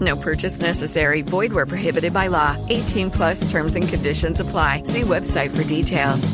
No 0.00 0.16
purchase 0.16 0.60
necessary. 0.60 1.22
Void 1.22 1.52
where 1.52 1.66
prohibited 1.66 2.12
by 2.12 2.26
law. 2.26 2.56
18 2.68 3.10
plus 3.10 3.48
terms 3.50 3.76
and 3.76 3.88
conditions 3.88 4.40
apply. 4.40 4.82
See 4.82 5.02
website 5.02 5.56
for 5.56 5.62
details. 5.62 6.32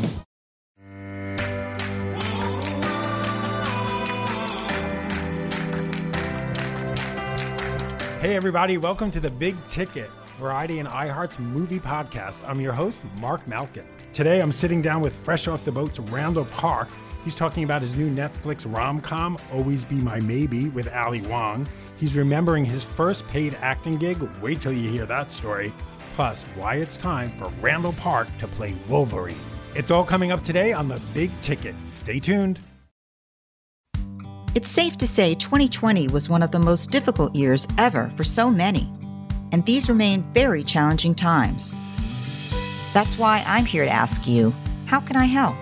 Hey, 8.23 8.37
everybody, 8.37 8.77
welcome 8.77 9.11
to 9.11 9.19
the 9.19 9.29
Big 9.29 9.57
Ticket 9.67 10.09
Variety 10.39 10.79
and 10.79 10.87
iHeart's 10.87 11.37
movie 11.39 11.79
podcast. 11.79 12.47
I'm 12.47 12.61
your 12.61 12.71
host, 12.71 13.03
Marc 13.17 13.45
Malkin. 13.49 13.85
Today, 14.13 14.41
I'm 14.41 14.53
sitting 14.53 14.81
down 14.81 15.01
with 15.01 15.13
Fresh 15.25 15.49
Off 15.49 15.65
the 15.65 15.73
Boat's 15.73 15.99
Randall 15.99 16.45
Park. 16.45 16.87
He's 17.25 17.35
talking 17.35 17.65
about 17.65 17.81
his 17.81 17.97
new 17.97 18.09
Netflix 18.09 18.63
rom 18.65 19.01
com, 19.01 19.37
Always 19.51 19.83
Be 19.83 19.95
My 19.95 20.21
Maybe, 20.21 20.69
with 20.69 20.87
Ali 20.93 21.21
Wong. 21.21 21.67
He's 21.97 22.15
remembering 22.15 22.65
his 22.65 22.83
first 22.83 23.27
paid 23.27 23.57
acting 23.61 23.97
gig. 23.97 24.21
Wait 24.41 24.61
till 24.61 24.73
you 24.73 24.89
hear 24.89 25.05
that 25.05 25.31
story. 25.31 25.71
Plus, 26.15 26.43
why 26.55 26.75
it's 26.75 26.97
time 26.97 27.31
for 27.37 27.51
Randall 27.61 27.93
Park 27.93 28.27
to 28.39 28.47
play 28.47 28.75
Wolverine. 28.87 29.39
It's 29.75 29.89
all 29.89 30.03
coming 30.03 30.31
up 30.31 30.43
today 30.43 30.73
on 30.73 30.87
the 30.87 31.01
Big 31.13 31.31
Ticket. 31.41 31.75
Stay 31.87 32.19
tuned. 32.19 32.59
It's 34.55 34.69
safe 34.69 34.97
to 34.99 35.07
say 35.07 35.33
2020 35.33 36.09
was 36.09 36.29
one 36.29 36.43
of 36.43 36.51
the 36.51 36.59
most 36.59 36.91
difficult 36.91 37.35
years 37.35 37.67
ever 37.79 38.11
for 38.15 38.23
so 38.23 38.51
many, 38.51 38.87
and 39.51 39.65
these 39.65 39.89
remain 39.89 40.21
very 40.33 40.63
challenging 40.63 41.15
times. 41.15 41.75
That's 42.93 43.17
why 43.17 43.43
I'm 43.47 43.65
here 43.65 43.85
to 43.85 43.89
ask 43.89 44.27
you 44.27 44.53
how 44.85 44.99
can 44.99 45.15
I 45.15 45.25
help? 45.25 45.55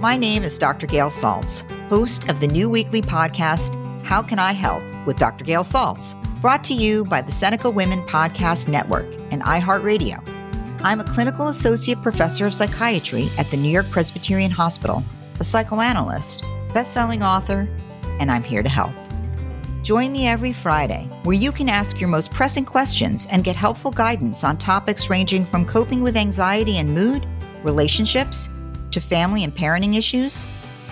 My 0.00 0.16
name 0.16 0.42
is 0.42 0.56
Dr. 0.56 0.86
Gail 0.86 1.08
Saltz, 1.08 1.70
host 1.90 2.30
of 2.30 2.40
the 2.40 2.46
new 2.46 2.70
weekly 2.70 3.02
podcast, 3.02 3.74
How 4.04 4.22
Can 4.22 4.38
I 4.38 4.52
Help 4.52 4.82
with 5.08 5.16
Dr. 5.16 5.44
Gail 5.44 5.64
Saltz, 5.64 6.14
brought 6.42 6.62
to 6.64 6.74
you 6.74 7.02
by 7.06 7.22
the 7.22 7.32
Seneca 7.32 7.70
Women 7.70 8.00
Podcast 8.02 8.68
Network 8.68 9.06
and 9.32 9.42
iHeartRadio. 9.42 10.22
I'm 10.84 11.00
a 11.00 11.04
clinical 11.04 11.48
associate 11.48 12.02
professor 12.02 12.46
of 12.46 12.52
psychiatry 12.52 13.30
at 13.38 13.50
the 13.50 13.56
New 13.56 13.70
York 13.70 13.88
Presbyterian 13.90 14.50
Hospital, 14.50 15.02
a 15.40 15.44
psychoanalyst, 15.44 16.44
best-selling 16.74 17.22
author, 17.22 17.66
and 18.20 18.30
I'm 18.30 18.42
here 18.42 18.62
to 18.62 18.68
help. 18.68 18.92
Join 19.82 20.12
me 20.12 20.28
every 20.28 20.52
Friday, 20.52 21.08
where 21.22 21.34
you 21.34 21.52
can 21.52 21.70
ask 21.70 21.98
your 21.98 22.10
most 22.10 22.30
pressing 22.30 22.66
questions 22.66 23.26
and 23.30 23.42
get 23.42 23.56
helpful 23.56 23.90
guidance 23.90 24.44
on 24.44 24.58
topics 24.58 25.08
ranging 25.08 25.46
from 25.46 25.64
coping 25.64 26.02
with 26.02 26.16
anxiety 26.16 26.76
and 26.76 26.94
mood, 26.94 27.26
relationships, 27.64 28.50
to 28.90 29.00
family 29.00 29.42
and 29.42 29.56
parenting 29.56 29.96
issues, 29.96 30.44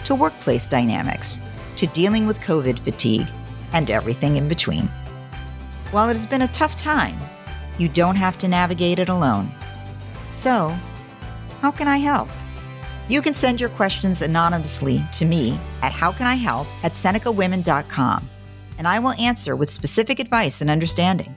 to 0.06 0.14
workplace 0.14 0.66
dynamics, 0.66 1.38
to 1.76 1.86
dealing 1.88 2.26
with 2.26 2.40
COVID 2.40 2.78
fatigue, 2.78 3.28
and 3.76 3.90
everything 3.90 4.38
in 4.38 4.48
between. 4.48 4.88
While 5.90 6.08
it 6.08 6.16
has 6.16 6.24
been 6.24 6.42
a 6.42 6.48
tough 6.48 6.76
time, 6.76 7.18
you 7.78 7.88
don't 7.88 8.16
have 8.16 8.38
to 8.38 8.48
navigate 8.48 8.98
it 8.98 9.10
alone. 9.10 9.52
So, 10.30 10.74
how 11.60 11.70
can 11.70 11.86
I 11.86 11.98
help? 11.98 12.28
You 13.08 13.20
can 13.20 13.34
send 13.34 13.60
your 13.60 13.70
questions 13.70 14.22
anonymously 14.22 15.04
to 15.12 15.26
me 15.26 15.58
at 15.82 15.92
howcanihelp 15.92 16.66
at 16.82 16.92
senecawomen.com, 16.92 18.30
and 18.78 18.88
I 18.88 18.98
will 18.98 19.12
answer 19.12 19.54
with 19.54 19.70
specific 19.70 20.20
advice 20.20 20.62
and 20.62 20.70
understanding. 20.70 21.36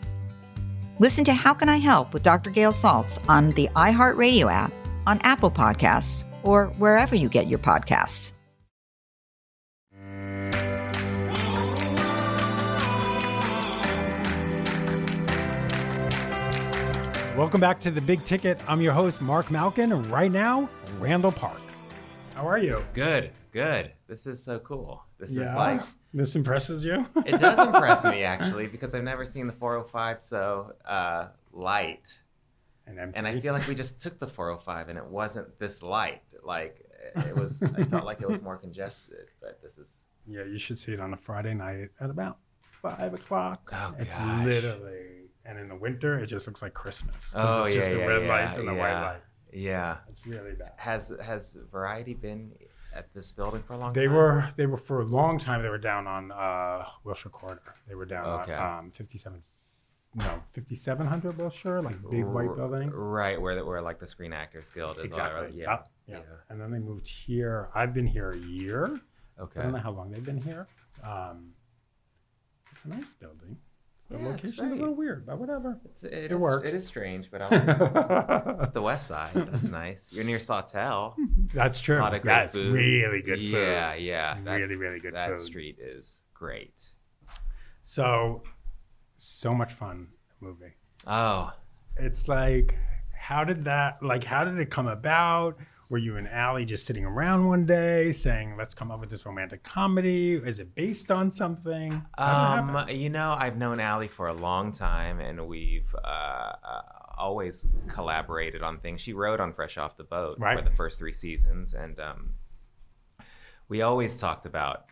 Listen 0.97 1.25
to 1.25 1.33
How 1.33 1.53
Can 1.53 1.69
I 1.69 1.77
Help 1.77 2.13
with 2.13 2.23
Dr. 2.23 2.49
Gail 2.49 2.71
Saltz 2.71 3.19
on 3.29 3.51
the 3.51 3.69
iHeartRadio 3.75 4.51
app, 4.51 4.73
on 5.07 5.19
Apple 5.23 5.51
Podcasts, 5.51 6.25
or 6.43 6.67
wherever 6.77 7.15
you 7.15 7.29
get 7.29 7.47
your 7.47 7.59
podcasts. 7.59 8.33
Welcome 17.39 17.61
back 17.61 17.79
to 17.79 17.89
the 17.89 18.01
Big 18.01 18.25
Ticket. 18.25 18.59
I'm 18.67 18.81
your 18.81 18.91
host, 18.91 19.21
Marc 19.21 19.49
Malkin, 19.49 19.93
and 19.93 20.05
right 20.07 20.29
now, 20.29 20.67
Randall 20.99 21.31
Park. 21.31 21.61
How 22.35 22.45
are 22.45 22.57
you? 22.57 22.83
Good, 22.91 23.31
good. 23.53 23.93
This 24.07 24.27
is 24.27 24.43
so 24.43 24.59
cool. 24.59 25.05
This 25.17 25.31
Yeah. 25.31 25.51
is 25.51 25.55
like 25.55 25.81
This 26.13 26.35
impresses 26.35 26.83
you? 26.83 27.05
it 27.25 27.39
does 27.39 27.57
impress 27.57 28.03
me 28.03 28.23
actually 28.23 28.67
because 28.67 28.93
I've 28.93 29.05
never 29.05 29.25
seen 29.25 29.47
the 29.47 29.53
405 29.53 30.19
so 30.19 30.73
uh, 30.83 31.29
light, 31.53 32.13
and, 32.85 32.99
empty. 32.99 33.17
and 33.17 33.25
I 33.25 33.39
feel 33.39 33.53
like 33.53 33.65
we 33.69 33.73
just 33.73 34.01
took 34.01 34.19
the 34.19 34.27
405 34.27 34.89
and 34.89 34.97
it 34.97 35.05
wasn't 35.05 35.57
this 35.59 35.81
light. 35.81 36.21
Like 36.43 36.85
it 37.25 37.33
was, 37.37 37.63
I 37.63 37.85
felt 37.85 38.03
like 38.03 38.19
it 38.19 38.27
was 38.27 38.41
more 38.41 38.57
congested. 38.57 39.27
But 39.39 39.61
this 39.63 39.77
is 39.77 39.95
Yeah, 40.27 40.43
you 40.43 40.57
should 40.59 40.77
see 40.77 40.91
it 40.91 40.99
on 40.99 41.13
a 41.13 41.17
Friday 41.17 41.53
night 41.53 41.91
at 42.01 42.09
about 42.09 42.39
five 42.59 43.13
o'clock. 43.13 43.69
Oh, 43.73 43.95
it's 43.97 44.13
gosh. 44.13 44.45
literally, 44.45 45.18
and 45.49 45.59
in 45.59 45.67
the 45.67 45.75
winter, 45.75 46.19
it 46.19 46.27
just 46.27 46.45
looks 46.45 46.61
like 46.61 46.73
Christmas. 46.73 47.33
oh 47.35 47.63
it's 47.63 47.75
yeah, 47.75 47.81
just 47.81 47.91
the 47.91 47.97
red 48.07 48.21
yeah, 48.21 48.29
lights 48.29 48.57
and 48.57 48.67
the 48.67 48.73
white 48.73 49.01
light. 49.01 49.21
Yeah. 49.51 49.97
It's 50.09 50.25
really 50.25 50.53
bad. 50.53 50.73
Has 50.77 51.11
has 51.23 51.57
Variety 51.71 52.13
been 52.13 52.51
at 52.93 53.11
this 53.13 53.31
building 53.31 53.63
for 53.63 53.73
a 53.73 53.77
long 53.77 53.93
They 53.93 54.05
time? 54.05 54.11
They 54.11 54.15
were 54.15 54.49
they 54.57 54.65
were 54.67 54.77
for 54.77 55.01
a 55.01 55.05
long 55.05 55.39
time. 55.39 55.63
They 55.63 55.69
were 55.69 55.79
down 55.79 56.05
on 56.07 56.31
uh, 56.31 56.85
Wilshire 57.03 57.31
Corner. 57.31 57.61
They 57.87 57.95
were 57.95 58.05
down 58.05 58.41
Okay. 58.41 58.53
on 58.53 58.79
um, 58.79 58.91
fifty 58.91 59.17
seven, 59.17 59.41
no 60.13 60.43
fifty 60.51 60.75
seven 60.75 61.07
hundred 61.07 61.37
Wilshire, 61.37 61.81
like 61.81 61.97
big 62.11 62.25
white 62.25 62.55
building. 62.55 62.91
Right, 62.91 63.41
where 63.41 63.55
the, 63.55 63.65
where 63.65 63.81
like 63.81 63.99
the 63.99 64.07
Screen 64.07 64.33
Actors 64.33 64.69
Guild 64.69 64.97
is. 64.99 65.05
Exactly. 65.05 65.59
Yeah. 65.59 65.65
Yeah. 65.65 65.77
yeah. 66.07 66.17
yeah. 66.17 66.35
And 66.49 66.61
then 66.61 66.71
they 66.71 66.79
moved 66.79 67.07
here. 67.07 67.69
I've 67.73 67.93
been 67.93 68.07
here 68.07 68.31
a 68.31 68.37
year. 68.37 68.99
Okay. 69.39 69.61
I 69.61 69.63
don't 69.63 69.71
know 69.71 69.79
how 69.79 69.91
long 69.91 70.11
they've 70.11 70.23
been 70.23 70.41
here. 70.41 70.67
Um, 71.03 71.53
it's 72.71 72.85
a 72.85 72.89
nice 72.89 73.13
building. 73.13 73.57
The 74.09 74.17
Yeah, 74.17 74.27
location's 74.27 74.59
a 74.71 74.75
little 74.75 74.95
weird, 74.95 75.25
but 75.27 75.37
whatever. 75.37 75.79
It's, 75.85 76.03
it, 76.03 76.13
It 76.13 76.31
is- 76.31 76.37
works. 76.37 76.73
It 76.73 76.77
is 76.77 76.87
strange, 76.87 77.29
but 77.29 77.41
I 77.43 77.47
like 77.49 77.67
it. 77.67 78.55
It's 78.63 78.71
the 78.71 78.81
West 78.81 79.05
Side. 79.07 79.31
That's 79.35 79.65
nice. 79.65 80.09
You're 80.11 80.23
near 80.23 80.39
Sawtelle. 80.39 81.15
That's 81.53 81.79
true. 81.79 81.99
A 81.99 82.01
lot 82.01 82.13
of 82.15 82.21
great 82.23 82.33
That's 82.33 82.53
food. 82.53 82.71
really 82.73 83.21
good 83.21 83.37
food. 83.37 83.51
Yeah, 83.51 83.93
yeah. 83.93 84.37
That, 84.43 84.55
really, 84.55 84.75
really 84.77 84.99
good 84.99 85.13
that 85.13 85.29
food. 85.29 85.39
street 85.41 85.77
is 85.79 86.21
great. 86.33 86.73
So, 87.85 88.43
so 89.17 89.53
much 89.53 89.73
fun 89.73 90.07
movie. 90.39 90.73
Oh, 91.07 91.51
It's 91.97 92.27
like, 92.27 92.75
how 93.15 93.43
did 93.43 93.65
that? 93.65 94.01
Like, 94.01 94.23
how 94.23 94.43
did 94.43 94.57
it 94.59 94.69
come 94.69 94.87
about? 94.87 95.57
Were 95.89 95.97
you 95.97 96.17
and 96.17 96.27
Ali 96.27 96.65
just 96.65 96.85
sitting 96.85 97.03
around 97.03 97.47
one 97.47 97.65
day 97.65 98.13
saying, 98.13 98.55
"Let's 98.57 98.75
come 98.75 98.91
up 98.91 98.99
with 98.99 99.09
this 99.09 99.25
romantic 99.25 99.63
comedy"? 99.63 100.35
Is 100.35 100.59
it 100.59 100.75
based 100.75 101.09
on 101.09 101.31
something? 101.31 102.05
How 102.15 102.61
did 102.61 102.69
it 102.69 102.91
um, 102.91 102.95
you 102.95 103.09
know, 103.09 103.35
I've 103.37 103.57
known 103.57 103.79
Ali 103.79 104.07
for 104.07 104.27
a 104.27 104.33
long 104.33 104.71
time, 104.71 105.19
and 105.19 105.47
we've 105.47 105.93
uh, 105.95 106.07
uh, 106.07 106.81
always 107.17 107.67
collaborated 107.87 108.61
on 108.61 108.77
things. 108.79 109.01
She 109.01 109.13
wrote 109.13 109.39
on 109.39 109.51
Fresh 109.51 109.79
Off 109.79 109.97
the 109.97 110.03
Boat 110.03 110.37
Right. 110.39 110.59
for 110.59 110.63
the 110.69 110.75
first 110.75 110.99
three 110.99 111.11
seasons, 111.13 111.73
and 111.73 111.99
um, 111.99 112.33
we 113.67 113.81
always 113.81 114.19
talked 114.19 114.45
about 114.45 114.85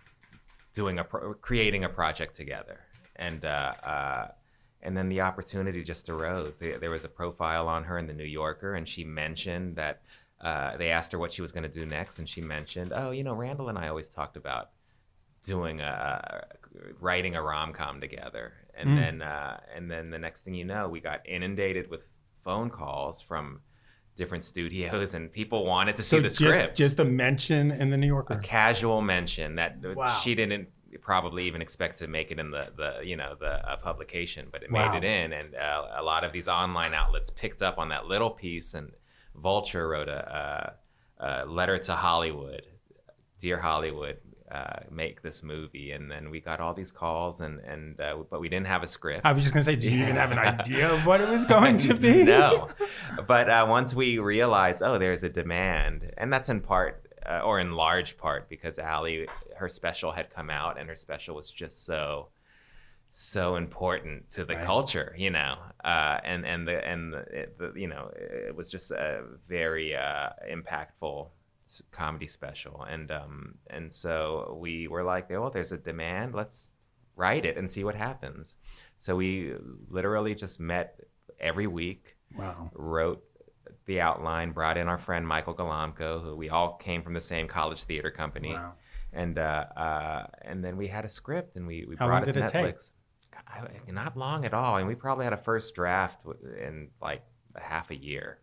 doing 0.73 0.97
a 0.97 1.03
pro- 1.03 1.35
creating 1.35 1.83
a 1.83 1.89
project 1.89 2.35
together, 2.35 2.79
and 3.15 3.45
uh, 3.45 3.73
uh, 3.83 4.27
and 4.81 4.97
then 4.97 5.09
the 5.09 5.21
opportunity 5.21 5.83
just 5.83 6.09
arose. 6.09 6.57
There 6.57 6.89
was 6.89 7.05
a 7.05 7.09
profile 7.09 7.67
on 7.67 7.83
her 7.83 7.99
in 7.99 8.07
the 8.07 8.13
New 8.13 8.23
Yorker, 8.23 8.73
and 8.73 8.89
she 8.89 9.03
mentioned 9.03 9.75
that 9.75 10.01
uh, 10.41 10.77
they 10.77 10.89
asked 10.91 11.11
her 11.11 11.17
what 11.17 11.33
she 11.33 11.41
was 11.41 11.51
going 11.51 11.63
to 11.63 11.69
do 11.69 11.85
next, 11.85 12.19
and 12.19 12.27
she 12.29 12.41
mentioned, 12.41 12.93
"Oh, 12.95 13.11
you 13.11 13.23
know, 13.23 13.33
Randall 13.33 13.69
and 13.69 13.77
I 13.77 13.87
always 13.87 14.09
talked 14.09 14.37
about 14.37 14.69
doing 15.43 15.81
a 15.81 16.45
writing 16.99 17.35
a 17.35 17.41
rom 17.41 17.73
com 17.73 17.99
together." 18.01 18.53
And 18.75 18.89
Mm. 18.91 18.95
then 18.95 19.21
uh, 19.23 19.59
and 19.75 19.89
then 19.89 20.09
the 20.11 20.19
next 20.19 20.41
thing 20.41 20.53
you 20.53 20.65
know, 20.65 20.87
we 20.87 20.99
got 20.99 21.21
inundated 21.27 21.89
with 21.89 22.01
phone 22.43 22.69
calls 22.69 23.21
from 23.21 23.61
different 24.15 24.43
studios, 24.45 25.13
and 25.13 25.31
people 25.31 25.65
wanted 25.65 25.97
to 25.97 26.03
So 26.03 26.17
see 26.17 26.21
the 26.23 26.29
just, 26.29 26.35
script. 26.35 26.77
just 26.77 26.99
a 26.99 27.05
mention 27.05 27.71
in 27.71 27.89
the 27.89 27.97
New 27.97 28.07
Yorker. 28.07 28.33
a 28.35 28.37
casual 28.37 29.01
mention 29.01 29.55
that 29.55 29.77
Wow. 29.95 30.05
she 30.23 30.33
didn't 30.35 30.69
probably 31.01 31.43
even 31.45 31.61
expect 31.61 31.99
to 31.99 32.07
make 32.07 32.31
it 32.31 32.39
in 32.39 32.49
the, 32.49 32.67
the 32.75 33.01
you 33.03 33.15
know 33.15 33.35
the 33.39 33.67
uh, 33.69 33.77
publication, 33.77 34.47
but 34.51 34.63
it 34.63 34.71
Wow. 34.71 34.91
made 34.91 35.03
it 35.03 35.07
in, 35.07 35.33
and 35.33 35.55
uh, 35.55 35.87
a 35.97 36.03
lot 36.03 36.23
of 36.23 36.31
these 36.31 36.47
online 36.47 36.93
outlets 36.93 37.29
picked 37.29 37.61
up 37.61 37.77
on 37.79 37.89
that 37.89 38.05
little 38.05 38.29
piece. 38.31 38.73
And 38.73 38.91
Vulture 39.37 39.87
wrote 39.87 40.09
a, 40.09 40.75
a, 41.19 41.43
a 41.43 41.45
letter 41.45 41.77
to 41.77 41.93
Hollywood, 41.93 42.63
dear 43.39 43.59
Hollywood. 43.59 44.17
Uh, 44.49 44.79
make 44.89 45.21
this 45.21 45.43
movie, 45.43 45.91
and 45.91 46.09
then 46.09 46.29
we 46.29 46.39
got 46.39 46.61
all 46.61 46.73
these 46.73 46.89
calls, 46.89 47.41
and 47.41 47.59
and 47.59 47.99
uh, 47.99 48.15
but 48.31 48.39
we 48.39 48.47
didn't 48.47 48.67
have 48.67 48.81
a 48.81 48.87
script. 48.87 49.25
I 49.25 49.33
was 49.33 49.43
just 49.43 49.53
gonna 49.53 49.65
say, 49.65 49.75
do 49.75 49.89
you 49.89 50.03
even 50.03 50.15
have 50.15 50.31
an 50.31 50.39
idea 50.39 50.89
of 50.89 51.05
what 51.05 51.19
it 51.19 51.27
was 51.27 51.43
going 51.43 51.77
to 51.79 51.93
be? 51.93 52.23
no. 52.35 52.69
But 53.27 53.49
uh, 53.49 53.65
once 53.67 53.93
we 53.93 54.19
realized, 54.19 54.81
oh, 54.81 54.97
there's 54.97 55.23
a 55.23 55.29
demand, 55.29 56.13
and 56.17 56.31
that's 56.31 56.47
in 56.47 56.61
part, 56.61 57.09
uh, 57.29 57.41
or 57.41 57.59
in 57.59 57.73
large 57.73 58.17
part, 58.17 58.47
because 58.47 58.79
Ali, 58.79 59.27
her 59.57 59.67
special 59.67 60.13
had 60.13 60.29
come 60.29 60.49
out, 60.49 60.79
and 60.79 60.87
her 60.87 60.95
special 60.95 61.35
was 61.35 61.51
just 61.51 61.85
so, 61.85 62.29
so 63.19 63.55
important 63.55 64.29
to 64.29 64.45
the 64.45 64.53
Right. 64.55 64.65
culture, 64.65 65.15
you 65.17 65.31
know, 65.31 65.55
uh, 65.83 66.19
and 66.23 66.45
and 66.45 66.67
the 66.67 66.87
and 66.87 67.11
the, 67.13 67.19
it, 67.41 67.57
the 67.57 67.73
you 67.75 67.87
know 67.87 68.11
it 68.15 68.55
was 68.55 68.69
just 68.69 68.91
a 68.91 69.23
very 69.47 69.95
uh, 69.95 70.29
impactful 70.49 71.27
comedy 71.91 72.27
special, 72.27 72.83
and 72.83 73.11
um 73.11 73.55
and 73.71 73.91
so 73.93 74.57
we 74.61 74.87
were 74.87 75.03
like, 75.03 75.31
oh, 75.31 75.49
there's 75.49 75.71
a 75.71 75.77
demand, 75.77 76.35
let's 76.35 76.73
write 77.15 77.45
it 77.45 77.57
and 77.57 77.71
see 77.71 77.83
what 77.83 77.95
happens. 77.95 78.55
So 78.99 79.15
we 79.15 79.53
literally 79.89 80.35
just 80.35 80.59
met 80.59 80.99
every 81.39 81.67
week 81.67 82.15
Wow. 82.35 82.69
wrote 82.75 83.23
the 83.85 83.99
outline, 83.99 84.51
brought 84.51 84.77
in 84.77 84.87
our 84.87 84.97
friend 84.99 85.27
Michael 85.27 85.55
Golamco, 85.55 86.21
who 86.21 86.35
we 86.35 86.49
all 86.49 86.73
came 86.75 87.01
from 87.01 87.13
the 87.13 87.21
same 87.21 87.47
college 87.47 87.83
theater 87.83 88.11
company, 88.11 88.53
Wow. 88.53 88.73
and 89.13 89.39
uh, 89.39 89.65
uh, 89.75 90.27
and 90.43 90.63
then 90.63 90.77
we 90.77 90.87
had 90.87 91.03
a 91.05 91.09
script 91.09 91.55
and 91.55 91.65
we, 91.65 91.85
we 91.89 91.95
How 91.95 92.05
brought 92.07 92.23
it 92.27 92.33
to 92.33 92.39
Netflix. 92.39 92.69
it 92.69 92.83
Not 93.88 94.15
long 94.17 94.45
at 94.45 94.53
all, 94.53 94.77
and 94.77 94.88
we 94.88 94.95
probably 94.95 95.23
had 95.23 95.33
a 95.33 95.38
first 95.38 95.73
draft 95.75 96.21
in 96.59 96.89
like 97.01 97.23
a 97.55 97.61
half 97.61 97.89
a 97.91 97.95
year. 97.95 98.39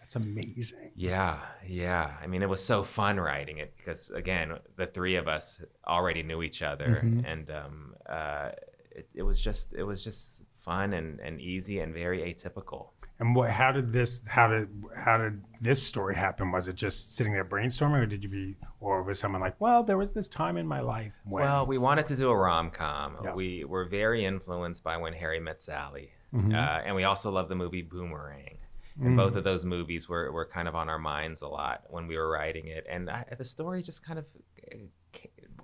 That's 0.00 0.16
amazing. 0.16 0.90
Yeah, 0.94 1.38
yeah. 1.66 2.16
I 2.22 2.26
mean, 2.26 2.42
it 2.42 2.48
was 2.48 2.62
so 2.64 2.82
fun 2.84 3.18
writing 3.18 3.58
it 3.58 3.74
because 3.76 4.10
again, 4.10 4.58
the 4.76 4.86
three 4.86 5.16
of 5.16 5.26
us 5.28 5.60
already 5.86 6.22
knew 6.22 6.42
each 6.42 6.62
other, 6.62 7.00
Mhm. 7.04 7.24
and 7.26 7.50
um, 7.50 7.94
uh, 8.08 8.50
it, 8.90 9.08
it 9.14 9.22
was 9.22 9.40
just 9.40 9.72
it 9.72 9.84
was 9.84 10.04
just 10.04 10.42
fun 10.60 10.92
and, 10.92 11.18
and 11.20 11.40
easy 11.40 11.80
and 11.80 11.94
very 11.94 12.20
atypical. 12.20 12.90
And 13.22 13.36
what? 13.36 13.50
How 13.50 13.70
did 13.70 13.92
this? 13.92 14.20
How 14.26 14.48
did? 14.48 14.68
How 14.96 15.16
did 15.16 15.44
this 15.60 15.80
story 15.80 16.16
happen? 16.16 16.50
Was 16.50 16.66
it 16.66 16.74
just 16.74 17.14
sitting 17.14 17.32
there 17.32 17.44
brainstorming, 17.44 18.02
or 18.02 18.06
did 18.06 18.24
you 18.24 18.28
be? 18.28 18.56
Or 18.80 19.04
was 19.04 19.20
someone 19.20 19.40
like, 19.40 19.60
"Well, 19.60 19.84
there 19.84 19.96
was 19.96 20.10
this 20.12 20.26
time 20.26 20.56
in 20.56 20.66
my 20.66 20.80
life 20.80 21.12
when." 21.24 21.44
Well, 21.44 21.64
we 21.64 21.78
wanted 21.78 22.08
to 22.08 22.16
do 22.16 22.30
a 22.30 22.36
rom 22.36 22.70
com. 22.72 23.18
Yeah. 23.22 23.32
We 23.34 23.62
were 23.62 23.84
very 23.84 24.24
influenced 24.24 24.82
by 24.82 24.96
When 24.96 25.12
Harry 25.12 25.38
Met 25.38 25.62
Sally, 25.62 26.10
Mhm. 26.34 26.52
uh, 26.52 26.82
and 26.84 26.96
we 26.96 27.04
also 27.04 27.30
love 27.30 27.48
the 27.48 27.54
movie 27.54 27.82
Boomerang. 27.82 28.58
And 29.00 29.14
Mm. 29.14 29.16
both 29.18 29.36
of 29.36 29.44
those 29.44 29.64
movies 29.64 30.08
were, 30.08 30.32
were 30.32 30.44
kind 30.44 30.66
of 30.66 30.74
on 30.74 30.88
our 30.88 30.98
minds 30.98 31.42
a 31.42 31.48
lot 31.48 31.84
when 31.90 32.08
we 32.08 32.16
were 32.18 32.28
writing 32.28 32.66
it. 32.66 32.84
And 32.90 33.08
I, 33.08 33.24
the 33.38 33.44
story 33.44 33.82
just 33.82 34.04
kind 34.04 34.18
of 34.18 34.26
uh, 34.70 34.78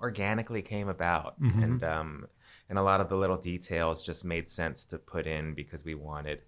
organically 0.00 0.62
came 0.62 0.88
about. 0.88 1.38
Mhm. 1.42 1.62
And, 1.64 1.84
um, 1.84 2.26
and 2.70 2.78
a 2.78 2.82
lot 2.82 3.00
of 3.02 3.08
the 3.08 3.16
little 3.16 3.36
details 3.36 4.02
just 4.02 4.24
made 4.24 4.48
sense 4.48 4.84
to 4.86 4.98
put 4.98 5.26
in 5.26 5.54
because 5.54 5.84
we 5.84 5.94
wanted 5.94 6.40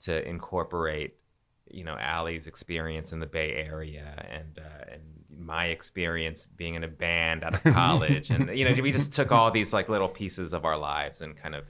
to 0.00 0.26
incorporate 0.28 1.14
you 1.70 1.84
know 1.84 1.96
Ali's 1.96 2.46
experience 2.46 3.12
in 3.12 3.18
the 3.20 3.26
Bay 3.26 3.52
Area 3.54 4.24
and 4.30 4.58
uh, 4.58 4.92
and 4.92 5.02
my 5.38 5.66
experience 5.66 6.46
being 6.56 6.74
in 6.74 6.84
a 6.84 6.88
band 6.88 7.44
out 7.44 7.54
of 7.54 7.62
college 7.74 8.30
and 8.30 8.56
you 8.56 8.64
know 8.64 8.82
we 8.82 8.92
just 8.92 9.12
took 9.12 9.32
all 9.32 9.50
these 9.50 9.72
like 9.72 9.88
little 9.88 10.08
pieces 10.08 10.52
of 10.52 10.64
our 10.64 10.78
lives 10.78 11.20
and 11.20 11.36
kind 11.36 11.54
of 11.54 11.64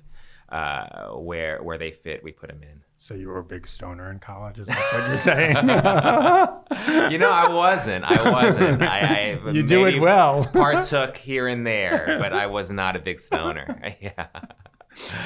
uh, 0.48 1.08
where 1.16 1.62
where 1.62 1.78
they 1.78 1.90
fit 1.90 2.22
we 2.22 2.30
put 2.30 2.48
them 2.50 2.62
in. 2.62 2.80
so 3.00 3.14
you 3.14 3.26
were 3.26 3.38
a 3.38 3.42
big 3.44 3.66
stoner 3.66 4.12
in 4.12 4.18
college. 4.20 4.60
Is 4.60 4.68
that 4.68 4.92
what 4.92 5.08
you're 5.08 5.16
saying? 5.18 5.56
You 7.10 7.18
know 7.18 7.30
I 7.30 7.48
wasn't 7.48 8.04
I 8.04 8.30
wasn't 8.30 8.82
I, 8.82 9.38
I 9.44 9.50
You 9.52 9.62
do 9.62 9.86
it 9.86 9.98
well. 10.00 10.44
partook 10.44 11.16
here 11.16 11.48
and 11.48 11.66
there 11.66 12.18
but 12.20 12.32
I 12.32 12.46
was 12.46 12.70
not 12.70 12.96
a 12.96 12.98
big 12.98 13.20
stoner 13.20 13.80
yeah. 14.00 14.26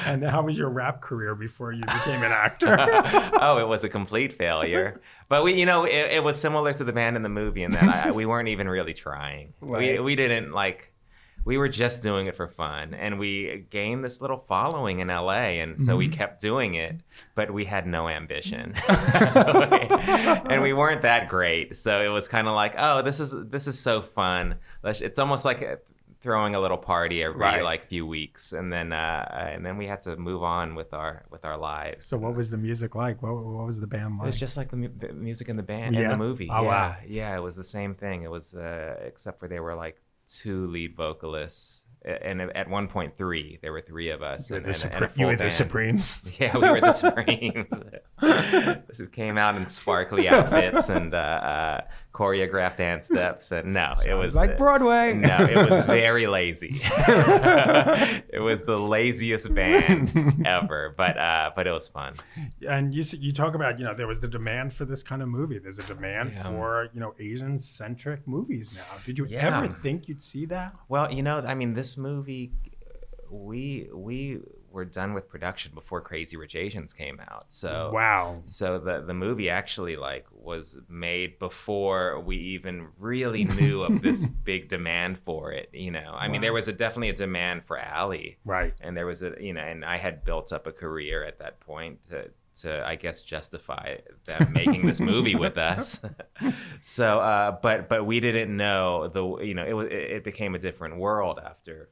And 0.05 0.23
how 0.23 0.43
was 0.43 0.57
your 0.57 0.69
rap 0.69 1.01
career 1.01 1.35
before 1.35 1.71
you 1.71 1.81
became 1.81 2.23
an 2.23 2.31
actor? 2.45 2.75
oh, 3.41 3.57
it 3.57 3.67
was 3.67 3.83
a 3.83 3.89
complete 3.89 4.33
failure. 4.33 5.01
But 5.29 5.43
we, 5.43 5.53
you 5.59 5.65
know, 5.65 5.85
it, 5.85 6.11
it 6.11 6.23
was 6.23 6.39
similar 6.39 6.73
to 6.73 6.83
the 6.83 6.91
band 6.93 7.15
in 7.15 7.23
the 7.23 7.29
movie 7.29 7.63
in 7.63 7.71
that 7.71 7.83
I, 8.07 8.11
we 8.11 8.25
weren't 8.25 8.49
even 8.49 8.67
really 8.69 8.93
trying. 8.93 9.53
We, 9.61 9.91
Right. 9.91 10.03
we 10.03 10.15
didn't 10.15 10.51
like, 10.51 10.91
we 11.45 11.57
were 11.57 11.69
just 11.69 12.03
doing 12.03 12.27
it 12.27 12.35
for 12.35 12.47
fun. 12.47 12.93
And 12.93 13.17
we 13.17 13.65
gained 13.71 14.03
this 14.03 14.21
little 14.21 14.37
following 14.37 14.99
in 14.99 15.07
LA. 15.07 15.57
And 15.63 15.81
so 15.81 15.95
we 15.97 16.07
Mhm. 16.07 16.13
kept 16.13 16.41
doing 16.41 16.75
it, 16.75 16.97
but 17.33 17.49
we 17.51 17.65
had 17.65 17.87
no 17.87 18.07
ambition. 18.09 18.73
and 18.89 20.61
we 20.61 20.73
weren't 20.73 21.01
that 21.03 21.29
great. 21.29 21.75
So 21.75 22.01
it 22.01 22.09
was 22.09 22.27
kind 22.27 22.47
of 22.47 22.53
like, 22.55 22.75
oh, 22.77 23.01
this 23.01 23.19
is, 23.19 23.33
this 23.49 23.67
is 23.67 23.79
so 23.79 24.01
fun. 24.01 24.55
It's 24.83 25.17
almost 25.19 25.45
like 25.45 25.61
throwing 26.21 26.53
a 26.55 26.59
little 26.59 26.77
party 26.77 27.23
every 27.23 27.39
Right. 27.39 27.63
like 27.63 27.87
few 27.87 28.05
weeks. 28.05 28.53
And 28.53 28.71
then, 28.71 28.93
uh, 28.93 29.49
and 29.53 29.65
then 29.65 29.77
we 29.77 29.87
had 29.87 30.01
to 30.03 30.15
move 30.17 30.43
on 30.43 30.75
with 30.75 30.93
our, 30.93 31.25
with 31.31 31.43
our 31.45 31.57
lives. 31.57 32.07
so 32.07 32.17
what 32.17 32.35
was 32.35 32.49
the 32.51 32.57
music 32.57 32.93
like? 32.95 33.21
What, 33.23 33.33
what 33.33 33.65
was 33.65 33.79
the 33.79 33.87
band 33.87 34.17
like? 34.19 34.27
It 34.27 34.31
was 34.31 34.39
just 34.39 34.55
like 34.57 34.69
the, 34.69 34.77
mu- 34.77 34.89
the 34.97 35.13
music 35.13 35.49
in 35.49 35.55
the 35.57 35.63
band 35.63 35.95
in 35.95 36.01
Yeah? 36.03 36.09
the 36.09 36.17
movie. 36.17 36.49
Oh, 36.51 36.61
yeah, 36.63 36.67
wow. 36.69 36.95
yeah, 37.07 37.35
it 37.35 37.41
was 37.41 37.55
the 37.55 37.63
same 37.63 37.95
thing. 37.95 38.21
It 38.23 38.31
was 38.31 38.53
uh, 38.53 38.97
except 39.03 39.39
for 39.39 39.47
there 39.47 39.63
were 39.63 39.75
like 39.75 40.01
two 40.27 40.67
lead 40.67 40.95
vocalists, 40.95 41.83
and 42.03 42.41
at 42.41 42.69
one 42.69 42.87
point 42.87 43.17
three. 43.17 43.59
There 43.61 43.71
were 43.71 43.81
three 43.81 44.09
of 44.09 44.21
us. 44.23 44.49
You 44.49 44.55
were 44.55 44.61
and, 44.61 44.73
the, 44.73 44.83
and- 44.85 44.93
and 44.95 45.03
a 45.03 45.07
Supre- 45.07 45.17
you 45.19 45.25
were 45.27 45.35
the 45.35 45.39
band. 45.39 45.53
Supremes. 45.53 46.21
Yeah, 46.39 46.57
we 46.57 46.69
were 46.69 46.81
the 46.81 46.91
Supremes. 46.91 47.67
It 48.99 49.11
came 49.11 49.37
out 49.37 49.55
in 49.55 49.65
sparkly 49.67 50.27
outfits 50.29 50.89
and 50.89 51.13
uh, 51.13 51.17
uh, 51.17 51.81
choreographed 52.13 52.77
dance 52.77 53.07
steps, 53.07 53.51
and 53.51 53.73
no, 53.73 53.93
it 54.05 54.13
was 54.13 54.35
like 54.35 54.57
Broadway. 54.57 55.13
No, 55.13 55.37
it 55.39 55.55
was 55.69 55.85
very 55.85 56.27
lazy. 56.27 56.81
it 56.83 58.41
was 58.41 58.63
the 58.63 58.77
laziest 58.77 59.53
band 59.53 60.45
ever, 60.45 60.93
but 60.97 61.17
uh, 61.17 61.51
but 61.55 61.67
it 61.67 61.71
was 61.71 61.87
fun. 61.89 62.15
And 62.67 62.93
you 62.93 63.03
you 63.19 63.31
talk 63.31 63.55
about 63.55 63.79
you 63.79 63.85
know 63.85 63.93
there 63.95 64.07
was 64.07 64.19
the 64.19 64.27
demand 64.27 64.73
for 64.73 64.85
this 64.85 65.03
kind 65.03 65.21
of 65.21 65.27
movie. 65.29 65.59
There's 65.59 65.79
a 65.79 65.83
demand 65.83 66.31
Yeah. 66.33 66.43
for 66.43 66.89
you 66.93 66.99
know 66.99 67.13
Asian 67.19 67.59
centric 67.59 68.27
movies 68.27 68.71
now. 68.75 68.97
Did 69.05 69.17
you 69.17 69.25
Yeah. 69.27 69.61
ever 69.63 69.73
think 69.73 70.07
you'd 70.07 70.21
see 70.21 70.45
that? 70.47 70.73
Well, 70.89 71.11
you 71.11 71.23
know, 71.23 71.39
I 71.45 71.53
mean, 71.55 71.73
this 71.73 71.97
movie, 71.97 72.51
we 73.29 73.87
we 73.93 74.39
were 74.71 74.85
done 74.85 75.13
with 75.13 75.27
production 75.29 75.73
before 75.75 76.01
Crazy 76.01 76.37
Rich 76.37 76.55
Asians 76.55 76.93
came 76.93 77.19
out. 77.19 77.45
So 77.49 77.91
Wow. 77.93 78.43
So 78.47 78.79
the 78.79 79.01
the 79.01 79.13
movie 79.13 79.49
actually 79.49 79.95
like 79.95 80.25
was 80.31 80.79
made 80.89 81.37
before 81.39 82.19
we 82.19 82.37
even 82.37 82.87
really 82.97 83.43
knew 83.43 83.81
of 83.83 84.01
this 84.01 84.25
big 84.43 84.69
demand 84.69 85.19
for 85.19 85.51
it. 85.51 85.69
You 85.73 85.91
know, 85.91 86.13
I 86.17 86.27
mean, 86.27 86.41
there 86.41 86.53
was 86.53 86.67
a 86.67 86.73
definitely 86.73 87.09
a 87.09 87.13
demand 87.13 87.63
for 87.65 87.79
Ali, 87.79 88.37
Right. 88.45 88.73
and 88.81 88.95
there 88.95 89.05
was 89.05 89.21
a 89.21 89.35
you 89.39 89.53
know, 89.53 89.61
and 89.61 89.83
I 89.85 89.97
had 89.97 90.23
built 90.23 90.51
up 90.53 90.67
a 90.67 90.71
career 90.71 91.23
at 91.23 91.39
that 91.39 91.59
point 91.59 91.99
to 92.09 92.31
to 92.61 92.85
I 92.85 92.95
guess 92.95 93.23
justify 93.23 93.97
them 94.25 94.51
making 94.51 94.85
this 94.85 94.99
movie 94.99 95.35
with 95.35 95.57
us. 95.71 95.99
so, 96.81 97.19
uh, 97.19 97.57
but 97.61 97.87
but 97.89 98.05
we 98.05 98.19
didn't 98.19 98.55
know 98.55 99.07
the 99.07 99.37
you 99.45 99.53
know 99.53 99.65
it 99.65 99.73
was 99.73 99.87
it 99.89 100.23
became 100.23 100.55
a 100.55 100.59
different 100.59 100.97
world 100.97 101.39
after 101.43 101.89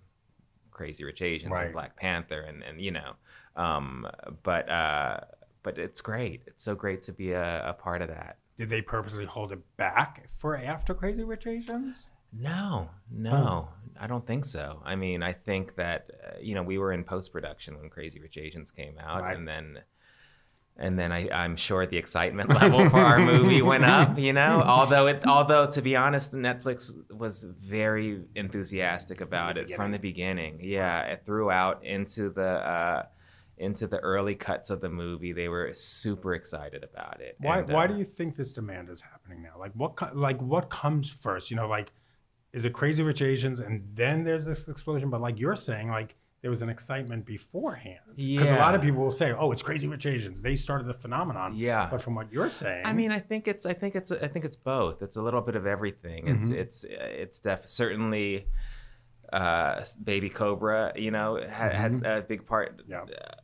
Crazy 0.80 1.04
Rich 1.04 1.22
Asians 1.22 1.52
Right. 1.52 1.66
and 1.66 1.74
Black 1.74 1.98
Panther 1.98 2.40
and 2.40 2.64
and 2.64 2.82
you 2.82 2.92
know, 2.92 3.12
um, 3.58 4.08
but 4.44 4.70
uh, 4.70 5.20
but 5.62 5.78
it's 5.78 6.00
great. 6.00 6.42
It's 6.48 6.64
so 6.64 6.74
great 6.74 7.02
to 7.04 7.12
be 7.12 7.34
a, 7.34 7.70
a 7.70 7.74
part 7.74 8.02
of 8.02 8.08
that. 8.08 8.38
Did 8.58 8.70
they 8.70 8.82
purposely 8.82 9.26
hold 9.26 9.52
it 9.52 9.60
back 9.76 10.30
for 10.38 10.56
after 10.56 10.94
Crazy 10.94 11.24
Rich 11.26 11.48
Asians? 11.48 12.06
No, 12.32 12.90
no, 13.12 13.68
I 14.00 14.08
don't 14.08 14.26
think 14.26 14.46
so. 14.46 14.82
I 14.86 14.96
mean, 14.96 15.22
I 15.22 15.34
think 15.34 15.76
that 15.76 16.10
uh, 16.26 16.38
you 16.42 16.56
know 16.56 16.64
we 16.64 16.78
were 16.78 16.94
in 16.94 17.04
post 17.04 17.34
production 17.34 17.76
when 17.78 17.90
Crazy 17.90 18.22
Rich 18.22 18.38
Asians 18.38 18.72
came 18.72 18.98
out, 19.00 19.24
Right. 19.24 19.36
and 19.36 19.46
then 19.46 19.80
and 20.80 20.98
then 20.98 21.12
I, 21.12 21.30
I'm 21.30 21.58
sure 21.58 21.86
the 21.86 21.98
excitement 21.98 22.50
level 22.62 22.90
for 22.90 23.00
our 23.00 23.20
movie 23.20 23.62
went 23.62 23.86
up. 23.86 24.18
You 24.18 24.34
know, 24.34 24.64
although 24.66 25.08
it 25.08 25.28
although 25.28 25.68
to 25.68 25.82
be 25.82 25.96
honest, 25.96 26.32
Netflix 26.32 26.90
was 27.12 27.44
very 27.44 28.24
enthusiastic 28.36 29.22
about 29.22 29.58
it 29.58 29.76
from 29.76 29.92
the 29.92 30.00
beginning. 30.00 30.60
Yeah, 30.64 31.02
it 31.02 31.24
throughout 31.26 31.86
into 31.86 32.30
the. 32.30 32.42
Uh, 32.42 33.04
into 33.62 33.88
the 33.88 34.00
early 34.00 34.36
cuts 34.36 34.70
of 34.70 34.80
the 34.80 34.88
movie, 34.88 35.34
they 35.34 35.50
were 35.50 35.74
super 35.74 36.34
excited 36.34 36.82
about 36.82 37.20
it. 37.20 37.36
Why 37.40 37.60
And, 37.60 37.68
why 37.68 37.84
uh, 37.84 37.88
do 37.88 37.98
you 37.98 38.06
think 38.06 38.38
this 38.38 38.54
demand 38.54 38.90
is 38.90 39.02
happening 39.02 39.44
now? 39.44 39.60
Like 39.60 39.74
what 39.74 39.98
co- 39.98 40.12
like 40.14 40.42
what 40.42 40.70
comes 40.70 41.12
first? 41.12 41.52
You 41.52 41.58
know, 41.58 41.68
like 41.68 41.92
is 42.54 42.64
it 42.64 42.72
Crazy 42.72 43.04
Rich 43.04 43.22
Asians 43.22 43.60
and 43.60 43.84
then 43.94 44.24
there's 44.24 44.46
this 44.46 44.68
explosion? 44.70 45.10
But 45.10 45.20
like 45.20 45.40
you're 45.40 45.58
saying, 45.58 45.90
like 45.90 46.16
there 46.42 46.52
was 46.52 46.62
an 46.62 46.70
excitement 46.70 47.26
beforehand. 47.26 48.00
Because 48.16 48.50
a 48.50 48.56
lot 48.56 48.74
of 48.76 48.82
people 48.82 49.02
will 49.04 49.12
say, 49.12 49.32
"Oh, 49.34 49.52
it's 49.52 49.62
Crazy 49.62 49.88
Rich 49.88 50.06
Asians. 50.06 50.42
They 50.42 50.56
started 50.56 50.88
the 50.88 50.94
phenomenon." 50.94 51.54
Yeah. 51.56 51.88
But 51.92 52.02
from 52.02 52.16
what 52.16 52.32
you're 52.32 52.50
saying, 52.50 52.84
I 52.86 52.94
mean, 52.94 53.12
I 53.12 53.20
think 53.20 53.48
it's 53.48 53.66
I 53.66 53.74
think 53.74 53.96
it's 53.96 54.12
I 54.12 54.28
think 54.28 54.46
it's 54.46 54.56
both. 54.56 55.02
It's 55.02 55.18
a 55.18 55.22
little 55.22 55.42
bit 55.42 55.56
of 55.56 55.66
everything. 55.66 56.28
It's 56.28 56.48
Mhm. 56.50 56.54
it's 56.56 56.84
it's 56.90 57.40
def- 57.40 57.68
certainly 57.68 58.48
uh, 59.32 59.84
Baby 60.04 60.30
Cobra. 60.30 60.92
You 60.96 61.12
know, 61.12 61.36
had, 61.38 61.74
had 61.74 62.06
a 62.06 62.22
big 62.22 62.46
part 62.46 62.82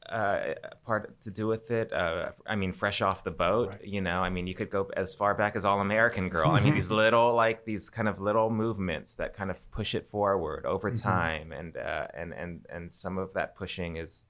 uh, 0.09 0.53
part 0.85 1.21
to 1.23 1.31
do 1.31 1.47
with 1.47 1.71
it. 1.71 1.91
Uh, 1.93 2.31
I 2.45 2.55
mean, 2.55 2.73
fresh 2.73 3.01
off 3.01 3.23
the 3.23 3.31
boat. 3.31 3.73
You 3.83 4.01
know, 4.01 4.21
I 4.21 4.29
mean, 4.29 4.47
you 4.47 4.55
could 4.55 4.69
go 4.69 4.89
as 4.95 5.13
far 5.15 5.33
back 5.33 5.55
as 5.55 5.65
All 5.65 5.81
American 5.81 6.29
Girl. 6.29 6.49
I 6.51 6.59
mean, 6.59 6.75
these 6.75 6.91
little 7.03 7.33
like 7.33 7.65
these 7.65 7.89
kind 7.89 8.07
of 8.07 8.19
little 8.21 8.49
movements 8.49 9.13
that 9.15 9.35
kind 9.35 9.49
of 9.49 9.57
push 9.71 9.95
it 9.95 10.09
forward 10.09 10.65
over 10.65 10.91
Mhm. 10.91 11.01
time, 11.01 11.51
and 11.51 11.77
uh, 11.77 12.07
and 12.13 12.33
and 12.33 12.65
and 12.69 12.93
some 12.93 13.17
of 13.17 13.33
that 13.33 13.55
pushing 13.55 13.95
is 13.97 14.25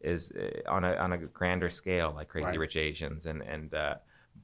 is 0.00 0.32
uh, 0.32 0.68
on 0.68 0.84
a 0.84 0.94
on 0.94 1.12
a 1.12 1.18
grander 1.18 1.70
scale, 1.70 2.12
like 2.16 2.28
Crazy 2.28 2.46
Right. 2.46 2.58
Rich 2.60 2.76
Asians, 2.76 3.26
and 3.26 3.42
and 3.42 3.72
uh, 3.74 3.94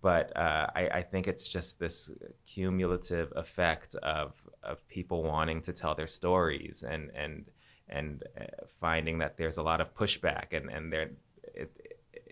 but 0.00 0.36
uh, 0.36 0.68
I, 0.74 0.88
I 0.88 1.02
think 1.02 1.26
it's 1.28 1.48
just 1.48 1.78
this 1.78 2.10
cumulative 2.46 3.32
effect 3.36 3.94
of 3.96 4.34
of 4.62 4.86
people 4.88 5.22
wanting 5.22 5.62
to 5.62 5.72
tell 5.72 5.94
their 5.94 6.08
stories 6.08 6.84
and 6.88 7.10
and 7.14 7.50
and 7.88 8.22
uh, 8.40 8.44
finding 8.80 9.18
that 9.18 9.36
there's 9.36 9.56
a 9.56 9.62
lot 9.62 9.80
of 9.80 9.94
pushback 9.94 10.52
and 10.52 10.70
and 10.70 10.92
there 10.92 11.10
it, 11.54 11.70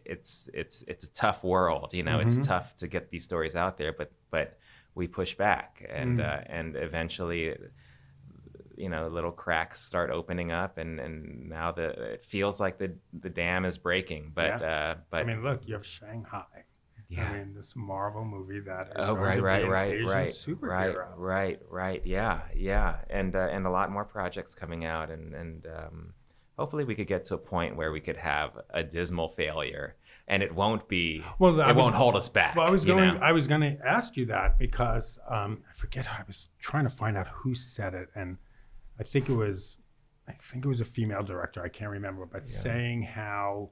it's 0.05 0.49
it's 0.55 0.85
it's 0.87 1.05
a 1.05 1.11
tough 1.13 1.43
world, 1.43 1.93
you 1.93 2.03
know. 2.03 2.19
Mhm. 2.19 2.23
It's 2.27 2.39
tough 2.39 2.77
to 2.77 2.87
get 2.89 3.11
these 3.11 3.25
stories 3.25 3.57
out 3.57 3.77
there, 3.79 3.93
but 3.93 4.13
but 4.31 4.59
we 4.95 5.09
push 5.09 5.35
back 5.35 5.85
and 5.89 6.19
Mm. 6.19 6.25
uh, 6.25 6.41
and 6.47 6.77
eventually 6.77 7.57
you 8.77 8.89
know 8.89 9.09
little 9.09 9.33
cracks 9.33 9.81
start 9.81 10.11
opening 10.11 10.53
up 10.53 10.79
and 10.79 11.01
and 11.01 11.49
now 11.49 11.73
the 11.73 11.89
it 12.15 12.25
feels 12.27 12.61
like 12.61 12.79
the 12.79 12.95
the 13.21 13.31
dam 13.31 13.65
is 13.65 13.79
breaking 13.79 14.31
but 14.35 14.61
Yeah. 14.63 14.67
uh 14.69 14.95
but 15.11 15.23
I 15.23 15.25
mean, 15.25 15.43
look, 15.43 15.67
you 15.67 15.75
have 15.75 15.87
Shang-Chi. 15.87 16.65
Yeah. 17.09 17.29
I 17.31 17.39
mean, 17.39 17.55
this 17.55 17.75
Marvel 17.77 18.25
movie 18.25 18.59
that 18.61 18.89
is 18.89 18.93
oh 19.09 19.15
right 19.15 19.41
right 19.41 19.69
right 19.69 19.95
Asian 19.95 20.09
right 20.09 20.31
superhero. 20.31 21.17
right 21.17 21.17
right 21.17 21.61
right 21.71 22.03
yeah 22.05 22.41
yeah 22.55 22.97
and 23.11 23.37
uh, 23.37 23.49
and 23.53 23.65
a 23.65 23.71
lot 23.71 23.93
more 23.93 24.05
projects 24.05 24.55
coming 24.57 24.85
out 24.85 25.09
and 25.11 25.33
and 25.35 25.67
um 25.69 26.15
hopefully 26.59 26.85
we 26.85 26.95
could 26.97 27.07
get 27.07 27.23
to 27.25 27.35
a 27.35 27.39
point 27.39 27.77
where 27.77 27.93
we 27.93 28.01
could 28.01 28.17
have 28.17 28.59
a 28.71 28.83
dismal 28.83 29.29
failure 29.29 29.95
and 30.27 30.43
it 30.43 30.53
won't 30.53 30.89
be 30.89 31.23
Well, 31.39 31.61
I 31.61 31.71
it 31.71 31.77
was- 31.77 31.85
won't 31.85 31.95
hold 31.95 32.17
us 32.17 32.29
back 32.29 32.57
Well, 32.57 32.67
I 32.67 32.71
was 32.71 32.85
going. 32.85 33.15
know? 33.15 33.21
I 33.23 33.31
was 33.31 33.47
going 33.47 33.61
to 33.61 33.77
ask 33.87 34.17
you 34.17 34.27
that 34.27 34.59
because 34.59 35.17
um, 35.31 35.63
I 35.71 35.75
forget. 35.79 36.09
I 36.11 36.25
was 36.27 36.49
trying 36.59 36.83
to 36.83 36.91
find 36.91 37.17
out 37.17 37.29
who 37.29 37.55
said 37.55 37.95
it, 37.95 38.09
and 38.17 38.37
I 38.99 39.05
think 39.05 39.29
it 39.29 39.35
was. 39.35 39.77
I 40.27 40.33
think 40.33 40.65
it 40.65 40.69
was 40.69 40.81
a 40.81 40.85
female 40.85 41.23
director. 41.23 41.63
I 41.63 41.69
can't 41.69 41.93
remember, 41.93 42.27
but 42.27 42.49
saying 42.49 43.03
how, 43.03 43.71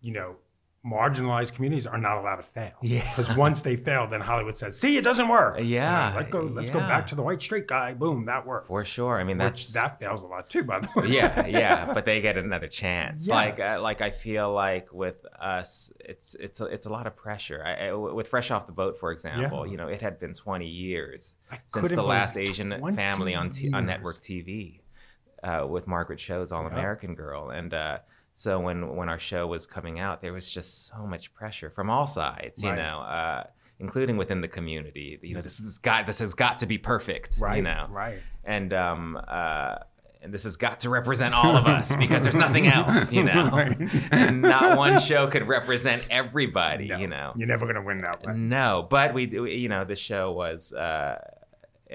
you 0.00 0.12
know, 0.12 0.36
marginalized 0.84 1.54
communities 1.54 1.86
are 1.86 1.96
not 1.98 2.18
allowed 2.18 2.36
to 2.36 2.42
fail. 2.42 2.72
Yeah. 2.82 3.08
Because 3.16 3.34
once 3.36 3.60
they 3.60 3.74
fail, 3.76 4.06
then 4.06 4.20
Hollywood 4.20 4.56
says, 4.56 4.78
"See, 4.78 4.96
it 4.96 5.04
doesn't 5.04 5.28
work." 5.28 5.56
Yeah, 5.62 6.12
let 6.14 6.30
go. 6.30 6.42
Let's 6.42 6.70
go 6.70 6.80
back 6.80 7.06
to 7.08 7.14
the 7.14 7.22
white 7.22 7.40
straight 7.42 7.66
guy. 7.66 7.94
Boom, 7.94 8.26
that 8.26 8.46
worked. 8.46 8.66
for 8.68 8.84
sure 8.84 9.18
i 9.18 9.24
mean 9.24 9.38
Which 9.38 9.68
that's 9.68 9.72
that 9.72 9.98
fails 9.98 10.22
a 10.22 10.26
lot 10.26 10.50
too, 10.50 10.62
by 10.64 10.80
the 10.80 10.88
way. 10.96 11.08
yeah, 11.08 11.46
yeah, 11.60 11.92
but 11.94 12.04
they 12.04 12.20
get 12.20 12.36
another 12.36 12.68
chance. 12.68 13.26
Like, 13.28 13.58
uh, 13.60 13.78
like 13.82 14.00
I 14.02 14.10
feel 14.10 14.52
like 14.52 14.92
with 14.92 15.24
us, 15.40 15.92
it's 16.00 16.34
it's 16.34 16.60
a, 16.60 16.66
it's 16.66 16.86
a 16.86 16.90
lot 16.90 17.06
of 17.06 17.16
pressure. 17.16 17.62
I, 17.64 17.88
I- 17.88 17.92
with 17.94 18.28
Fresh 18.28 18.50
Off 18.50 18.66
the 18.66 18.72
Boat, 18.72 18.98
for 18.98 19.10
example, 19.12 19.64
Yeah. 19.64 19.70
you 19.72 19.76
know, 19.78 19.88
it 19.88 20.02
had 20.02 20.18
been 20.20 20.34
20 20.34 20.66
years 20.66 21.34
since 21.68 21.90
the 21.90 22.02
last 22.02 22.36
Asian 22.36 22.70
family 22.94 23.34
on 23.34 23.50
t- 23.50 23.72
on 23.72 23.86
network 23.86 24.20
TV 24.20 24.80
uh, 25.42 25.66
with 25.68 25.86
Margaret 25.86 26.18
Cho's 26.18 26.52
All 26.52 26.66
American 26.66 27.14
Girl, 27.14 27.50
and 27.50 27.72
uh, 27.72 27.98
so 28.34 28.58
when 28.60 28.96
when 28.96 29.08
our 29.08 29.18
show 29.18 29.46
was 29.46 29.66
coming 29.66 29.98
out, 29.98 30.22
there 30.22 30.32
was 30.32 30.50
just 30.50 30.86
so 30.88 31.06
much 31.06 31.32
pressure 31.34 31.70
from 31.70 31.90
all 31.90 32.06
sides, 32.06 32.62
you 32.62 32.70
Right. 32.70 32.76
know. 32.78 33.00
Uh, 33.00 33.44
including 33.80 34.16
within 34.16 34.40
the 34.40 34.46
community, 34.48 35.18
you 35.22 35.34
know, 35.34 35.40
this 35.42 35.58
has 35.58 35.78
got 35.78 36.06
this 36.06 36.20
has 36.20 36.32
got 36.34 36.58
to 36.58 36.66
be 36.66 36.78
perfect, 36.78 37.38
you 37.38 37.44
Right, 37.44 37.62
know, 37.62 37.86
right. 37.90 38.20
and 38.44 38.72
um 38.72 39.18
uh 39.26 39.76
and 40.22 40.32
this 40.32 40.44
has 40.44 40.56
got 40.56 40.80
to 40.80 40.88
represent 40.88 41.34
all 41.34 41.54
of 41.54 41.66
us 41.66 41.94
because 41.96 42.22
there's 42.22 42.36
nothing 42.36 42.66
else, 42.66 43.12
you 43.12 43.22
know. 43.30 43.50
Right. 43.50 43.76
and 44.10 44.40
not 44.40 44.78
one 44.78 44.98
show 45.00 45.26
could 45.26 45.46
represent 45.46 46.02
everybody, 46.08 46.86
you 46.86 47.08
know. 47.08 47.34
You're 47.36 47.46
never 47.48 47.66
going 47.66 47.74
to 47.76 47.82
win 47.82 48.00
that 48.02 48.24
one. 48.24 48.48
No, 48.48 48.86
but 48.88 49.12
we, 49.12 49.26
we- 49.26 49.56
you 49.56 49.68
know, 49.68 49.84
the 49.84 49.96
show 49.96 50.32
was 50.32 50.72
uh, 50.72 51.18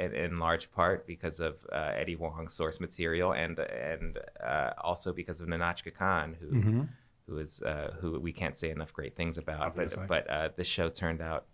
in, 0.04 0.14
in 0.16 0.40
large 0.40 0.72
part 0.72 1.06
because 1.14 1.40
of 1.40 1.54
uh, 1.72 1.92
Eddie 2.02 2.16
Huang's 2.16 2.54
source 2.54 2.80
material, 2.80 3.34
and 3.34 3.60
and 3.60 4.18
uh, 4.52 4.72
also 4.90 5.14
because 5.14 5.42
of 5.42 5.48
Nahnatchka 5.48 5.94
Khan, 5.94 6.36
who 6.40 6.48
Mhm. 6.52 6.88
who 7.28 7.38
is 7.46 7.62
uh, 7.62 7.90
who 8.00 8.20
we 8.20 8.34
can't 8.42 8.58
say 8.58 8.70
enough 8.72 8.92
great 8.94 9.16
things 9.16 9.38
about. 9.38 9.62
Obviously. 9.68 10.06
But 10.08 10.26
but 10.28 10.34
uh, 10.34 10.50
the 10.56 10.64
show 10.64 10.88
turned 10.90 11.22
out 11.22 11.46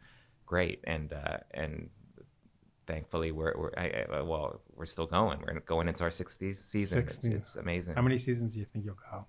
great, 0.46 0.80
and 0.86 1.12
uh, 1.12 1.38
and 1.52 1.90
thankfully 2.88 3.32
we're, 3.32 3.54
we're 3.58 3.72
I, 3.78 4.06
I, 4.14 4.22
well 4.22 4.62
we're 4.75 4.86
still 4.86 5.08
going. 5.08 5.40
We're 5.46 5.60
going 5.62 5.88
into 5.88 6.04
our 6.04 6.12
sixth 6.12 6.40
se- 6.40 6.54
season. 6.54 7.00
It's, 7.00 7.25
it's 7.25 7.56
amazing. 7.56 7.96
How 7.96 8.02
many 8.02 8.18
seasons 8.18 8.54
do 8.54 8.60
you 8.60 8.66
think 8.72 8.86
you'll 8.86 9.00
go? 9.12 9.25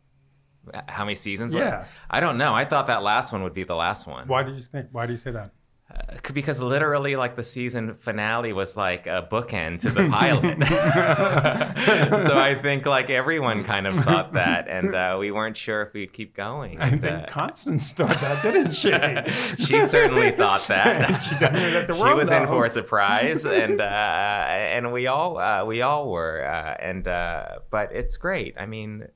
Uh, 0.74 0.82
How 0.88 1.04
many 1.04 1.14
seasons? 1.16 1.54
Yeah. 1.54 1.86
I 2.10 2.18
don't 2.20 2.38
know. 2.38 2.52
I 2.52 2.64
thought 2.64 2.88
that 2.88 3.02
last 3.02 3.32
one 3.32 3.42
would 3.44 3.54
be 3.54 3.64
the 3.64 3.76
last 3.76 4.06
one. 4.06 4.26
Why 4.28 4.42
did 4.42 4.56
you 4.56 4.62
think? 4.62 4.88
Why 4.92 5.06
do 5.06 5.12
you 5.12 5.18
say 5.18 5.30
that? 5.30 5.52
Uh, 5.88 6.16
because 6.32 6.60
literally, 6.60 7.14
like 7.14 7.36
the 7.36 7.44
season 7.44 7.94
finale 8.00 8.52
was 8.52 8.76
like 8.76 9.06
a 9.06 9.26
bookend 9.30 9.78
to 9.80 9.88
the 9.90 10.08
pilot. 10.10 10.58
so 12.26 12.36
I 12.36 12.58
think 12.60 12.86
like 12.86 13.08
everyone 13.08 13.62
kind 13.62 13.86
of 13.86 14.02
thought 14.04 14.32
that, 14.32 14.66
and 14.68 14.94
uh, 14.96 15.16
we 15.20 15.30
weren't 15.30 15.56
sure 15.56 15.82
if 15.82 15.92
we'd 15.94 16.12
keep 16.12 16.34
going. 16.34 16.80
I 16.80 16.88
And, 16.88 17.00
think 17.00 17.22
uh, 17.22 17.26
Constance 17.26 17.92
thought 17.92 18.20
that, 18.20 18.42
didn't 18.42 18.72
she? 18.72 18.90
she 19.64 19.86
certainly 19.86 20.32
thought 20.32 20.66
that. 20.66 21.18
She 21.22 21.38
definitely 21.38 21.72
let 21.74 21.86
the 21.86 21.94
She 21.94 22.14
was 22.14 22.32
in 22.32 22.46
for 22.48 22.64
a 22.64 22.70
surprise, 22.70 23.46
and 23.46 23.80
uh, 23.80 23.84
and 23.84 24.92
we 24.92 25.06
all 25.06 25.38
uh, 25.38 25.64
we 25.64 25.82
all 25.82 26.10
were, 26.10 26.44
uh, 26.44 26.76
and 26.82 27.06
uh, 27.06 27.60
but 27.70 27.92
it's 27.92 28.16
great. 28.16 28.54
I 28.58 28.66
mean, 28.66 29.06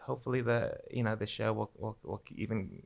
hopefully 0.00 0.40
the 0.40 0.78
you 0.90 1.02
know 1.02 1.14
the 1.14 1.26
show 1.26 1.52
will 1.52 1.70
will, 1.76 1.98
will 2.02 2.22
even. 2.34 2.82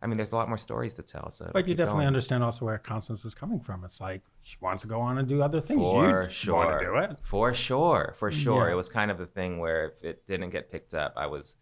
I 0.00 0.06
mean, 0.06 0.16
there's 0.16 0.32
a 0.32 0.36
lot 0.36 0.48
more 0.48 0.58
stories 0.58 0.94
to 0.94 1.02
tell. 1.02 1.30
So 1.30 1.50
But 1.52 1.66
you 1.66 1.74
definitely 1.74 2.02
going. 2.02 2.06
understand 2.08 2.44
also 2.44 2.64
where 2.64 2.78
Constance 2.78 3.24
was 3.24 3.34
coming 3.34 3.58
from. 3.60 3.84
It's 3.84 4.00
like 4.00 4.22
she 4.42 4.56
wants 4.60 4.82
to 4.82 4.88
go 4.88 5.00
on 5.00 5.18
and 5.18 5.26
do 5.28 5.42
other 5.42 5.60
things. 5.60 5.80
For 5.80 6.22
you 6.24 6.30
sure. 6.30 6.54
want 6.54 6.80
to 6.80 6.86
do 6.86 6.96
it. 6.98 7.20
For 7.24 7.52
sure. 7.52 8.14
For 8.18 8.30
sure. 8.30 8.66
Yeah. 8.68 8.72
It 8.74 8.76
was 8.76 8.88
kind 8.88 9.10
of 9.10 9.18
the 9.18 9.26
thing 9.26 9.58
where 9.58 9.86
if 9.86 10.04
it 10.04 10.26
didn't 10.26 10.50
get 10.50 10.70
picked 10.70 10.94
up, 10.94 11.14
I 11.16 11.26
was, 11.26 11.56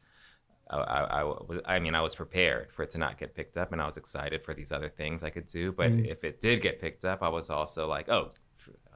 I, 0.69 0.77
I, 0.77 1.01
I 1.21 1.23
was, 1.25 1.61
I 1.65 1.79
mean, 1.79 1.95
I 1.95 2.03
was 2.03 2.15
prepared 2.15 2.73
for 2.73 2.83
it 2.83 2.91
to 2.91 2.99
not 2.99 3.19
get 3.19 3.35
picked 3.35 3.57
up, 3.57 3.73
and 3.73 3.81
I 3.81 3.87
was 3.87 3.97
excited 3.97 4.45
for 4.45 4.53
these 4.53 4.71
other 4.73 4.89
things 4.89 5.23
I 5.23 5.31
could 5.31 5.47
do. 5.47 5.73
But 5.73 5.91
Mm. 5.93 6.07
if 6.11 6.23
it 6.25 6.41
did 6.41 6.61
get 6.61 6.81
picked 6.81 7.05
up, 7.05 7.23
I 7.23 7.29
was 7.29 7.49
also 7.51 7.87
like, 7.89 8.09
oh, 8.11 8.31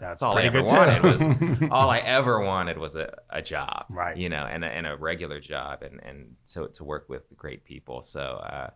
That's 0.00 0.20
that's 0.20 0.22
all 0.22 0.36
I 0.36 0.42
ever 0.42 0.62
wanted 0.64 1.02
was 1.02 1.22
all 1.70 1.88
I 1.90 1.98
ever 1.98 2.40
wanted 2.40 2.76
was 2.76 2.96
a, 2.96 3.14
a 3.30 3.40
job, 3.40 3.86
Right. 3.88 4.16
You 4.16 4.28
know, 4.28 4.44
and 4.46 4.64
a, 4.64 4.68
and 4.68 4.86
a 4.86 4.96
regular 4.96 5.40
job, 5.40 5.82
and 5.82 6.00
and 6.02 6.34
to 6.52 6.68
to 6.68 6.84
work 6.84 7.08
with 7.08 7.22
great 7.36 7.64
people. 7.64 8.02
So, 8.02 8.20
uh, 8.20 8.70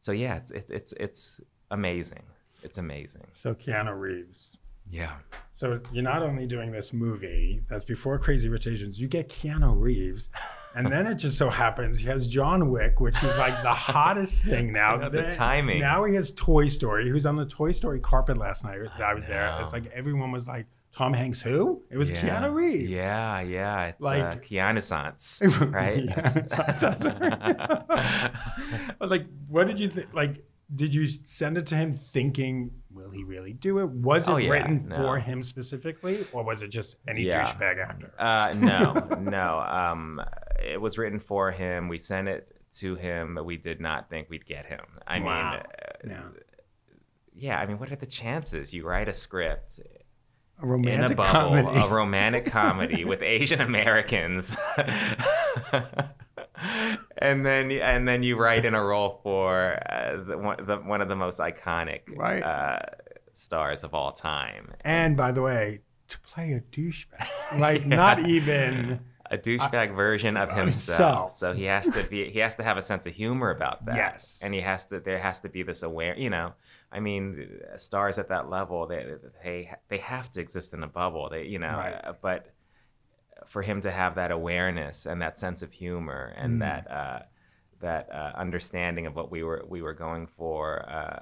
so 0.00 0.12
yeah, 0.12 0.36
it's 0.36 0.50
it's 0.50 0.70
it's, 0.70 0.92
it's 0.94 1.40
amazing. 1.70 2.22
It's 2.62 2.78
amazing. 2.78 3.26
So 3.34 3.54
Keanu 3.54 3.98
Reeves. 3.98 4.58
Yeah. 4.90 5.12
So 5.52 5.80
you're 5.92 6.02
not 6.02 6.22
only 6.22 6.46
doing 6.46 6.72
this 6.72 6.92
movie 6.92 7.60
that's 7.68 7.84
before 7.84 8.18
Crazy 8.18 8.48
Rich 8.48 8.66
Asians, 8.66 9.00
you 9.00 9.06
get 9.08 9.28
Keanu 9.28 9.78
Reeves, 9.80 10.30
and 10.74 10.90
then 10.90 11.06
it 11.06 11.14
just 11.14 11.38
so 11.38 11.48
happens 11.48 11.98
he 12.00 12.06
has 12.06 12.26
John 12.26 12.70
Wick, 12.70 12.98
which 12.98 13.22
is 13.22 13.36
like 13.38 13.62
the 13.62 13.72
hottest 13.74 14.42
thing 14.42 14.72
now. 14.72 14.94
I 14.94 14.98
know, 15.02 15.10
the 15.10 15.22
Then- 15.22 15.36
timing. 15.36 15.80
Now 15.80 16.04
he 16.04 16.14
has 16.16 16.32
Toy 16.32 16.66
Story. 16.68 17.04
He 17.04 17.12
was 17.12 17.24
on 17.26 17.36
the 17.36 17.46
Toy 17.46 17.72
Story 17.72 18.00
carpet 18.00 18.36
last 18.36 18.64
night. 18.64 18.78
that 18.98 19.02
I 19.02 19.14
was 19.14 19.26
there. 19.26 19.56
It's 19.62 19.72
like 19.72 19.86
everyone 19.94 20.32
was 20.32 20.48
like, 20.48 20.66
"Tom 20.96 21.12
Hanks, 21.14 21.40
who?" 21.40 21.82
It 21.90 21.96
was 21.98 22.10
Yeah. 22.10 22.20
Keanu 22.42 22.54
Reeves. 22.54 22.90
Yeah, 22.90 23.40
yeah. 23.40 23.84
It's 23.86 24.00
Like- 24.00 24.22
like 24.22 24.36
uh, 24.36 24.40
Keanu 24.40 24.82
Sans, 24.82 25.42
right? 25.70 26.04
Yeah, 26.04 27.80
But 28.98 29.10
like, 29.10 29.26
what 29.48 29.66
did 29.66 29.80
you 29.80 29.88
think? 29.88 30.12
Like, 30.12 30.44
did 30.74 30.94
you 30.94 31.08
send 31.24 31.56
it 31.58 31.66
to 31.66 31.74
him 31.74 31.94
thinking, 31.94 32.70
will 32.90 33.10
he 33.10 33.24
really 33.24 33.52
do 33.52 33.78
it? 33.80 33.88
Was 33.88 34.28
it 34.28 34.30
Oh, 34.32 34.36
yeah, 34.36 34.50
written 34.50 34.88
no. 34.88 34.96
for 34.96 35.18
him 35.18 35.42
specifically, 35.42 36.26
or 36.32 36.44
was 36.44 36.62
it 36.62 36.68
just 36.68 36.96
any 37.08 37.22
Yeah. 37.22 37.42
douchebag 37.44 37.78
actor? 37.84 38.12
Uh, 38.18 38.52
no, 38.56 38.92
no. 39.20 39.58
Um, 39.60 40.20
it 40.62 40.80
was 40.80 40.96
written 40.98 41.18
for 41.18 41.50
him. 41.50 41.88
We 41.88 41.98
sent 41.98 42.28
it 42.28 42.56
to 42.78 42.94
him. 42.94 43.34
but 43.34 43.44
We 43.44 43.56
did 43.56 43.80
not 43.80 44.08
think 44.10 44.28
we'd 44.30 44.46
get 44.46 44.66
him. 44.66 44.84
I 45.06 45.18
Wow. 45.20 45.50
mean, 45.50 45.60
uh, 45.60 45.62
Yeah. 46.06 46.22
yeah. 47.34 47.60
I 47.60 47.66
mean, 47.66 47.78
what 47.80 47.90
are 47.90 47.96
the 47.96 48.06
chances? 48.06 48.72
You 48.72 48.86
write 48.86 49.08
a 49.08 49.14
script 49.14 49.80
A 50.62 50.66
romantic 50.66 51.06
in 51.06 51.12
a 51.12 51.14
bubble, 51.16 51.32
comedy. 51.62 51.78
a 51.80 51.88
romantic 51.94 52.46
comedy 52.46 53.04
with 53.04 53.22
Asian 53.22 53.60
Americans, 53.60 54.56
and 57.18 57.44
then 57.46 57.70
and 57.72 58.06
then 58.06 58.22
you 58.22 58.36
write 58.36 58.64
in 58.64 58.74
a 58.74 58.82
role 58.84 59.20
for 59.22 59.78
uh, 59.90 60.22
the, 60.22 60.36
one, 60.38 60.66
the, 60.66 60.76
one 60.76 61.00
of 61.00 61.08
the 61.08 61.16
most 61.16 61.38
iconic 61.38 62.00
Right. 62.14 62.42
uh, 62.42 62.78
stars 63.32 63.84
of 63.84 63.94
all 63.94 64.12
time. 64.12 64.72
and 64.82 65.16
by 65.16 65.32
the 65.32 65.42
way, 65.42 65.80
to 66.08 66.20
play 66.20 66.52
a 66.52 66.60
douchebag, 66.60 67.58
like 67.58 67.86
not 67.86 68.20
even 68.26 69.00
a 69.30 69.38
douchebag 69.38 69.94
version 69.94 70.36
of 70.36 70.50
himself. 70.50 70.98
himself. 70.98 71.32
So 71.34 71.52
he 71.52 71.64
has 71.64 71.86
to 71.88 72.02
be 72.04 72.30
he 72.30 72.40
has 72.40 72.56
to 72.56 72.62
have 72.64 72.76
a 72.76 72.82
sense 72.82 73.06
of 73.06 73.14
humor 73.14 73.50
about 73.50 73.84
that. 73.86 73.94
Yes. 73.96 74.40
And 74.42 74.52
he 74.52 74.60
has 74.60 74.84
to 74.86 75.00
there 75.00 75.18
has 75.18 75.40
to 75.40 75.48
be 75.48 75.62
this 75.62 75.82
aware, 75.82 76.18
you 76.18 76.30
know. 76.30 76.54
I 76.92 76.98
mean, 76.98 77.60
stars 77.76 78.18
at 78.18 78.28
that 78.30 78.50
level, 78.50 78.86
they 78.86 79.06
they 79.44 79.70
they 79.88 79.98
have 79.98 80.30
to 80.32 80.40
exist 80.40 80.74
in 80.74 80.82
a 80.82 80.88
bubble. 80.88 81.28
They, 81.30 81.44
you 81.44 81.58
know, 81.60 81.76
Right. 81.76 81.94
uh, 82.04 82.14
but 82.20 82.50
for 83.46 83.62
him 83.62 83.80
to 83.82 83.90
have 83.90 84.16
that 84.16 84.30
awareness 84.32 85.06
and 85.06 85.22
that 85.22 85.38
sense 85.38 85.62
of 85.62 85.72
humor 85.72 86.34
and 86.36 86.54
Mm. 86.56 86.60
that 86.60 86.90
uh, 86.90 87.20
that 87.80 88.10
uh, 88.12 88.32
understanding 88.36 89.06
of 89.06 89.14
what 89.14 89.30
we 89.30 89.42
were 89.44 89.64
we 89.68 89.80
were 89.80 89.94
going 89.94 90.26
for, 90.26 90.84
uh, 90.90 91.20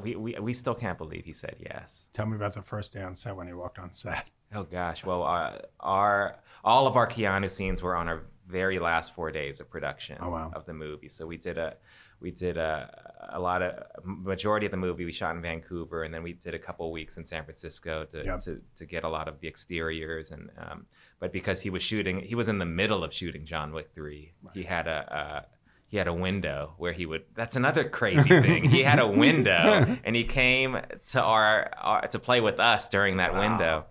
we, 0.00 0.16
we 0.16 0.34
we 0.40 0.52
still 0.54 0.74
can't 0.74 0.98
believe 0.98 1.24
he 1.24 1.32
said 1.32 1.56
yes. 1.60 2.06
Tell 2.14 2.26
me 2.26 2.34
about 2.36 2.54
the 2.54 2.62
first 2.62 2.92
day 2.92 3.02
on 3.02 3.14
set 3.14 3.36
when 3.36 3.46
he 3.46 3.52
walked 3.52 3.78
on 3.78 3.92
set. 3.92 4.26
Oh 4.54 4.62
gosh, 4.64 5.04
well, 5.04 5.22
uh, 5.24 5.58
our 5.80 6.36
all 6.64 6.86
of 6.86 6.96
our 6.96 7.06
Keanu 7.06 7.50
scenes 7.50 7.82
were 7.82 7.94
on 7.96 8.08
our 8.08 8.22
very 8.48 8.78
last 8.78 9.14
four 9.14 9.30
days 9.32 9.58
of 9.60 9.68
production 9.68 10.18
Oh, 10.20 10.30
wow. 10.30 10.52
of 10.54 10.66
the 10.66 10.72
movie. 10.72 11.08
So 11.08 11.26
we 11.26 11.36
did 11.36 11.58
a 11.58 11.76
we 12.20 12.30
did 12.30 12.56
a, 12.56 13.28
a 13.34 13.38
lot 13.40 13.60
of 13.60 13.82
majority 14.04 14.64
of 14.66 14.70
the 14.72 14.78
movie 14.78 15.04
we 15.04 15.12
shot 15.12 15.34
in 15.36 15.42
Vancouver, 15.42 16.04
and 16.04 16.14
then 16.14 16.22
we 16.22 16.32
did 16.32 16.54
a 16.54 16.58
couple 16.58 16.90
weeks 16.90 17.16
in 17.18 17.26
San 17.26 17.44
Francisco 17.44 18.04
to 18.06 18.24
Yep. 18.24 18.40
to, 18.44 18.62
to 18.76 18.86
get 18.86 19.04
a 19.04 19.08
lot 19.08 19.28
of 19.28 19.40
the 19.40 19.48
exteriors. 19.48 20.30
And 20.30 20.50
um, 20.58 20.86
but 21.18 21.32
because 21.32 21.60
he 21.60 21.68
was 21.70 21.82
shooting, 21.82 22.20
he 22.20 22.34
was 22.34 22.48
in 22.48 22.58
the 22.58 22.64
middle 22.64 23.04
of 23.04 23.12
shooting 23.12 23.44
John 23.46 23.72
Wick 23.72 23.90
three. 23.94 24.32
He 24.54 24.62
had 24.62 24.86
a. 24.86 25.16
Uh, 25.16 25.42
he 25.88 25.98
had 25.98 26.08
a 26.08 26.12
window 26.14 26.74
where 26.78 26.92
he 26.92 27.06
would. 27.06 27.22
That's 27.36 27.54
another 27.54 27.84
crazy 27.88 28.28
thing. 28.40 28.64
he 28.68 28.82
had 28.82 28.98
a 28.98 29.06
window, 29.06 29.96
and 30.02 30.16
he 30.16 30.24
came 30.24 30.76
to 31.12 31.22
our, 31.22 31.70
our 31.80 32.08
to 32.08 32.18
play 32.18 32.40
with 32.40 32.58
us 32.58 32.88
during 32.88 33.18
that 33.18 33.34
window. 33.34 33.84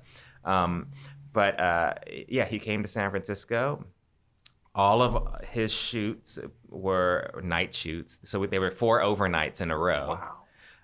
Um, 0.45 0.87
but 1.33 1.59
uh, 1.59 1.95
yeah, 2.27 2.45
he 2.45 2.59
came 2.59 2.81
to 2.83 2.87
San 2.87 3.09
Francisco. 3.09 3.85
All 4.73 5.01
of 5.01 5.45
his 5.45 5.71
shoots 5.71 6.37
were 6.69 7.41
night 7.43 7.73
shoots, 7.73 8.19
so 8.23 8.45
they 8.45 8.59
were 8.59 8.71
four 8.71 9.01
overnights 9.01 9.61
in 9.61 9.71
a 9.71 9.77
row. 9.77 10.17
Wow. 10.19 10.35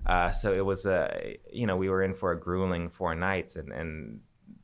Uh, 0.05 0.31
so 0.31 0.53
it 0.53 0.65
was 0.65 0.85
a, 0.85 1.37
you 1.51 1.67
know, 1.67 1.77
we 1.77 1.89
were 1.89 2.01
in 2.01 2.13
for 2.13 2.31
a 2.31 2.39
grueling 2.39 2.89
four 2.89 3.15
nights, 3.15 3.55
and 3.55 3.71
and 3.71 4.19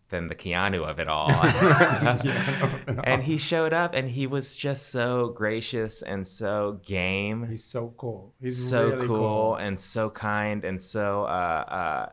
then 0.09 0.27
the 0.27 0.35
Keanu 0.35 0.87
of 0.87 0.99
it 0.99 1.07
all. 1.07 1.29
and 3.03 3.23
he 3.23 3.37
showed 3.37 3.73
up, 3.73 3.93
and 3.93 4.09
he 4.09 4.27
was 4.27 4.55
just 4.55 4.89
so 4.89 5.29
gracious 5.29 6.01
and 6.01 6.27
so 6.27 6.79
game 6.85 7.47
He's 7.49 7.63
so 7.63 7.93
cool. 7.97 8.33
He's 8.41 8.69
so 8.69 8.89
really 8.89 9.07
cool, 9.07 9.55
and 9.55 9.79
so 9.79 10.09
kind 10.09 10.63
and 10.63 10.79
so 10.79 11.23
uh, 11.23 11.65
uh, 11.67 12.09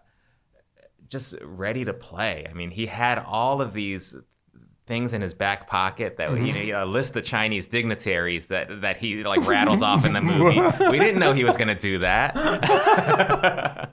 just 1.14 1.34
ready 1.42 1.84
to 1.86 1.94
play. 1.94 2.46
I 2.50 2.52
mean, 2.52 2.70
he 2.70 2.86
had 2.86 3.18
all 3.18 3.62
of 3.62 3.72
these 3.72 4.14
things 4.86 5.14
in 5.14 5.22
his 5.22 5.32
back 5.32 5.66
pocket 5.66 6.18
that 6.18 6.30
you 6.32 6.52
know 6.52 6.58
Mm-hmm. 6.60 6.82
a 6.82 6.84
list 6.84 7.16
of 7.16 7.24
Chinese 7.24 7.66
dignitaries 7.66 8.48
that 8.48 8.82
that 8.82 8.98
he 8.98 9.24
like 9.24 9.46
rattles 9.48 9.80
off 9.90 10.04
in 10.04 10.12
the 10.12 10.20
movie. 10.20 10.60
We 10.90 10.98
didn't 10.98 11.20
know 11.20 11.32
he 11.32 11.44
was 11.44 11.56
going 11.56 11.68
to 11.68 11.74
do 11.90 12.00
that. 12.00 12.36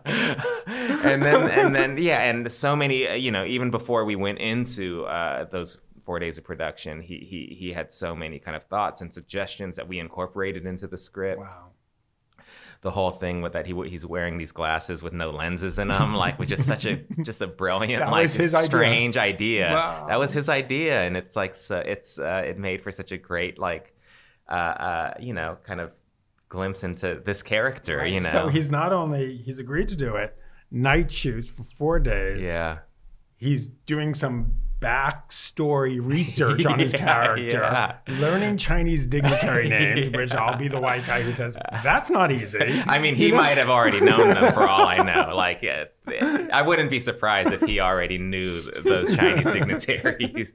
and 1.05 1.21
then 1.23 1.49
and 1.49 1.75
then 1.75 1.97
yeah, 1.97 2.17
and 2.29 2.51
so 2.51 2.75
many 2.75 3.07
uh, 3.07 3.13
you 3.13 3.31
know 3.31 3.45
even 3.45 3.71
before 3.71 4.03
we 4.05 4.15
went 4.15 4.39
into 4.39 5.05
uh, 5.05 5.45
those 5.45 5.77
four 6.05 6.19
days 6.19 6.37
of 6.37 6.43
production, 6.43 7.01
he 7.01 7.17
he 7.19 7.55
he 7.57 7.71
had 7.73 7.93
so 7.93 8.15
many 8.15 8.39
kind 8.39 8.55
of 8.57 8.63
thoughts 8.65 9.01
and 9.01 9.13
suggestions 9.13 9.75
that 9.77 9.87
we 9.87 9.99
incorporated 9.99 10.65
into 10.65 10.87
the 10.87 10.97
script 10.97 11.39
Wow. 11.41 11.69
The 12.81 12.91
whole 12.91 13.11
thing 13.11 13.41
with 13.41 13.53
that 13.53 13.65
he 13.67 13.73
he's 13.87 14.05
wearing 14.05 14.37
these 14.39 14.51
glasses 14.51 15.03
with 15.03 15.13
no 15.13 15.29
lenses 15.29 15.77
in 15.77 15.87
them 15.89 16.15
like 16.15 16.39
was 16.39 16.47
just 16.47 16.65
such 16.65 16.85
a 16.85 16.95
just 17.23 17.41
a 17.41 17.47
brilliant 17.47 18.09
like 18.11 18.31
his 18.31 18.55
idea. 18.55 18.65
strange 18.65 19.17
idea, 19.17 19.71
Wow. 19.71 20.05
that 20.09 20.19
was 20.19 20.33
his 20.33 20.49
idea 20.49 21.01
and 21.03 21.15
it's 21.15 21.35
like 21.35 21.55
so 21.55 21.77
it's 21.77 22.17
uh, 22.19 22.43
it 22.45 22.57
made 22.57 22.81
for 22.81 22.91
such 22.91 23.11
a 23.11 23.17
great 23.17 23.59
like 23.59 23.93
uh, 24.49 24.53
uh 24.53 25.13
you 25.19 25.33
know 25.33 25.57
kind 25.63 25.79
of 25.79 25.91
glimpse 26.49 26.83
into 26.83 27.21
this 27.23 27.41
character 27.43 28.05
you 28.05 28.19
know 28.19 28.29
So 28.31 28.47
he's 28.49 28.69
not 28.71 28.91
only 28.91 29.37
he's 29.37 29.59
agreed 29.59 29.87
to 29.89 29.95
do 29.95 30.15
it, 30.15 30.35
night 30.71 31.11
shoots 31.11 31.47
for 31.47 31.63
four 31.77 31.99
days. 31.99 32.41
yeah 32.41 32.79
He's 33.37 33.67
doing 33.67 34.13
some 34.15 34.53
backstory 34.81 35.99
research 36.03 36.65
on 36.65 36.79
his 36.79 36.91
Yeah, 36.93 36.99
character, 36.99 37.43
yeah. 37.61 37.97
learning 38.19 38.57
Chinese 38.57 39.05
dignitary 39.05 39.69
names, 39.77 40.09
which 40.09 40.33
I'll 40.33 40.57
be 40.57 40.67
the 40.67 40.79
white 40.81 41.05
guy 41.05 41.21
who 41.21 41.31
says 41.31 41.55
that's 41.83 42.09
not 42.09 42.31
easy. 42.31 42.59
I 42.87 42.99
mean, 42.99 43.15
he 43.15 43.27
You 43.27 43.31
know? 43.33 43.37
might 43.37 43.57
have 43.57 43.69
already 43.69 44.01
known 44.01 44.29
them 44.29 44.53
for 44.53 44.67
all 44.67 44.85
I 44.87 44.97
know. 44.97 45.35
Like, 45.41 45.63
I 45.63 46.61
wouldn't 46.61 46.89
be 46.91 46.99
surprised 46.99 47.51
if 47.53 47.61
he 47.61 47.79
already 47.79 48.17
knew 48.17 48.61
those 48.61 49.15
Chinese 49.15 49.51
dignitaries. 49.53 50.51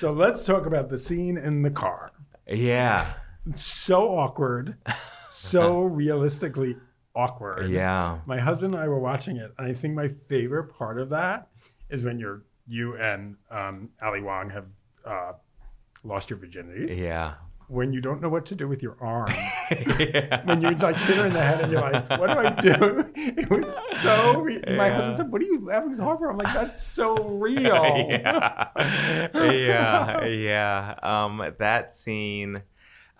So 0.00 0.10
let's 0.10 0.44
talk 0.44 0.66
about 0.66 0.88
the 0.88 0.98
scene 0.98 1.36
in 1.38 1.62
the 1.62 1.70
car. 1.70 2.12
yeah, 2.46 3.14
so 3.56 4.16
awkward, 4.16 4.76
so 5.30 5.80
realistically 5.82 6.76
awkward. 7.14 7.68
yeah. 7.70 8.18
My 8.26 8.38
husband 8.38 8.74
and 8.74 8.82
I 8.82 8.88
were 8.88 8.98
watching 9.00 9.36
it, 9.36 9.52
and 9.58 9.66
I 9.66 9.72
think 9.74 9.94
my 9.94 10.10
favorite 10.28 10.72
part 10.76 10.98
of 11.00 11.10
that 11.10 11.48
is 11.90 12.02
when 12.04 12.18
you're 12.18 12.42
you 12.66 12.96
and 12.96 13.36
um, 13.50 13.90
Ali 14.02 14.20
Wong 14.22 14.50
have 14.50 14.66
uh, 15.04 15.32
lost 16.04 16.30
your 16.30 16.38
virginities. 16.38 16.96
Yeah. 16.96 17.34
When 17.68 17.92
you 17.92 18.00
don't 18.02 18.20
know 18.20 18.28
what 18.28 18.44
to 18.46 18.54
do 18.54 18.68
with 18.68 18.82
your 18.82 18.96
arm, 19.00 19.32
when 20.44 20.60
you 20.60 20.70
like 20.72 20.96
hit 20.96 21.16
her 21.16 21.24
in 21.26 21.32
the 21.32 21.40
head, 21.40 21.62
and 21.62 21.72
you're 21.72 21.80
like, 21.80 22.10
"What 22.10 22.26
do 22.26 22.38
I 22.38 22.50
do?" 22.50 23.10
It 23.16 23.48
was 23.48 24.00
so. 24.02 24.40
Re- 24.42 24.62
My 24.76 24.90
husband 24.90 25.16
said, 25.16 25.32
"What 25.32 25.40
are 25.40 25.44
you 25.46 25.64
laughing 25.64 25.94
so 25.94 26.02
hard 26.04 26.18
for?" 26.18 26.30
I'm 26.30 26.36
like, 26.36 26.52
"That's 26.52 26.82
so 26.82 27.14
real." 27.38 27.62
yeah, 27.64 28.68
yeah, 29.34 30.24
yeah. 30.26 30.94
Um, 31.02 31.54
that 31.58 31.94
scene 31.94 32.62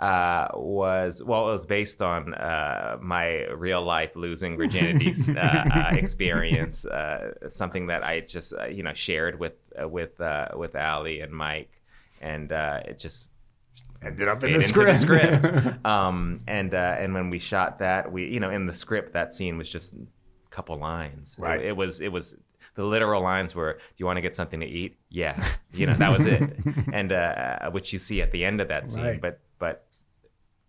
uh, 0.03 0.49
was 0.55 1.23
well, 1.23 1.49
it 1.49 1.53
was 1.53 1.65
based 1.65 2.03
on 2.03 2.35
uh, 2.35 2.99
my 3.01 3.45
real 3.47 3.83
life 3.83 4.17
losing 4.17 4.57
virginity 4.57 5.15
uh, 5.37 5.41
uh, 5.41 5.91
experience. 5.93 6.85
Uh, 6.85 7.33
something 7.51 7.87
that 7.87 8.03
I 8.03 8.21
just 8.21 8.53
uh, 8.53 8.67
you 8.67 8.83
know 8.83 8.95
shared 8.95 9.38
with 9.38 9.53
uh, 9.81 9.88
with 9.88 10.21
uh, 10.21 10.49
with 10.57 10.75
Ali 10.75 11.21
and 11.21 11.33
Mike, 11.33 11.71
and 12.21 12.51
uh, 12.51 12.81
it 12.85 12.99
just 12.99 13.29
Ended 14.05 14.27
up 14.27 14.43
in 14.43 14.53
the 14.55 14.62
script. 14.62 15.01
the 15.01 15.41
script. 15.41 15.87
um, 15.87 16.41
and 16.49 16.75
uh, 16.75 16.97
and 16.99 17.15
when 17.15 17.31
we 17.31 17.38
shot 17.38 17.79
that, 17.79 18.11
we 18.11 18.27
you 18.27 18.41
know 18.41 18.51
in 18.51 18.67
the 18.67 18.75
script 18.75 19.12
that 19.12 19.33
scene 19.33 19.57
was 19.57 19.71
just 19.71 19.95
a 19.95 19.99
couple 20.51 20.77
lines. 20.79 21.37
Right. 21.38 21.61
It, 21.61 21.67
it 21.67 21.77
was 21.77 22.01
it 22.01 22.09
was 22.09 22.35
the 22.75 22.83
literal 22.83 23.23
lines 23.23 23.55
were, 23.55 23.75
"Do 23.75 23.95
you 23.99 24.07
want 24.07 24.17
to 24.17 24.21
get 24.21 24.35
something 24.35 24.59
to 24.59 24.67
eat?" 24.67 24.99
Yeah, 25.11 25.41
you 25.73 25.87
know 25.87 25.95
that 25.95 26.11
was 26.11 26.27
it, 26.27 26.43
and 26.93 27.12
uh, 27.12 27.71
which 27.71 27.93
you 27.93 28.01
see 28.01 28.21
at 28.21 28.33
the 28.33 28.45
end 28.45 28.61
of 28.61 28.67
that 28.67 28.91
scene. 28.91 29.05
Right. 29.05 29.21
But 29.21 29.38
but 29.61 29.87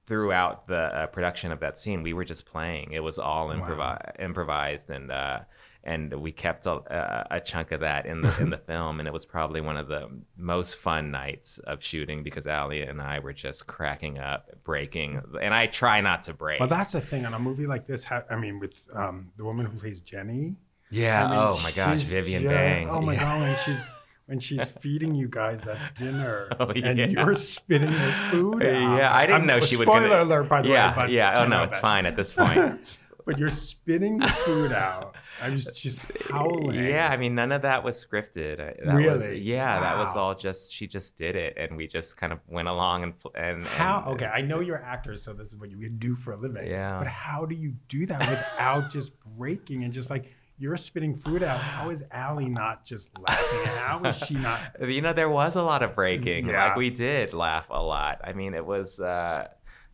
throughout 0.08 0.68
the 0.68 0.76
uh, 0.78 1.08
production 1.08 1.52
of 1.52 1.60
that 1.62 1.80
scene, 1.80 2.04
we 2.04 2.13
were 2.13 2.26
just 2.26 2.46
playing. 2.46 2.92
It 2.92 3.00
was 3.02 3.20
all 3.20 3.50
improvi- 3.50 4.20
improvised, 4.20 4.89
and 4.89 5.12
uh, 5.12 5.39
and 5.86 6.13
we 6.13 6.32
kept 6.32 6.66
a, 6.66 6.72
a, 6.74 7.28
a 7.38 7.39
chunk 7.42 7.72
of 7.72 7.82
that 7.82 8.06
in 8.06 8.22
the 8.22 8.38
in 8.39 8.50
the 8.50 8.58
film. 8.68 9.00
And 9.00 9.08
it 9.08 9.13
was 9.13 9.26
probably 9.26 9.62
one 9.62 9.76
of 9.78 9.88
the 9.88 10.08
most 10.38 10.76
fun 10.78 11.12
nights 11.12 11.58
of 11.60 11.84
shooting 11.84 12.24
because 12.24 12.48
Ali 12.48 12.82
and 12.82 13.02
I 13.02 13.20
were 13.20 13.34
just 13.34 13.68
cracking 13.68 14.18
up, 14.20 14.50
breaking. 14.63 15.22
And 15.42 15.54
I 15.54 15.68
try 15.68 16.02
not 16.02 16.24
to 16.24 16.34
break. 16.34 16.60
Well, 16.60 16.70
that's 16.70 16.94
the 16.94 17.02
thing 17.02 17.26
on 17.26 17.34
a 17.34 17.39
movie 17.39 17.68
like 17.68 17.86
this. 17.88 18.06
I 18.30 18.36
mean, 18.38 18.60
with 18.60 18.74
um, 18.94 19.32
the 19.38 19.44
woman 19.44 19.66
who 19.66 19.78
plays 19.78 20.00
Jenny. 20.02 20.56
yeah. 20.89 21.26
I 21.26 21.30
mean, 21.30 21.39
oh 21.39 21.60
my 21.63 21.72
gosh, 21.72 22.02
Vivian 22.02 22.44
just- 22.44 22.54
Bang. 22.54 22.89
Oh 22.89 23.02
my 23.02 23.13
Yeah. 23.13 23.56
god, 23.56 23.60
she's 23.66 23.92
when 24.25 24.39
she's 24.39 24.65
feeding 24.81 25.15
you 25.15 25.27
guys 25.27 25.62
that 25.65 25.95
dinner 25.95 26.49
Oh, 26.59 26.67
and 26.69 27.12
you're 27.12 27.36
spitting 27.36 27.91
your 27.91 28.12
food 28.31 28.63
out. 28.63 28.97
Yeah, 28.97 29.13
I 29.15 29.21
didn't 29.25 29.33
I'm- 29.41 29.45
know 29.47 29.59
she 29.62 29.75
would. 29.77 29.88
Spoiler 29.88 30.19
alert, 30.19 30.49
by 30.49 30.62
the 30.62 30.69
yeah, 30.69 30.89
way. 30.91 30.95
But 30.95 31.12
yeah. 31.12 31.41
Oh 31.43 31.47
no, 31.47 31.63
it's 31.63 31.75
that. 31.75 31.81
fine 31.81 32.05
at 32.05 32.15
this 32.15 32.31
point. 32.33 32.99
But 33.25 33.38
you're 33.39 33.51
spitting 33.51 34.17
the 34.17 34.27
food 34.27 34.73
out. 34.73 35.15
I'm 35.41 35.55
just 35.55 35.81
just 35.81 36.01
howling. 36.29 36.73
Yeah, 36.77 37.07
I 37.09 37.15
mean, 37.15 37.33
none 37.33 37.53
of 37.53 37.62
that 37.62 37.81
was 37.81 38.05
scripted. 38.05 38.57
That 38.57 38.86
Was, 38.86 38.95
Really? 38.95 39.39
yeah, 39.39 39.79
that 39.79 39.97
was 39.97 40.13
all 40.17 40.36
just 40.36 40.73
she 40.73 40.88
just 40.88 41.15
did 41.17 41.38
it, 41.38 41.53
and 41.55 41.77
we 41.77 41.88
just 41.88 42.17
kind 42.17 42.33
of 42.33 42.39
went 42.49 42.67
along 42.67 43.03
and 43.03 43.13
and 43.36 43.65
How? 43.65 44.03
and 44.05 44.15
Okay, 44.15 44.25
I 44.25 44.41
know 44.41 44.59
you're 44.59 44.83
actors, 44.83 45.23
so 45.23 45.31
this 45.31 45.47
is 45.47 45.55
what 45.55 45.71
you 45.71 45.88
do 45.88 46.17
for 46.17 46.33
a 46.33 46.38
living. 46.38 46.67
Yeah. 46.67 46.97
But 46.99 47.07
how 47.07 47.45
do 47.45 47.55
you 47.55 47.75
do 47.88 48.05
that 48.07 48.29
without 48.29 48.91
just 48.91 49.12
breaking 49.38 49.86
and 49.86 49.93
just 49.93 50.09
like 50.09 50.25
you're 50.58 50.78
spitting 50.78 51.16
food 51.16 51.44
out? 51.44 51.60
How 51.60 51.89
is 51.89 52.04
Ali 52.13 52.50
not 52.50 52.86
just 52.86 53.10
laughing? 53.18 53.66
How 53.66 54.02
is 54.06 54.18
she 54.18 54.36
not? 54.36 54.62
You 54.82 55.02
know, 55.02 55.13
there 55.13 55.30
was 55.30 55.56
a 55.56 55.63
lot 55.63 55.82
of 55.84 55.96
breaking. 55.96 56.48
Yeah. 56.48 56.68
Like 56.68 56.76
we 56.76 56.89
did 56.89 57.34
laugh 57.34 57.68
a 57.70 57.82
lot. 57.82 58.22
I 58.24 58.34
mean, 58.34 58.54
it 58.54 58.66
was 58.66 59.00
uh, 59.00 59.48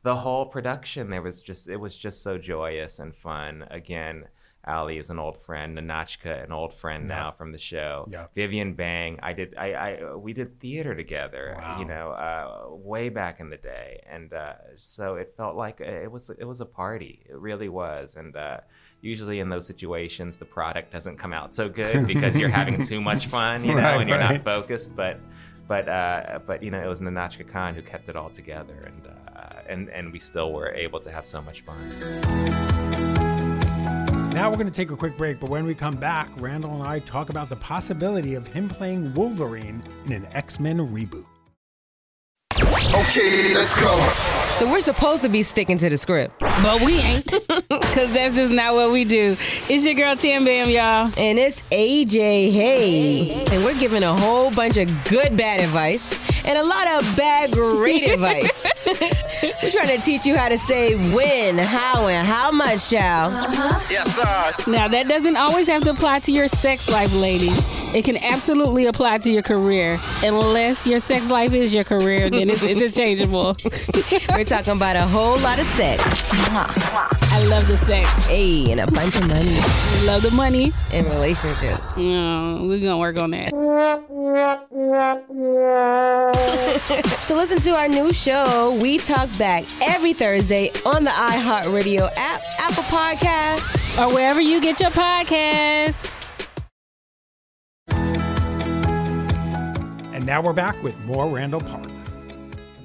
the 0.03 0.15
whole 0.15 0.45
production. 0.45 1.09
There 1.09 1.21
was 1.21 1.41
just 1.41 1.69
it 1.69 1.77
was 1.77 1.97
just 1.97 2.21
so 2.21 2.37
joyous 2.37 2.99
and 2.99 3.15
fun. 3.15 3.65
Again, 3.71 4.25
Ali 4.65 4.97
is 4.97 5.09
an 5.09 5.19
old 5.19 5.41
friend. 5.41 5.77
Nahnatchka, 5.77 6.43
an 6.43 6.51
old 6.51 6.73
friend 6.73 7.07
now 7.07 7.31
from 7.31 7.51
the 7.51 7.57
show. 7.57 8.07
Yeah. 8.11 8.27
Vivian 8.35 8.73
Bang. 8.73 9.19
I 9.23 9.33
did. 9.33 9.55
I, 9.57 9.73
I 9.73 10.15
we 10.15 10.33
did 10.33 10.59
theater 10.59 10.93
together. 10.93 11.55
Wow. 11.57 11.79
You 11.79 11.85
know, 11.85 12.11
uh, 12.11 12.75
way 12.75 13.09
back 13.09 13.39
in 13.39 13.49
the 13.49 13.57
day, 13.57 14.03
and 14.09 14.33
uh, 14.33 14.53
so 14.77 15.15
it 15.15 15.33
felt 15.37 15.55
like 15.55 15.79
it 15.79 16.11
was 16.11 16.29
it 16.29 16.45
was 16.45 16.61
a 16.61 16.65
party. 16.65 17.25
It 17.29 17.37
really 17.37 17.69
was, 17.69 18.15
and. 18.15 18.35
Uh, 18.35 18.59
Usually 19.01 19.39
in 19.39 19.47
those 19.49 19.65
situations, 19.65 20.37
the 20.37 20.45
product 20.45 20.91
doesn't 20.91 21.17
come 21.17 21.31
out 21.33 21.55
so 21.55 21.69
good 21.69 22.05
because 22.05 22.37
you're 22.37 22.49
having 22.49 22.83
too 22.83 22.99
much 23.11 23.27
fun, 23.27 23.63
you 23.63 23.71
know, 23.73 23.77
Right, 23.81 24.01
and 24.01 24.09
you're 24.09 24.17
right. 24.19 24.33
not 24.35 24.43
focused. 24.43 24.95
But 24.95 25.19
but 25.67 25.87
uh, 25.87 26.39
but 26.45 26.61
you 26.63 26.69
know, 26.71 26.81
it 26.83 26.87
was 26.87 26.99
Nahnatchka 26.99 27.47
Khan 27.51 27.75
who 27.75 27.81
kept 27.81 28.09
it 28.09 28.15
all 28.15 28.29
together, 28.29 28.73
and 28.85 29.07
uh, 29.07 29.61
and 29.67 29.89
and 29.89 30.11
we 30.11 30.19
still 30.19 30.51
were 30.51 30.71
able 30.71 30.99
to 30.99 31.11
have 31.11 31.25
so 31.25 31.41
much 31.41 31.61
fun. 31.61 31.77
Now 34.33 34.49
we're 34.49 34.55
going 34.57 34.67
to 34.67 34.71
take 34.73 34.91
a 34.91 34.95
quick 34.97 35.17
break, 35.17 35.39
but 35.39 35.49
when 35.49 35.65
we 35.65 35.73
come 35.73 35.95
back, 35.95 36.29
Randall 36.37 36.75
and 36.79 36.87
I 36.87 36.99
talk 36.99 37.29
about 37.29 37.49
the 37.49 37.55
possibility 37.55 38.35
of 38.35 38.45
him 38.47 38.67
playing 38.69 39.13
Wolverine 39.13 39.81
in 40.05 40.11
an 40.13 40.27
X 40.33 40.59
Men 40.59 40.77
reboot. 40.77 41.25
Okay, 42.93 43.53
let's 43.53 43.79
go. 43.79 43.87
So 44.59 44.69
we're 44.69 44.81
supposed 44.81 45.23
to 45.23 45.29
be 45.29 45.41
sticking 45.41 45.77
to 45.77 45.87
the 45.89 45.97
script. 45.97 46.37
But 46.41 46.81
we 46.81 46.97
ain't. 46.99 47.33
Because 47.69 48.13
that's 48.13 48.35
just 48.35 48.51
not 48.51 48.73
what 48.73 48.91
we 48.91 49.03
do. 49.03 49.35
It's 49.67 49.85
your 49.85 49.95
girl 49.95 50.15
Tam 50.15 50.43
Bam, 50.43 50.69
y'all. 50.69 51.11
And 51.17 51.39
it's 51.39 51.61
AJ 51.63 52.51
Hey. 52.51 53.45
And 53.51 53.63
we're 53.63 53.79
giving 53.79 54.03
a 54.03 54.13
whole 54.13 54.51
bunch 54.51 54.77
of 54.77 54.87
good 55.05 55.35
bad 55.35 55.61
advice 55.61 56.05
and 56.45 56.57
a 56.57 56.63
lot 56.63 56.87
of 56.87 57.17
bad 57.17 57.51
great 57.51 58.03
advice. 58.11 58.65
we're 59.63 59.71
trying 59.71 59.95
to 59.97 60.03
teach 60.03 60.25
you 60.25 60.35
how 60.35 60.49
to 60.49 60.57
say 60.57 60.95
when, 61.13 61.57
how, 61.57 62.07
and 62.07 62.27
how 62.27 62.51
much, 62.51 62.89
child. 62.89 63.33
Uh-huh. 63.35 63.79
Yes, 63.89 64.15
sir. 64.15 64.71
Now, 64.71 64.87
that 64.87 65.07
doesn't 65.07 65.37
always 65.37 65.67
have 65.67 65.83
to 65.83 65.91
apply 65.91 66.19
to 66.19 66.31
your 66.31 66.47
sex 66.47 66.89
life, 66.89 67.13
ladies. 67.13 67.79
It 67.93 68.05
can 68.05 68.17
absolutely 68.17 68.85
apply 68.85 69.17
to 69.19 69.31
your 69.31 69.41
career. 69.41 69.99
Unless 70.23 70.85
your 70.85 70.99
sex 70.99 71.29
life 71.29 71.53
is 71.53 71.73
your 71.73 71.83
career, 71.83 72.29
then 72.29 72.49
it's 72.49 72.63
interchangeable. 72.75 73.55
we're 74.31 74.43
talking 74.49 74.73
about 74.73 74.95
a 74.95 75.05
whole 75.05 75.37
lot 75.41 75.59
of 75.59 75.67
sex. 75.67 76.01
I 76.51 77.45
love 77.51 77.67
the 77.67 77.77
sex. 77.77 78.25
Hey, 78.25 78.71
and 78.71 78.79
a 78.79 78.87
bunch 78.87 79.15
of 79.15 79.27
money. 79.27 79.55
Love 80.07 80.23
the 80.23 80.31
money. 80.33 80.71
And 80.91 81.05
relationships. 81.05 81.99
Mm, 81.99 82.67
we're 82.67 82.79
going 82.79 82.89
to 82.89 82.97
work 82.97 83.17
on 83.17 83.29
that. 83.29 83.49
so 87.19 87.35
listen 87.35 87.59
to 87.59 87.75
our 87.75 87.87
new 87.87 88.11
show, 88.11 88.75
We 88.81 88.97
Talk 88.97 89.29
Back, 89.37 89.65
every 89.83 90.13
Thursday 90.13 90.71
on 90.83 91.03
the 91.03 91.11
iHeartRadio 91.11 92.09
app, 92.17 92.41
Apple 92.59 92.83
Podcasts, 92.85 93.99
or 93.99 94.11
wherever 94.11 94.41
you 94.41 94.59
get 94.59 94.79
your 94.79 94.89
podcasts. 94.89 96.11
And 100.11 100.25
now 100.25 100.41
we're 100.41 100.53
back 100.53 100.81
with 100.81 100.97
more 101.01 101.29
Randall 101.29 101.61
Park. 101.61 101.88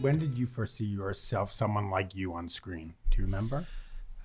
When 0.04 0.18
did 0.18 0.36
you 0.36 0.44
first 0.44 0.76
see 0.76 0.84
yourself, 0.84 1.50
someone 1.50 1.88
like 1.88 2.14
you, 2.14 2.34
on 2.34 2.46
screen? 2.46 2.92
Do 3.10 3.16
you 3.16 3.24
remember? 3.24 3.66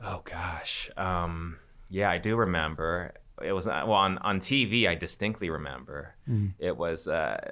Oh 0.03 0.21
gosh, 0.25 0.91
um, 0.97 1.57
yeah, 1.89 2.09
I 2.09 2.17
do 2.17 2.35
remember. 2.35 3.13
It 3.41 3.53
was 3.53 3.65
well 3.65 3.93
on 3.93 4.17
on 4.17 4.41
TV. 4.41 4.89
I 4.89 4.95
distinctly 4.95 5.49
remember. 5.49 6.15
Mm. 6.29 6.51
It 6.59 6.75
was 6.75 7.07
uh, 7.07 7.51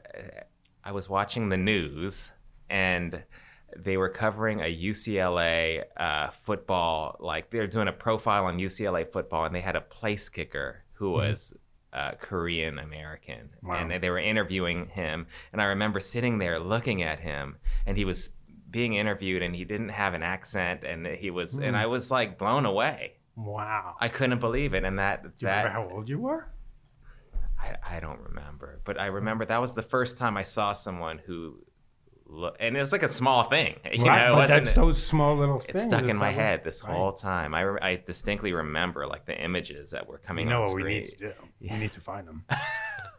I 0.84 0.92
was 0.92 1.08
watching 1.08 1.48
the 1.48 1.56
news 1.56 2.30
and 2.70 3.24
they 3.78 3.96
were 3.96 4.10
covering 4.10 4.60
a 4.60 4.78
UCLA 4.78 5.86
uh, 5.96 6.32
football, 6.32 7.16
like 7.22 7.50
they 7.50 7.60
were 7.60 7.68
doing 7.68 7.88
a 7.88 7.94
profile 7.94 8.44
on 8.44 8.58
UCLA 8.58 9.10
football, 9.10 9.46
and 9.46 9.56
they 9.56 9.62
had 9.62 9.78
a 9.78 9.82
place 10.00 10.28
kicker 10.28 10.84
who 10.92 11.12
mm-hmm. 11.13 11.30
was 11.30 11.54
uh, 11.93 12.12
Korean 12.19 12.80
American, 12.80 13.50
wow. 13.63 13.76
and 13.76 14.04
they 14.04 14.10
were 14.10 14.19
interviewing 14.19 14.88
him. 14.88 15.28
And 15.52 15.62
I 15.62 15.65
remember 15.65 16.00
sitting 16.00 16.38
there 16.38 16.60
looking 16.60 17.02
at 17.02 17.19
him, 17.19 17.58
and 17.86 17.97
he 17.97 18.06
was 18.06 18.30
being 18.69 18.93
interviewed, 18.93 19.41
and 19.41 19.56
he 19.56 19.65
didn't 19.65 19.89
have 19.89 20.13
an 20.13 20.23
accent, 20.23 20.84
and 20.84 21.08
he 21.08 21.32
was, 21.32 21.56
mm. 21.56 21.63
and 21.63 21.78
I 21.78 21.86
was 21.88 22.12
like 22.12 22.38
blown 22.38 22.65
away. 22.65 23.13
Wow! 23.36 23.95
I 24.00 24.10
couldn't 24.10 24.39
believe 24.39 24.73
it, 24.73 24.84
and 24.84 25.00
that. 25.00 25.23
Do 25.23 25.30
you 25.39 25.47
that, 25.47 25.65
remember 25.65 25.89
how 25.89 25.95
old 25.95 26.10
you 26.10 26.19
were? 26.19 26.50
I, 27.60 27.97
I 27.97 28.00
don't 28.00 28.19
remember, 28.19 28.82
but 28.84 29.00
I 29.00 29.08
remember 29.08 29.45
that 29.45 29.62
was 29.62 29.73
the 29.73 29.82
first 29.82 30.17
time 30.17 30.38
I 30.38 30.43
saw 30.43 30.73
someone 30.73 31.19
who 31.26 31.63
and 32.60 32.76
it 32.76 32.80
was 32.80 32.92
like 32.92 33.04
a 33.04 33.10
small 33.10 33.44
thing, 33.44 33.76
you 33.92 34.06
right, 34.06 34.28
know. 34.28 34.36
But 34.36 34.48
that's 34.48 34.74
those 34.74 35.02
small 35.02 35.38
little 35.38 35.60
things. 35.60 35.82
It 35.82 35.88
stuck 35.88 36.04
in 36.04 36.18
my 36.18 36.30
head 36.30 36.63
this 36.63 36.84
right. 36.84 36.94
whole 36.94 37.13
time. 37.13 37.54
I, 37.54 37.62
re- 37.62 37.80
I 37.82 37.96
distinctly 38.06 38.54
remember 38.54 39.08
like 39.08 39.26
the 39.26 39.40
images 39.42 39.92
that 39.92 40.08
were 40.08 40.18
coming. 40.18 40.46
You 40.46 40.54
know 40.54 40.62
what 40.62 40.76
we 40.76 40.84
need 40.84 41.06
to 41.06 41.18
do? 41.18 41.34
Yeah. 41.60 41.74
We 41.74 41.80
need 41.80 41.92
to 41.94 42.02
find 42.02 42.28
them. 42.28 42.46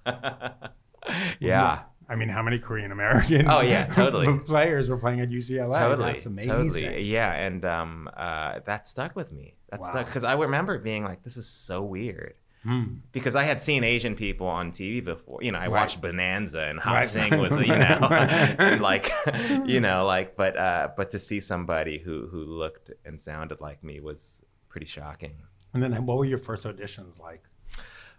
yeah. 1.40 1.82
I 2.10 2.16
mean, 2.16 2.30
how 2.30 2.42
many 2.42 2.58
Korean 2.58 2.90
American? 2.90 3.46
Oh 3.50 3.60
yeah, 3.60 3.84
totally. 3.90 4.38
players 4.38 4.88
were 4.88 4.96
playing 4.96 5.20
at 5.20 5.28
UCLA. 5.28 5.78
Totally, 5.78 6.12
that's 6.12 6.26
amazing. 6.26 6.50
Totally, 6.50 7.02
yeah, 7.02 7.32
and 7.34 7.64
um, 7.66 8.08
uh, 8.16 8.60
that 8.64 8.86
stuck 8.86 9.14
with 9.14 9.30
me. 9.30 9.56
That 9.70 9.80
wow. 9.80 9.90
stuck 9.90 10.06
because 10.06 10.24
I 10.24 10.32
remember 10.32 10.78
being 10.78 11.04
like, 11.04 11.22
"This 11.22 11.36
is 11.36 11.46
so 11.46 11.82
weird." 11.82 12.34
Mm. 12.66 13.00
Because 13.12 13.36
I 13.36 13.44
had 13.44 13.62
seen 13.62 13.84
Asian 13.84 14.16
people 14.16 14.46
on 14.46 14.72
TV 14.72 15.04
before. 15.04 15.42
You 15.42 15.52
know, 15.52 15.58
I 15.58 15.62
right. 15.62 15.70
watched 15.70 16.00
Bonanza 16.00 16.62
and 16.64 16.78
Hop 16.80 16.94
right. 16.94 17.06
Sing 17.06 17.38
was, 17.38 17.56
you 17.56 17.66
know, 17.78 18.78
like, 18.80 19.10
you 19.64 19.80
know, 19.80 20.04
like, 20.04 20.36
but 20.36 20.56
uh, 20.56 20.88
but 20.96 21.10
to 21.10 21.18
see 21.18 21.40
somebody 21.40 21.98
who 21.98 22.26
who 22.26 22.44
looked 22.44 22.90
and 23.04 23.20
sounded 23.20 23.60
like 23.60 23.82
me 23.84 24.00
was 24.00 24.42
pretty 24.68 24.86
shocking. 24.86 25.34
And 25.72 25.82
then, 25.82 26.06
what 26.06 26.18
were 26.18 26.24
your 26.24 26.38
first 26.38 26.64
auditions 26.64 27.18
like? 27.18 27.44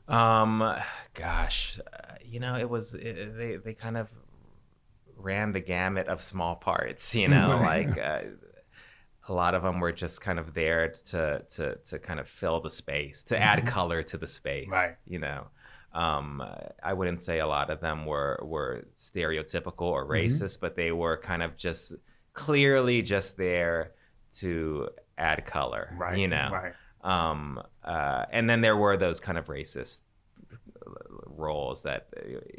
Um, 0.08 0.76
gosh, 1.14 1.80
uh, 1.80 2.16
you 2.24 2.40
know, 2.40 2.56
it 2.56 2.70
was 2.70 2.94
it, 2.94 3.38
they 3.38 3.58
they 3.58 3.74
kind 3.74 3.98
of 3.98 4.10
ran 5.18 5.52
the 5.52 5.60
gamut 5.60 6.08
of 6.08 6.22
small 6.22 6.56
parts. 6.56 7.14
You 7.14 7.28
know, 7.28 7.60
like. 7.62 7.98
Uh, 7.98 8.22
a 9.30 9.34
lot 9.34 9.56
of 9.56 9.64
them 9.64 9.80
were 9.80 9.92
just 9.92 10.22
kind 10.22 10.40
of 10.40 10.54
there 10.54 10.90
to 10.90 11.44
to 11.50 11.76
to 11.76 12.00
kind 12.00 12.20
of 12.20 12.28
fill 12.28 12.60
the 12.60 12.70
space, 12.70 13.24
to 13.24 13.42
add 13.42 13.60
mm-hmm. 13.60 13.68
color 13.68 14.04
to 14.04 14.18
the 14.18 14.28
space. 14.28 14.68
Right. 14.70 14.96
You 15.08 15.20
know, 15.20 15.48
um, 15.94 16.44
I 16.84 16.94
wouldn't 16.94 17.22
say 17.22 17.40
a 17.40 17.48
lot 17.48 17.70
of 17.70 17.80
them 17.80 18.06
were 18.06 18.40
were 18.44 18.86
stereotypical 18.98 19.82
or 19.82 20.04
mm-hmm. 20.04 20.12
racist, 20.12 20.44
mm-hmm. 20.44 20.62
but 20.62 20.76
they 20.76 20.92
were 20.92 21.18
kind 21.18 21.44
of 21.44 21.58
just 21.58 21.94
clearly 22.34 23.02
just 23.02 23.38
there 23.38 23.92
to 24.38 24.90
add 25.18 25.46
color. 25.46 25.94
Right. 25.98 26.18
You 26.18 26.28
know. 26.28 26.50
Right. 26.52 26.74
Um, 27.02 27.64
uh, 27.84 28.26
and 28.30 28.50
then 28.50 28.60
there 28.60 28.76
were 28.76 28.98
those 28.98 29.22
kind 29.22 29.38
of 29.38 29.46
racist 29.46 30.02
roles 31.26 31.82
that 31.84 32.08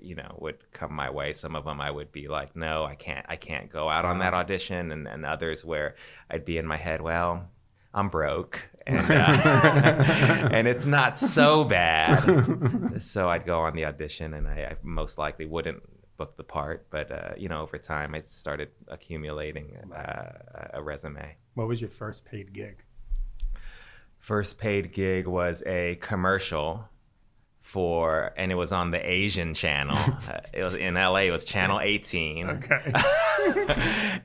you 0.00 0.14
know 0.14 0.36
would 0.38 0.58
come 0.72 0.92
my 0.92 1.10
way. 1.10 1.32
Some 1.32 1.56
of 1.56 1.64
them 1.64 1.80
i 1.80 1.90
would 1.90 2.12
be 2.12 2.28
like 2.28 2.56
no 2.56 2.84
i 2.84 2.94
can't 2.94 3.26
i 3.28 3.36
can't 3.36 3.70
go 3.70 3.88
out 3.88 4.04
on 4.04 4.18
that 4.18 4.34
audition. 4.34 4.92
And, 4.92 5.06
and 5.06 5.24
others 5.24 5.64
where 5.64 5.96
i'd 6.30 6.44
be 6.44 6.58
in 6.58 6.66
my 6.66 6.76
head 6.76 7.00
well 7.00 7.48
i'm 7.94 8.08
broke. 8.08 8.62
And, 8.86 9.10
uh, 9.10 10.48
and 10.52 10.66
it's 10.66 10.86
not 10.86 11.18
so 11.18 11.64
bad. 11.64 13.02
So 13.02 13.28
i'd 13.28 13.46
go 13.46 13.60
on 13.60 13.74
the 13.74 13.84
audition 13.84 14.34
and 14.34 14.48
i, 14.48 14.70
I 14.70 14.76
most 14.82 15.18
likely 15.18 15.46
wouldn't 15.46 15.82
book 16.16 16.36
the 16.36 16.44
part. 16.44 16.86
But 16.90 17.10
uh, 17.10 17.32
you 17.36 17.48
know 17.48 17.62
over 17.62 17.78
time 17.78 18.14
i 18.14 18.22
started 18.26 18.68
accumulating 18.88 19.76
uh, 19.94 20.32
a 20.74 20.82
resume. 20.82 21.36
What 21.54 21.68
was 21.68 21.80
your 21.80 21.90
first 21.90 22.24
paid 22.24 22.52
gig? 22.52 22.84
First 24.20 24.58
paid 24.58 24.92
gig 24.92 25.26
was 25.26 25.62
a 25.64 25.96
commercial 26.02 26.84
for 27.70 28.32
and 28.36 28.50
it 28.50 28.56
was 28.56 28.72
on 28.72 28.90
the 28.90 28.98
Asian 28.98 29.54
channel. 29.54 29.96
uh, 30.28 30.40
it 30.52 30.64
was 30.64 30.74
in 30.74 30.94
LA. 30.94 31.18
It 31.18 31.30
was 31.30 31.44
channel 31.44 31.78
18. 31.80 32.50
Okay. 32.50 32.92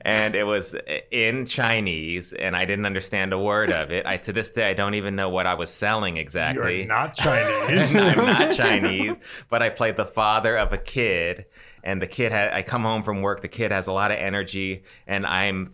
and 0.00 0.34
it 0.34 0.42
was 0.42 0.74
in 1.12 1.46
Chinese, 1.46 2.32
and 2.32 2.56
I 2.56 2.64
didn't 2.64 2.86
understand 2.86 3.32
a 3.32 3.38
word 3.38 3.70
of 3.70 3.92
it. 3.92 4.04
I 4.04 4.16
to 4.16 4.32
this 4.32 4.50
day 4.50 4.68
I 4.68 4.74
don't 4.74 4.94
even 4.94 5.14
know 5.14 5.28
what 5.28 5.46
I 5.46 5.54
was 5.54 5.70
selling 5.70 6.16
exactly. 6.16 6.78
You're 6.78 6.86
not 6.86 7.14
Chinese. 7.14 7.94
I'm 7.94 8.16
not 8.16 8.56
Chinese, 8.56 9.16
but 9.48 9.62
I 9.62 9.68
played 9.68 9.96
the 9.96 10.06
father 10.06 10.56
of 10.56 10.72
a 10.72 10.78
kid, 10.78 11.44
and 11.84 12.02
the 12.02 12.08
kid 12.08 12.32
had. 12.32 12.52
I 12.52 12.64
come 12.64 12.82
home 12.82 13.04
from 13.04 13.22
work. 13.22 13.42
The 13.42 13.48
kid 13.48 13.70
has 13.70 13.86
a 13.86 13.92
lot 13.92 14.10
of 14.10 14.18
energy, 14.18 14.82
and 15.06 15.24
I'm 15.24 15.70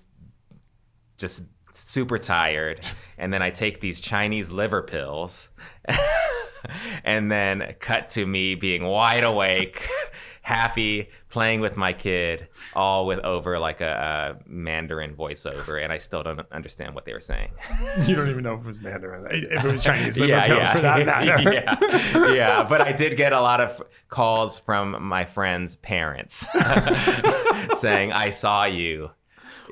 just 1.16 1.44
super 1.72 2.18
tired. 2.18 2.86
And 3.16 3.32
then 3.32 3.40
I 3.40 3.48
take 3.48 3.80
these 3.80 3.98
Chinese 3.98 4.50
liver 4.50 4.82
pills. 4.82 5.48
and 7.04 7.30
then 7.30 7.74
cut 7.80 8.08
to 8.08 8.26
me 8.26 8.54
being 8.54 8.84
wide 8.84 9.24
awake, 9.24 9.88
happy, 10.42 11.08
playing 11.30 11.60
with 11.60 11.76
my 11.76 11.92
kid, 11.92 12.48
all 12.74 13.06
with 13.06 13.18
over 13.20 13.58
like 13.58 13.80
a, 13.80 14.38
a, 14.44 14.50
Mandarin 14.50 15.14
voiceover, 15.14 15.82
and 15.82 15.92
I 15.92 15.98
still 15.98 16.22
don't 16.22 16.40
understand 16.52 16.94
what 16.94 17.04
they 17.04 17.12
were 17.12 17.20
saying. 17.20 17.50
You 18.06 18.16
don't 18.16 18.28
even 18.28 18.42
know 18.42 18.54
if 18.54 18.60
it 18.60 18.66
was 18.66 18.80
Mandarin, 18.80 19.26
if 19.30 19.64
it 19.64 19.70
was 19.70 19.84
Chinese. 19.84 20.18
yeah, 20.18 20.46
yeah, 20.46 20.72
for 20.72 20.80
that 20.80 21.06
matter. 21.06 21.52
yeah, 21.52 22.32
yeah. 22.32 22.62
But 22.62 22.80
I 22.80 22.92
did 22.92 23.16
get 23.16 23.32
a 23.32 23.40
lot 23.40 23.60
of 23.60 23.82
calls 24.08 24.58
from 24.58 25.02
my 25.02 25.24
friends' 25.24 25.76
parents 25.76 26.46
saying, 27.78 28.12
"I 28.12 28.30
saw 28.30 28.64
you." 28.64 29.10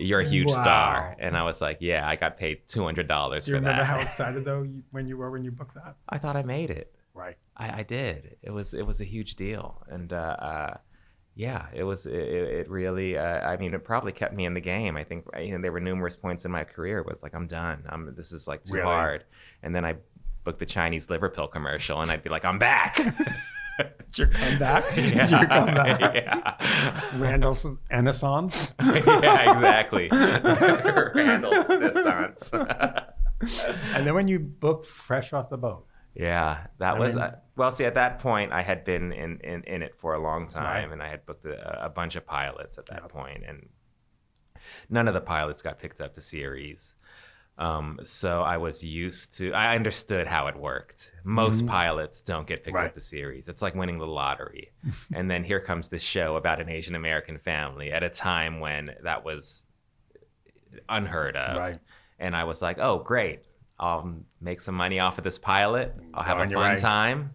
You're 0.01 0.21
a 0.21 0.29
huge 0.29 0.49
wow. 0.49 0.63
star. 0.63 1.17
And 1.19 1.37
I 1.37 1.43
was 1.43 1.61
like, 1.61 1.79
yeah, 1.81 2.09
I 2.09 2.17
got 2.17 2.37
paid 2.37 2.67
two 2.67 2.85
hundred 2.85 3.09
dollars 3.09 3.47
for 3.47 3.53
that. 3.53 3.61
Do 3.61 3.65
you 3.65 3.71
remember 3.71 3.85
how 3.85 4.01
excited 4.01 4.45
though 4.45 4.67
when 4.91 5.07
you 5.07 5.17
were 5.17 5.31
when 5.31 5.45
you 5.45 5.51
booked 5.51 5.75
that? 5.75 5.97
I 6.09 6.19
thought 6.19 6.37
I 6.37 6.43
made 6.43 6.71
it. 6.71 6.95
Right. 7.15 7.37
I, 7.57 7.81
I 7.81 7.83
did. 7.83 8.37
It 8.43 8.51
was 8.51 8.75
it 8.75 8.87
was 8.87 9.01
a 9.01 9.05
huge 9.05 9.35
deal, 9.37 9.83
and 9.89 10.13
uh, 10.13 10.17
uh, 10.17 10.77
yeah, 11.35 11.67
it 11.75 11.85
was. 11.85 12.07
It, 12.07 12.15
it 12.15 12.71
really. 12.71 13.19
Uh, 13.19 13.41
I 13.41 13.57
mean, 13.57 13.75
it 13.75 13.85
probably 13.85 14.13
kept 14.13 14.35
me 14.35 14.47
in 14.47 14.55
the 14.55 14.61
game. 14.61 14.97
I 14.97 15.05
think 15.05 15.25
you 15.39 15.53
know, 15.53 15.61
there 15.61 15.73
were 15.73 15.81
numerous 15.81 16.17
points 16.17 16.45
in 16.45 16.51
my 16.51 16.65
career 16.65 17.03
where 17.03 17.13
it's 17.13 17.23
like 17.23 17.35
I'm 17.35 17.47
done. 17.47 17.85
I'm 17.89 18.15
this 18.15 18.33
is 18.33 18.49
like 18.49 18.65
too 18.65 18.75
really? 18.75 18.87
hard, 18.87 19.25
and 19.63 19.75
then 19.75 19.85
I 19.85 19.97
booked 20.45 20.59
the 20.59 20.67
Chinese 20.67 21.11
liver 21.11 21.29
pill 21.29 21.49
commercial, 21.49 22.01
and 22.01 22.11
I'd 22.11 22.23
be 22.23 22.31
like, 22.31 22.45
I'm 22.45 22.59
back. 22.59 22.99
It's 24.01 24.19
your 24.19 24.29
comeback. 24.29 24.85
It's 24.97 25.31
your 25.31 25.47
comeback. 25.47 26.15
Yeah. 26.15 27.17
Randall's 27.19 27.67
Renaissance. 27.91 28.75
yeah, 28.81 29.53
exactly. 29.53 30.09
Randall's 30.11 31.69
Renaissance. 31.69 32.53
and 32.53 34.07
then 34.07 34.15
when 34.15 34.29
you 34.29 34.39
booked 34.39 34.87
Fresh 34.87 35.33
Off 35.33 35.49
the 35.51 35.57
Boat. 35.59 35.87
Yeah, 36.15 36.67
that 36.79 36.97
I 36.97 36.99
was 36.99 37.15
mean- 37.15 37.25
uh, 37.25 37.37
well. 37.57 37.71
See, 37.73 37.85
at 37.85 37.95
that 37.95 38.19
point, 38.19 38.53
I 38.53 38.63
had 38.63 38.85
been 38.85 39.13
in 39.13 39.39
in, 39.41 39.63
in 39.65 39.83
it 39.83 39.95
for 39.97 40.15
a 40.15 40.19
long 40.19 40.49
time, 40.49 40.85
Right. 40.87 40.93
and 40.93 41.03
I 41.03 41.09
had 41.09 41.25
booked 41.25 41.47
a, 41.47 41.85
a 41.85 41.89
bunch 41.89 42.17
of 42.17 42.27
pilots 42.27 42.79
at 42.79 42.87
that 42.87 43.09
point, 43.09 43.45
and 43.47 43.69
none 44.89 45.07
of 45.09 45.15
the 45.15 45.21
pilots 45.21 45.63
got 45.63 45.79
picked 45.79 46.01
up 46.01 46.15
to 46.15 46.21
series. 46.21 46.95
Um, 47.61 48.01
so 48.05 48.41
I 48.43 48.57
was 48.57 48.83
used 48.83 49.37
to. 49.39 49.53
I 49.53 49.77
understood 49.77 50.27
how 50.27 50.47
it 50.47 50.57
worked. 50.57 51.13
Most 51.25 51.65
Mhm. 51.65 51.69
pilots 51.69 52.21
don't 52.23 52.47
get 52.47 52.65
picked 52.65 52.75
Right. 52.75 52.87
up 52.87 52.95
to 52.95 53.01
series. 53.03 53.49
It's 53.49 53.61
like 53.61 53.75
winning 53.75 53.99
the 53.99 54.07
lottery, 54.07 54.73
and 55.15 55.31
then 55.31 55.45
here 55.45 55.61
comes 55.61 55.89
this 55.91 56.03
show 56.03 56.37
about 56.37 56.61
an 56.61 56.69
Asian 56.71 56.95
American 56.95 57.39
family 57.39 57.93
at 57.93 58.03
a 58.03 58.09
time 58.09 58.61
when 58.61 58.97
that 59.03 59.25
was 59.25 59.67
unheard 60.89 61.37
of. 61.37 61.57
Right. 61.59 61.79
And 62.19 62.35
I 62.35 62.45
was 62.45 62.63
like, 62.63 62.79
oh, 62.79 62.99
great. 62.99 63.45
I'll 63.79 64.15
make 64.41 64.61
some 64.61 64.75
money 64.75 64.99
off 65.01 65.19
of 65.19 65.25
this 65.25 65.39
pilot. 65.39 65.95
I'll 66.15 66.23
have 66.23 66.37
Go 66.39 66.45
a 66.45 66.49
fun 66.63 66.71
way. 66.75 66.77
time. 66.77 67.35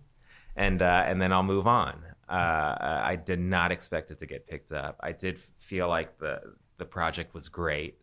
And, 0.56 0.82
uh, 0.82 1.04
and 1.06 1.22
then 1.22 1.34
I'll 1.34 1.44
move 1.44 1.68
on. 1.68 2.02
Uh, 2.30 3.02
I 3.04 3.16
did 3.16 3.40
not 3.40 3.72
expect 3.72 4.12
it 4.12 4.20
to 4.20 4.26
get 4.26 4.48
picked 4.48 4.72
up. 4.72 4.98
I 5.02 5.12
did 5.12 5.40
feel 5.60 5.88
like 5.88 6.18
the, 6.20 6.42
the 6.78 6.86
project 6.86 7.34
was 7.34 7.50
great. 7.50 8.00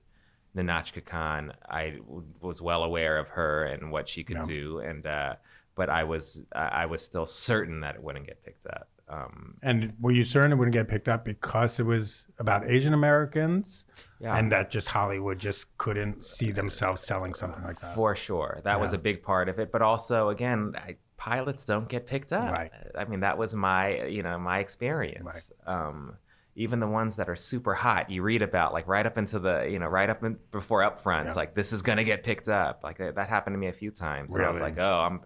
Nahnatchka 0.56 1.04
Khan, 1.04 1.52
I 1.68 1.90
w- 1.90 2.24
was 2.40 2.60
well 2.60 2.84
aware 2.84 3.18
of 3.18 3.28
her 3.28 3.64
and 3.64 3.90
what 3.90 4.08
she 4.08 4.22
could 4.24 4.36
Yeah. 4.38 4.42
do. 4.42 4.78
And, 4.80 5.06
uh, 5.06 5.36
but 5.74 5.88
I 5.88 6.04
was, 6.04 6.42
I 6.52 6.84
was 6.86 7.02
still 7.02 7.24
certain 7.26 7.80
that 7.80 7.94
it 7.94 8.02
wouldn't 8.02 8.26
get 8.26 8.42
picked 8.44 8.66
up. 8.66 8.88
Um, 9.08 9.56
And 9.62 9.92
were 10.00 10.10
you 10.10 10.24
certain 10.24 10.52
it 10.52 10.56
wouldn't 10.56 10.72
get 10.74 10.88
picked 10.88 11.08
up 11.08 11.24
because 11.24 11.80
it 11.80 11.84
was 11.86 12.24
about 12.38 12.68
Asian 12.70 12.94
Americans? 12.94 13.84
Yeah. 14.20 14.36
And 14.36 14.52
that 14.52 14.70
just 14.70 14.88
Hollywood 14.88 15.38
just 15.38 15.76
couldn't 15.78 16.24
see 16.24 16.50
themselves 16.52 17.02
selling 17.02 17.34
something 17.34 17.62
like 17.64 17.80
that. 17.80 17.94
For 17.94 18.14
sure. 18.14 18.60
That 18.64 18.80
was 18.80 18.92
a 18.92 18.98
big 18.98 19.22
part 19.22 19.48
of 19.48 19.58
it. 19.58 19.72
But 19.72 19.82
also, 19.82 20.28
again, 20.28 20.74
I, 20.76 20.96
pilots 21.16 21.64
don't 21.64 21.88
get 21.88 22.06
picked 22.06 22.32
up. 22.32 22.52
Right. 22.52 22.70
I 22.96 23.04
mean, 23.06 23.20
that 23.20 23.36
was 23.38 23.54
my, 23.54 24.04
you 24.04 24.22
know, 24.22 24.38
my 24.38 24.58
experience. 24.60 25.50
Um, 25.66 26.16
even 26.54 26.80
the 26.80 26.86
ones 26.86 27.16
that 27.16 27.28
are 27.28 27.36
super 27.36 27.74
hot, 27.74 28.10
you 28.10 28.22
read 28.22 28.42
about 28.42 28.72
like 28.72 28.86
right 28.86 29.06
up 29.06 29.16
into 29.16 29.38
the, 29.38 29.68
you 29.70 29.78
know, 29.78 29.86
right 29.86 30.10
up 30.10 30.22
in, 30.22 30.38
before 30.50 30.80
upfronts, 30.82 31.28
Yeah. 31.28 31.32
like 31.34 31.54
this 31.54 31.72
is 31.72 31.80
to 31.98 32.04
get 32.04 32.22
picked 32.24 32.48
up. 32.48 32.80
Like 32.84 32.98
that, 32.98 33.14
that 33.14 33.28
happened 33.28 33.54
to 33.54 33.58
me 33.58 33.68
a 33.68 33.72
few 33.72 33.90
times. 33.90 34.34
And 34.34 34.44
I 34.44 34.48
was 34.48 34.60
like, 34.60 34.76
oh, 34.78 34.98
I'm 35.00 35.20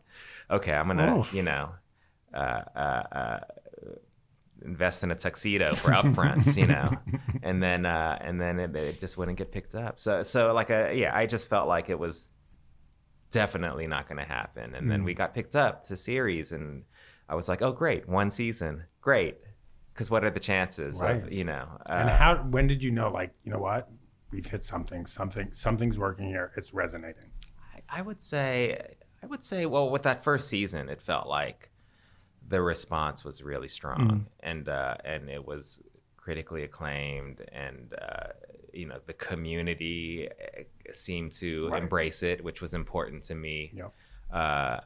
okay. 0.51 0.73
I'm 0.73 0.87
to, 0.99 1.19
Oof. 1.21 1.35
you 1.35 1.43
know, 1.43 1.71
uh, 2.33 2.37
uh, 2.77 3.03
uh, 3.12 3.41
invest 4.65 5.03
in 5.03 5.11
a 5.11 5.15
tuxedo 5.15 5.75
for 5.75 5.91
upfronts, 5.91 6.57
you 6.57 6.67
know, 6.67 6.97
and 7.43 7.62
then 7.62 7.87
uh, 7.87 8.19
and 8.21 8.41
then 8.41 8.59
it, 8.59 8.75
it 8.77 9.01
just 9.01 9.17
wouldn't 9.19 9.37
get 9.39 9.53
picked 9.53 9.75
up. 9.75 9.99
So 10.01 10.23
so 10.23 10.53
like 10.55 10.71
a 10.71 10.93
yeah, 10.95 11.15
I 11.17 11.27
just 11.27 11.49
felt 11.49 11.69
like 11.69 11.91
it 11.91 11.99
was 11.99 12.33
definitely 13.31 13.87
not 13.87 14.09
to 14.19 14.25
happen. 14.25 14.75
And 14.75 14.91
then 14.91 15.03
Mm. 15.03 15.05
we 15.05 15.15
got 15.15 15.35
picked 15.35 15.57
up 15.57 15.85
to 15.85 15.97
series, 15.97 16.53
and 16.53 16.85
I 17.29 17.35
was 17.35 17.49
like, 17.49 17.62
oh 17.62 17.73
great, 17.73 18.09
one 18.09 18.31
season, 18.31 18.85
great. 19.01 19.39
Because 19.97 20.11
what 20.11 20.25
are 20.25 20.31
the 20.31 20.41
chances? 20.41 21.01
Right. 21.01 21.23
Of, 21.23 21.33
you 21.33 21.45
know, 21.45 21.67
and 21.87 22.11
uh, 22.11 22.17
how? 22.17 22.37
When 22.37 22.67
did 22.67 22.83
you 22.83 22.91
know? 22.91 23.11
Like, 23.11 23.33
you 23.45 23.51
know 23.51 23.59
what? 23.59 23.89
We've 24.31 24.45
hit 24.45 24.63
something. 24.63 25.07
Something. 25.07 25.49
Something's 25.53 25.99
working 25.99 26.27
here. 26.27 26.53
It's 26.55 26.75
resonating. 26.75 27.31
I 27.89 28.03
would 28.03 28.21
say, 28.21 28.79
I 29.23 29.27
would 29.27 29.43
say, 29.43 29.65
well, 29.65 29.89
with 29.89 30.03
that 30.03 30.23
first 30.23 30.49
season, 30.49 30.91
it 30.91 31.01
felt 31.01 31.29
like 31.29 31.71
the 32.47 32.61
response 32.61 33.25
was 33.25 33.43
really 33.43 33.69
strong, 33.69 34.27
and 34.41 34.69
uh, 34.69 34.97
and 35.03 35.31
it 35.31 35.47
was 35.47 35.81
critically 36.19 36.65
acclaimed, 36.65 37.41
and 37.51 37.95
uh, 37.99 38.33
you 38.75 38.87
know, 38.87 38.99
the 39.07 39.15
community 39.15 40.29
uh, 40.29 40.63
seemed 40.93 41.33
to 41.33 41.69
Right. 41.71 41.83
embrace 41.83 42.23
it, 42.23 42.45
which 42.45 42.61
was 42.61 42.75
important 42.75 43.23
to 43.25 43.35
me. 43.35 43.73
Yep. 43.75 43.93
Uh, 44.31 44.81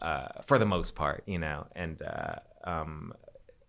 uh, 0.00 0.28
for 0.46 0.58
the 0.58 0.66
most 0.66 0.94
part, 0.94 1.22
you 1.26 1.38
know, 1.38 1.66
and 1.76 2.00
uh, 2.02 2.36
um, 2.64 3.12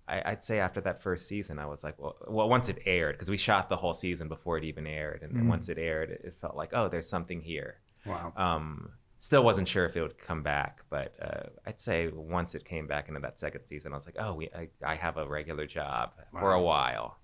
I, 0.08 0.22
I'd 0.32 0.44
say 0.44 0.60
after 0.60 0.82
that 0.82 1.02
first 1.02 1.28
season, 1.28 1.58
I 1.60 1.66
was 1.66 1.84
like, 1.84 2.00
well, 2.00 2.16
well 2.28 2.48
once 2.50 2.70
it 2.70 2.80
aired, 2.86 3.16
because 3.16 3.30
we 3.30 3.38
shot 3.38 3.70
the 3.70 3.76
whole 3.76 3.94
season 3.94 4.28
before 4.28 4.58
it 4.58 4.64
even 4.64 4.86
aired, 4.86 5.24
and 5.24 5.36
then 5.36 5.46
Mm. 5.46 5.50
once 5.50 5.70
it 5.70 5.78
aired, 5.78 6.12
it, 6.12 6.36
felt 6.40 6.56
like, 6.56 6.70
oh, 6.74 6.88
there's 6.88 7.10
something 7.10 7.42
here. 7.42 7.80
Wow. 8.06 8.32
Um, 8.38 8.92
still 9.20 9.44
wasn't 9.44 9.68
sure 9.68 9.86
if 9.86 9.98
it 9.98 10.02
would 10.02 10.20
come 10.20 10.44
back, 10.44 10.82
but 10.92 11.16
uh, 11.22 11.50
I'd 11.66 11.80
say 11.80 12.10
once 12.10 12.54
it 12.54 12.66
came 12.66 12.86
back 12.86 13.08
into 13.08 13.20
that 13.22 13.40
second 13.40 13.66
season, 13.66 13.94
I 13.94 13.96
was 13.96 14.06
like, 14.06 14.18
oh, 14.20 14.36
we, 14.36 14.50
I, 14.56 14.70
I 14.86 14.94
have 14.96 15.18
a 15.18 15.28
regular 15.28 15.66
job 15.66 16.12
for 16.40 16.54
a 16.54 16.62
while. 16.62 17.18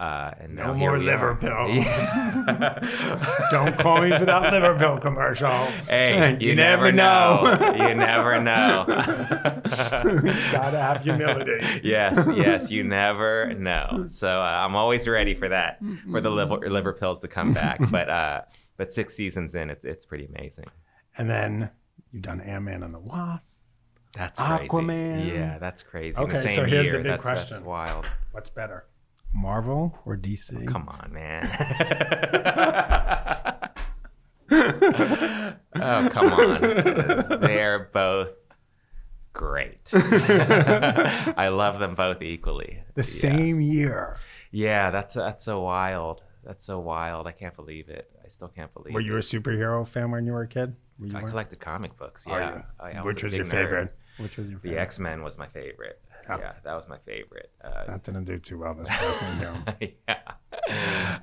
Uh, 0.00 0.32
and 0.40 0.54
No 0.54 0.72
more 0.72 0.98
liver 0.98 1.32
are. 1.32 1.34
pills. 1.36 1.84
Yeah. 1.86 3.48
Don't 3.50 3.78
call 3.78 4.00
me 4.00 4.08
for 4.16 4.24
that 4.24 4.50
liver 4.50 4.74
pill 4.78 4.98
commercial. 4.98 5.50
Hey, 5.88 6.38
you, 6.40 6.54
never, 6.54 6.90
know. 6.90 7.42
you 7.76 7.94
never 7.94 8.40
know. 8.40 8.84
Gotta 8.88 10.78
have 10.80 11.02
humility. 11.02 11.80
yes, 11.84 12.26
yes, 12.34 12.70
you 12.70 12.82
never 12.82 13.52
know. 13.54 14.06
So 14.08 14.40
uh, 14.40 14.44
I'm 14.64 14.74
always 14.74 15.06
ready 15.06 15.34
for 15.34 15.48
that, 15.50 15.80
for 16.10 16.20
the 16.20 16.30
liver, 16.30 16.56
liver 16.70 16.92
pills 16.92 17.20
to 17.20 17.28
come 17.28 17.52
back. 17.52 17.78
But 17.90 18.08
uh, 18.08 18.40
but 18.76 18.92
six 18.92 19.14
seasons 19.14 19.54
in, 19.54 19.68
it's 19.70 19.84
it's 19.84 20.06
pretty 20.06 20.26
amazing. 20.26 20.66
And 21.18 21.28
then 21.28 21.70
you've 22.12 22.22
done 22.22 22.40
Ant 22.40 22.64
Man 22.64 22.82
and 22.82 22.94
the 22.94 23.00
Wasp. 23.00 23.42
That's 24.16 24.40
crazy. 24.40 24.66
Aquaman. 24.68 25.26
Yeah, 25.32 25.58
that's 25.58 25.82
crazy. 25.82 26.16
In 26.18 26.24
Okay, 26.24 26.36
the 26.36 26.42
same 26.42 26.56
so 26.56 26.64
here's 26.64 26.86
year, 26.86 26.96
the 26.98 27.02
big 27.02 27.10
that's, 27.12 27.24
that's 27.26 27.48
question. 27.48 27.64
wild. 27.66 28.06
What's 28.32 28.50
better, 28.50 28.86
Marvel 29.32 29.98
or 30.04 30.16
DC? 30.16 30.68
Oh, 30.68 30.72
come 30.72 30.88
on, 30.88 31.12
man. 31.12 31.46
oh, 35.76 36.08
come 36.12 36.32
on. 36.32 37.40
They're 37.40 37.90
both 37.92 38.30
great. 39.32 39.80
I 39.92 41.48
love 41.52 41.78
them 41.78 41.94
both 41.94 42.22
equally. 42.22 42.82
The 42.94 43.04
same 43.04 43.60
year. 43.60 44.18
Yeah, 44.50 44.90
that's 44.90 45.14
that's 45.14 45.44
so 45.44 45.60
wild. 45.60 46.22
That's 46.44 46.64
so 46.64 46.78
wild. 46.80 47.26
I 47.26 47.32
can't 47.32 47.54
believe 47.54 47.88
it. 47.88 48.10
I 48.24 48.28
still 48.28 48.48
can't 48.48 48.72
believe 48.72 48.92
it. 48.92 48.94
Were 48.94 49.00
it. 49.00 49.06
you 49.06 49.16
a 49.16 49.20
superhero 49.20 49.86
fan 49.86 50.10
when 50.10 50.26
you 50.26 50.32
were 50.32 50.42
a 50.42 50.48
kid? 50.48 50.74
Were 50.98 51.06
you 51.06 51.16
I 51.16 51.20
collected 51.20 51.60
comic 51.60 51.96
books. 51.96 52.24
Yeah? 52.28 52.62
I, 52.80 52.90
I 52.92 53.02
Which 53.02 53.22
a 53.22 53.26
was 53.26 53.36
your 53.36 53.46
nerd. 53.46 53.50
favorite? 53.50 53.94
Which 54.18 54.36
was 54.36 54.48
your 54.48 54.58
favorite? 54.58 54.76
The? 54.76 54.80
X 54.80 54.98
Men 54.98 55.22
was 55.22 55.38
my 55.38 55.46
favorite. 55.46 56.00
Yeah. 56.28 56.38
Yeah, 56.38 56.52
that 56.64 56.74
was 56.74 56.88
my 56.88 56.98
favorite. 57.06 57.50
Uh, 57.62 57.86
That 57.86 58.02
didn't 58.02 58.24
do 58.24 58.38
too 58.38 58.58
well 58.58 58.74
this 58.74 58.88
past 58.88 59.20
yeah. 60.08 60.18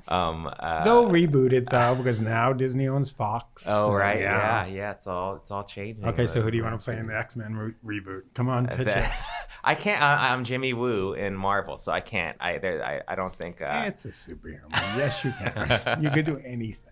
Um, 0.07 0.49
uh, 0.59 0.83
They'll 0.83 1.09
reboot 1.09 1.53
it 1.53 1.69
though 1.69 1.95
because 1.95 2.21
now 2.21 2.53
Disney 2.53 2.87
owns 2.87 3.09
Fox. 3.09 3.65
Oh 3.67 3.93
right, 3.93 4.19
yeah. 4.19 4.65
yeah, 4.65 4.91
It's 4.91 5.07
all 5.07 5.35
it's 5.35 5.51
all 5.51 5.63
changing. 5.63 6.05
Okay, 6.05 6.27
so 6.27 6.41
who 6.41 6.51
do 6.51 6.57
you 6.57 6.63
want 6.63 6.79
to 6.79 6.83
play 6.83 6.97
in 6.97 7.07
the 7.07 7.17
X 7.17 7.35
Men 7.35 7.55
re- 7.55 7.99
reboot? 7.99 8.23
Come 8.33 8.49
on, 8.49 8.67
pitch 8.67 8.87
it. 8.87 9.09
I 9.63 9.75
can't. 9.75 10.01
I, 10.01 10.31
I'm 10.31 10.43
Jimmy 10.43 10.73
Woo 10.73 11.13
in 11.13 11.35
Marvel, 11.35 11.77
so 11.77 11.91
I 11.91 11.99
can't. 11.99 12.37
I 12.39 12.57
there, 12.57 12.83
I, 12.83 13.01
I 13.11 13.15
don't 13.15 13.35
think. 13.35 13.61
Uh, 13.61 13.83
it's 13.85 14.05
a 14.05 14.09
superhero 14.09 14.63
movie. 14.63 14.97
Yes, 14.97 15.23
you 15.25 15.31
can. 15.33 15.99
you 16.01 16.09
could 16.09 16.25
do 16.25 16.37
anything. 16.43 16.83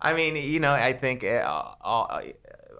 I 0.00 0.14
mean, 0.14 0.36
you 0.36 0.60
know, 0.60 0.72
I 0.72 0.92
think 0.92 1.24
uh, 1.24 1.42
all, 1.44 1.76
all, 1.80 2.20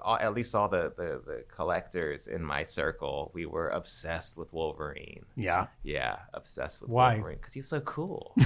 at 0.07 0.35
least 0.35 0.55
all 0.55 0.69
the, 0.69 0.93
the 0.97 1.21
the 1.25 1.45
collectors 1.55 2.29
in 2.29 2.43
my 2.43 2.65
circle, 2.65 3.31
we 3.35 3.47
were 3.47 3.69
obsessed 3.69 4.37
with 4.37 4.53
Wolverine. 4.53 5.25
Yeah. 5.37 5.67
Yeah, 5.83 6.17
obsessed 6.35 6.81
with 6.81 6.91
Why? 6.91 7.15
Wolverine 7.15 7.39
because 7.39 7.55
he's 7.55 7.69
so 7.69 7.81
cool. 7.81 8.33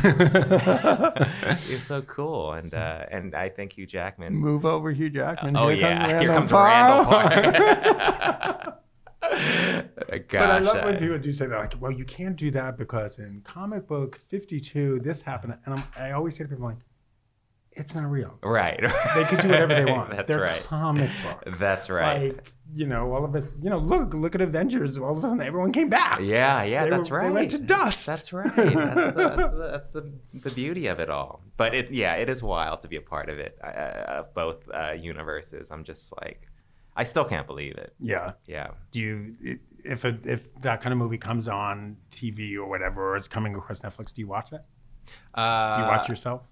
he's 1.67 1.85
so 1.85 2.03
cool, 2.03 2.53
and 2.53 2.73
uh, 2.75 3.07
and 3.11 3.35
I 3.35 3.49
think 3.49 3.75
Hugh 3.75 3.87
Jackman. 3.87 4.35
Move 4.35 4.65
over, 4.65 4.93
Hugh 4.93 5.11
Jackman. 5.11 5.57
Oh 5.57 5.69
Here 5.69 5.79
yeah, 5.79 6.07
comes 6.07 6.23
here 6.23 6.35
comes 6.35 6.53
Randall 6.53 7.05
Park. 7.12 8.79
but 10.31 10.35
I 10.35 10.59
love 10.59 10.85
when 10.85 10.97
uh, 10.97 10.99
people 10.99 11.19
do 11.19 11.33
say 11.33 11.47
that, 11.47 11.57
like, 11.57 11.75
well, 11.81 11.93
you 11.93 12.05
can't 12.05 12.37
do 12.37 12.51
that 12.51 12.77
because 12.77 13.19
in 13.19 13.41
comic 13.45 13.87
book 13.87 14.21
52, 14.29 15.01
this 15.01 15.23
happened. 15.23 15.57
And 15.65 15.75
I'm, 15.75 15.85
I 15.97 16.12
always 16.12 16.37
say 16.37 16.45
to 16.45 16.49
people, 16.49 16.67
like, 16.67 16.77
it's 17.74 17.94
not 17.94 18.11
real. 18.11 18.38
Right. 18.42 18.80
They 19.14 19.24
could 19.24 19.40
do 19.40 19.48
whatever 19.48 19.74
they 19.74 19.85
want. 19.90 20.11
That's 20.11 20.28
They're 20.28 20.40
right. 20.40 20.62
comic 20.64 21.11
books. 21.22 21.58
That's 21.58 21.88
right. 21.90 22.35
Like, 22.35 22.52
you 22.74 22.87
know, 22.87 23.12
all 23.14 23.24
of 23.24 23.35
us, 23.37 23.58
you 23.62 23.68
know, 23.68 23.76
look, 23.78 24.14
look 24.14 24.35
at 24.35 24.40
Avengers. 24.40 24.96
All 24.96 25.12
of 25.12 25.18
a 25.18 25.20
sudden, 25.20 25.42
everyone 25.42 25.72
came 25.72 25.90
back. 25.90 26.20
Yeah, 26.20 26.62
yeah, 26.62 26.85
They 26.85 26.90
that's 26.90 27.11
were- 27.11 27.18
right. 27.18 27.28
They 27.28 27.35
went 27.35 27.50
to 27.50 27.58
dust. 27.58 28.06
That's 28.06 28.32
right. 28.32 28.54
That's 28.56 28.72
the, 28.72 28.72
that's, 29.16 29.52
the, 29.52 29.68
that's 29.70 29.92
the, 29.92 30.12
the 30.48 30.50
beauty 30.54 30.87
of 30.87 30.98
it 30.98 31.11
all. 31.11 31.42
But 31.58 31.74
it, 31.74 31.90
yeah, 31.90 32.14
it 32.14 32.28
is 32.30 32.42
wild 32.42 32.80
to 32.82 32.88
be 32.88 32.96
a 32.96 33.02
part 33.02 33.28
of 33.28 33.38
it, 33.38 33.58
uh, 33.62 33.66
of 34.20 34.35
both 34.35 34.66
uh, 34.72 34.92
universes. 34.92 35.70
I'm 35.70 35.85
just 35.85 36.12
like, 36.22 36.48
I 36.96 37.04
still 37.04 37.24
can't 37.24 37.46
believe 37.46 37.76
it. 37.76 37.94
Yeah. 38.00 38.32
Yeah. 38.46 38.68
Do 38.90 39.00
you, 39.00 39.58
if 39.85 40.04
a, 40.06 40.18
if 40.24 40.54
that 40.62 40.80
kind 40.80 40.92
of 40.94 40.98
movie 40.98 41.18
comes 41.18 41.48
on 41.48 41.96
TV 42.11 42.56
or 42.56 42.66
whatever, 42.66 43.12
or 43.12 43.16
it's 43.16 43.28
coming 43.28 43.54
across 43.54 43.80
Netflix, 43.80 44.14
do 44.14 44.22
you 44.22 44.28
watch 44.28 44.52
it? 44.52 44.62
Uh, 45.35 45.76
do 45.76 45.82
you 45.82 45.88
watch 45.88 46.08
yourself? 46.08 46.42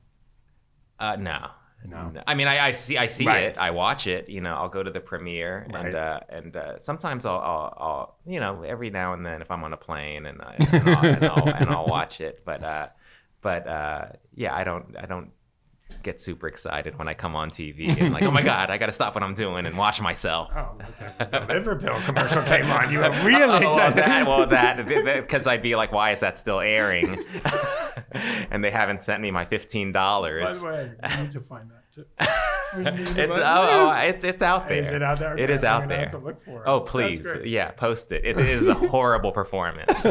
Uh, 1.00 1.16
no, 1.16 1.48
No. 1.88 2.12
I 2.26 2.34
mean, 2.34 2.46
I, 2.46 2.66
I 2.68 2.72
see, 2.72 2.98
I 2.98 3.06
see 3.06 3.26
Right. 3.26 3.44
it, 3.44 3.56
I 3.58 3.70
watch 3.70 4.06
it. 4.06 4.28
You 4.28 4.42
know, 4.42 4.54
I'll 4.54 4.68
go 4.68 4.82
to 4.82 4.90
the 4.90 5.00
premiere, 5.00 5.66
Right. 5.72 5.86
and 5.86 5.94
uh, 5.94 6.20
and 6.28 6.56
uh, 6.56 6.78
sometimes 6.78 7.24
I'll, 7.24 7.38
I'll, 7.38 7.74
I'll, 7.78 8.16
you 8.26 8.38
know, 8.38 8.62
every 8.62 8.90
now 8.90 9.14
and 9.14 9.24
then 9.24 9.40
if 9.40 9.50
I'm 9.50 9.64
on 9.64 9.72
a 9.72 9.78
plane 9.78 10.26
and, 10.26 10.42
I, 10.42 10.56
and, 10.58 10.88
I'll, 10.88 11.04
and, 11.06 11.24
I'll, 11.24 11.48
and 11.48 11.70
I'll 11.70 11.86
watch 11.98 12.20
it. 12.20 12.42
But 12.44 12.62
uh, 12.62 12.88
but 13.40 13.66
uh, 13.66 14.06
yeah, 14.34 14.54
I 14.54 14.62
don't, 14.64 14.94
I 14.98 15.06
don't 15.06 15.30
get 16.02 16.20
super 16.20 16.48
excited 16.48 16.98
when 16.98 17.08
I 17.08 17.14
come 17.14 17.36
on 17.36 17.50
TV 17.50 18.00
and 18.00 18.12
like, 18.14 18.22
oh 18.22 18.30
my 18.30 18.42
god, 18.42 18.70
I 18.70 18.78
got 18.78 18.86
to 18.86 18.92
stop 18.92 19.14
what 19.14 19.22
I'm 19.22 19.34
doing 19.34 19.66
and 19.66 19.76
watch 19.76 20.00
myself. 20.00 20.50
Oh, 20.56 20.76
okay. 21.02 21.30
The 21.30 21.52
liver 21.52 21.76
pill 21.76 22.00
commercial 22.02 22.42
came 22.42 22.66
on. 22.70 22.90
You 22.90 22.98
were 23.00 23.10
really 23.24 23.64
Oh, 23.66 23.76
well, 23.76 23.94
that, 23.94 24.26
well, 24.26 24.46
that 24.48 24.86
because 24.86 25.46
I'd 25.46 25.62
be 25.62 25.76
like, 25.76 25.92
why 25.92 26.12
is 26.12 26.20
that 26.20 26.38
still 26.38 26.60
airing? 26.60 27.24
and 28.50 28.62
they 28.64 28.70
haven't 28.70 29.02
sent 29.02 29.20
me 29.22 29.30
my 29.30 29.44
fifteen 29.44 29.92
By 29.92 30.00
dollars. 30.00 30.60
the 30.60 30.66
way, 30.66 30.90
we 31.16 31.22
need 31.22 31.30
to 31.32 31.40
find 31.40 31.70
that 31.70 31.92
too. 31.94 32.04
We 32.76 32.84
need 32.84 33.06
to 33.14 33.24
It's 33.24 33.36
oh, 33.38 33.68
oh, 33.70 33.90
it's 34.02 34.24
it's 34.24 34.42
out 34.42 34.68
there. 34.68 34.78
Is 34.82 34.88
it 34.88 35.02
out 35.02 35.18
there? 35.18 35.36
It 35.36 35.42
Okay, 35.44 35.52
is 35.52 35.64
I'm 35.64 35.82
out 35.82 35.88
there. 35.88 36.00
have 36.00 36.10
to 36.12 36.18
look 36.18 36.44
for 36.44 36.62
it. 36.62 36.68
Oh 36.68 36.80
please, 36.80 37.26
yeah, 37.44 37.70
post 37.72 38.12
it. 38.12 38.24
It 38.24 38.38
is 38.38 38.66
a 38.68 38.74
horrible 38.74 39.32
performance. 39.32 40.04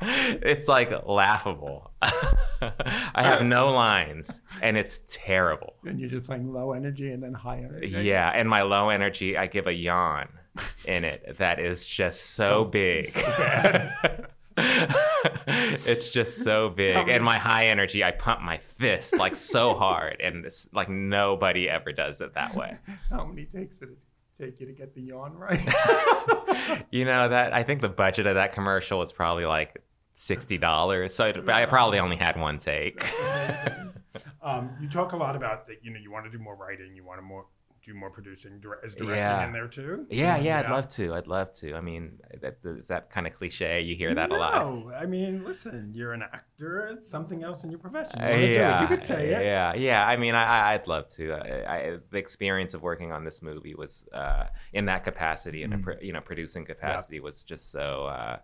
It's 0.00 0.68
like 0.68 0.90
laughable. 1.06 1.90
I 2.02 3.22
have 3.22 3.44
no 3.44 3.70
lines, 3.72 4.40
and 4.62 4.76
it's 4.76 5.00
terrible. 5.06 5.74
And 5.84 5.98
you're 6.00 6.10
just 6.10 6.26
playing 6.26 6.52
low 6.52 6.72
energy 6.72 7.10
and 7.12 7.22
then 7.22 7.32
high 7.34 7.58
energy. 7.58 7.88
Yeah, 7.88 8.28
and 8.30 8.48
my 8.48 8.62
low 8.62 8.88
energy, 8.90 9.36
I 9.36 9.46
give 9.46 9.66
a 9.66 9.72
yawn 9.74 10.28
in 10.84 11.04
it 11.04 11.36
that 11.38 11.58
is 11.60 11.86
just 11.86 12.34
so, 12.34 12.44
So- 12.48 12.64
big. 12.64 13.06
so 13.10 13.90
it's 14.56 16.08
just 16.08 16.42
so 16.42 16.68
big. 16.68 17.08
And 17.08 17.24
my 17.24 17.38
high 17.38 17.66
energy, 17.66 18.04
I 18.04 18.10
pump 18.10 18.42
my 18.42 18.58
fist 18.58 19.16
like 19.16 19.36
so 19.36 19.74
hard, 19.74 20.20
and 20.20 20.44
it's 20.44 20.68
like 20.72 20.88
nobody 20.88 21.68
ever 21.68 21.92
does 21.92 22.20
it 22.20 22.34
that 22.34 22.54
way. 22.54 22.76
How 23.10 23.24
many 23.24 23.44
takes 23.46 23.76
did 23.76 23.90
it 23.90 23.98
take 24.38 24.60
you 24.60 24.66
to 24.66 24.72
get 24.72 24.94
the 24.94 25.02
yawn 25.02 25.34
right? 25.34 25.60
You 26.90 27.04
know 27.04 27.28
that 27.28 27.54
I 27.54 27.62
think 27.62 27.80
the 27.80 27.88
budget 27.88 28.26
of 28.26 28.34
that 28.34 28.52
commercial 28.52 28.98
was 28.98 29.12
probably 29.12 29.44
like 29.46 29.82
sixty 30.20 30.58
dollars, 30.58 31.14
so 31.14 31.26
it, 31.26 31.48
I 31.48 31.64
probably 31.66 31.98
only 31.98 32.16
had 32.16 32.38
one 32.38 32.58
take. 32.58 33.04
um, 34.42 34.70
you 34.80 34.88
talk 34.88 35.12
a 35.12 35.16
lot 35.16 35.34
about 35.36 35.66
that. 35.68 35.76
You 35.82 35.90
know, 35.92 35.98
you 36.00 36.10
want 36.10 36.24
to 36.26 36.30
do 36.30 36.38
more 36.38 36.54
writing. 36.56 36.94
You 36.94 37.04
want 37.04 37.18
to 37.18 37.22
more 37.22 37.46
do 37.86 37.94
more 37.94 38.10
producing. 38.10 38.62
Is 38.84 38.94
directing 38.94 39.06
Yeah. 39.08 39.46
in 39.46 39.52
there 39.54 39.66
too? 39.66 40.06
Yeah, 40.10 40.36
yeah, 40.36 40.60
I'd 40.60 40.70
love 40.70 40.86
to. 40.88 41.14
I'd 41.14 41.26
love 41.26 41.50
to. 41.54 41.74
I 41.74 41.80
mean, 41.80 42.18
that, 42.42 42.58
is 42.62 42.88
that 42.88 43.10
kind 43.10 43.26
of 43.26 43.34
cliche? 43.34 43.80
You 43.80 43.96
hear 43.96 44.14
that 44.14 44.30
a 44.30 44.36
lot. 44.36 44.54
No, 44.54 44.92
I 44.94 45.06
mean, 45.06 45.42
listen, 45.44 45.90
you're 45.94 46.12
an 46.12 46.22
actor. 46.22 46.88
It's 46.88 47.08
something 47.08 47.42
else 47.42 47.64
in 47.64 47.70
your 47.70 47.78
profession. 47.78 48.12
You 48.20 48.26
Uh, 48.26 48.28
wanna 48.28 48.38
do 48.40 48.44
it, 48.52 48.54
yeah, 48.56 48.82
You 48.82 48.88
could 48.88 49.04
say 49.04 49.30
it. 49.30 49.42
Yeah, 49.42 49.72
yeah. 49.74 50.06
I 50.06 50.18
mean, 50.18 50.34
I, 50.34 50.44
I- 50.44 50.74
I'd 50.74 50.86
love 50.86 51.08
to. 51.16 51.32
I, 51.32 51.74
I, 51.76 51.96
the 52.10 52.18
experience 52.18 52.74
of 52.74 52.82
working 52.82 53.12
on 53.12 53.24
this 53.24 53.40
movie 53.40 53.74
was 53.74 54.06
uh, 54.12 54.44
in 54.74 54.84
that 54.84 55.02
capacity, 55.04 55.62
in 55.62 55.72
a 55.72 55.78
Mm. 55.78 55.82
pro- 55.82 56.00
you 56.02 56.12
know 56.12 56.20
producing 56.20 56.66
capacity, 56.66 57.18
was 57.20 57.42
just 57.44 57.70
so 57.70 58.04
uh, 58.04 58.36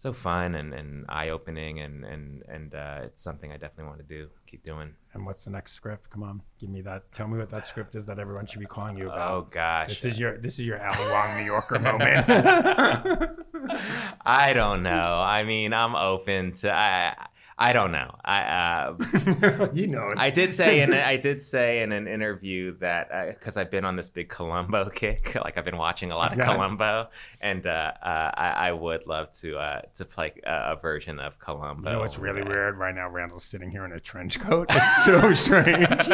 so 0.00 0.14
fun 0.14 0.54
and, 0.54 0.72
and 0.72 1.04
eye 1.10 1.28
opening, 1.28 1.80
and 1.80 2.04
and 2.06 2.42
and 2.48 2.74
uh, 2.74 3.00
it's 3.04 3.22
something 3.22 3.52
I 3.52 3.58
definitely 3.58 3.84
want 3.84 3.98
to 3.98 4.04
do. 4.04 4.28
Keep 4.46 4.64
doing. 4.64 4.94
And 5.12 5.26
what's 5.26 5.44
the 5.44 5.50
next 5.50 5.72
script? 5.74 6.08
Come 6.08 6.22
on, 6.22 6.40
give 6.58 6.70
me 6.70 6.80
that. 6.82 7.12
Tell 7.12 7.28
me 7.28 7.36
what 7.36 7.50
that 7.50 7.66
script 7.66 7.94
is 7.94 8.06
that 8.06 8.18
everyone 8.18 8.46
should 8.46 8.60
be 8.60 8.66
calling 8.66 8.96
you 8.96 9.06
about. 9.10 9.30
Oh 9.30 9.46
gosh, 9.50 9.88
This 9.88 10.04
is 10.06 10.18
your 10.18 10.38
this 10.38 10.58
is 10.58 10.66
your 10.66 10.82
Ali 10.82 11.10
Wong 11.10 11.36
New 11.36 11.44
Yorker 11.44 11.78
moment. 11.78 12.24
I 14.24 14.52
don't 14.54 14.82
know. 14.82 14.90
I 14.90 15.44
mean, 15.44 15.74
I'm 15.74 15.94
open 15.94 16.52
to. 16.54 16.72
I 16.72 17.26
I 17.62 17.74
don't 17.74 17.92
know. 17.92 18.14
I 18.24 18.40
uh, 18.40 19.68
he 19.74 19.86
knows. 19.86 20.16
I 20.18 20.30
did 20.30 20.54
say 20.54 20.80
in 20.80 20.94
I 21.14 21.18
did 21.18 21.42
say 21.42 21.82
in 21.82 21.92
an 21.92 22.08
interview 22.08 22.74
that 22.78 23.10
because 23.38 23.58
I've 23.58 23.70
been 23.70 23.84
on 23.84 23.96
this 23.96 24.08
big 24.08 24.30
Columbo 24.30 24.88
kick, 24.94 25.34
like 25.44 25.58
I've 25.58 25.66
been 25.66 25.76
watching 25.76 26.10
a 26.10 26.16
lot 26.16 26.32
of 26.32 26.38
Okay. 26.38 26.48
Columbo, 26.50 27.08
and 27.42 27.66
uh, 27.66 27.92
uh, 28.02 28.30
I, 28.34 28.68
I 28.68 28.72
would 28.72 29.06
love 29.06 29.30
to 29.40 29.58
uh, 29.58 29.82
to 29.96 30.06
play 30.06 30.32
a, 30.44 30.72
a 30.72 30.76
version 30.80 31.20
of 31.20 31.38
Columbo. 31.38 31.90
You 31.90 31.96
know 31.96 32.00
what's 32.02 32.18
really 32.18 32.42
weird 32.42 32.78
right 32.78 32.94
now? 32.94 33.10
Randall's 33.10 33.44
sitting 33.44 33.70
here 33.70 33.84
in 33.84 33.92
a 33.92 34.00
trench 34.00 34.40
coat. 34.40 34.66
It's 34.70 35.04
so 35.04 35.34
strange. 35.34 36.08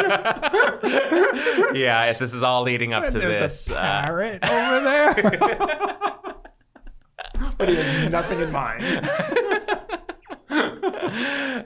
yeah, 1.73 2.05
if 2.09 2.19
this 2.19 2.33
is 2.33 2.43
all 2.43 2.63
leading 2.63 2.91
up 2.91 3.05
And 3.05 3.13
to 3.13 3.19
this. 3.19 3.69
a 3.69 3.77
uh, 3.77 4.01
parrot 4.01 4.43
over 4.43 4.79
there. 4.83 5.13
but 7.57 7.69
he 7.69 7.75
has 7.75 8.09
nothing 8.11 8.41
in 8.41 8.51
mind. 8.51 8.83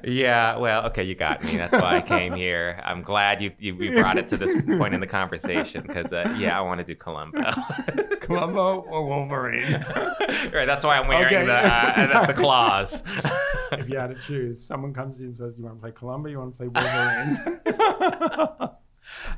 Yeah, 0.03 0.57
well, 0.57 0.85
okay, 0.87 1.03
you 1.03 1.15
got 1.15 1.43
me. 1.43 1.57
That's 1.57 1.73
why 1.73 1.97
I 1.97 2.01
came 2.01 2.33
here. 2.33 2.79
I'm 2.83 3.01
glad 3.01 3.41
you 3.41 3.51
you, 3.59 3.75
you 3.75 3.99
brought 3.99 4.17
it 4.17 4.27
to 4.29 4.37
this 4.37 4.53
point 4.77 4.93
in 4.93 4.99
the 4.99 5.07
conversation 5.07 5.83
because 5.85 6.13
uh, 6.13 6.33
yeah, 6.37 6.57
I 6.57 6.61
want 6.61 6.79
to 6.79 6.85
do 6.85 6.95
Columbo. 6.95 7.41
Columbo 8.21 8.81
or 8.81 9.05
Wolverine? 9.05 9.73
right, 10.53 10.65
that's 10.65 10.85
why 10.85 10.97
I'm 10.97 11.07
wearing 11.07 11.25
Okay. 11.25 11.45
the 11.45 11.53
uh, 11.53 12.25
the 12.27 12.33
claws. 12.33 13.03
if 13.73 13.89
you 13.89 13.97
had 13.97 14.15
to 14.15 14.21
choose, 14.21 14.63
someone 14.63 14.93
comes 14.93 15.19
in 15.19 15.25
and 15.27 15.35
says, 15.35 15.55
"You 15.57 15.65
want 15.65 15.77
to 15.77 15.81
play 15.81 15.91
Columbo? 15.91 16.29
You 16.29 16.39
want 16.39 16.57
to 16.57 16.57
play 16.57 16.67
Wolverine?" 16.67 17.59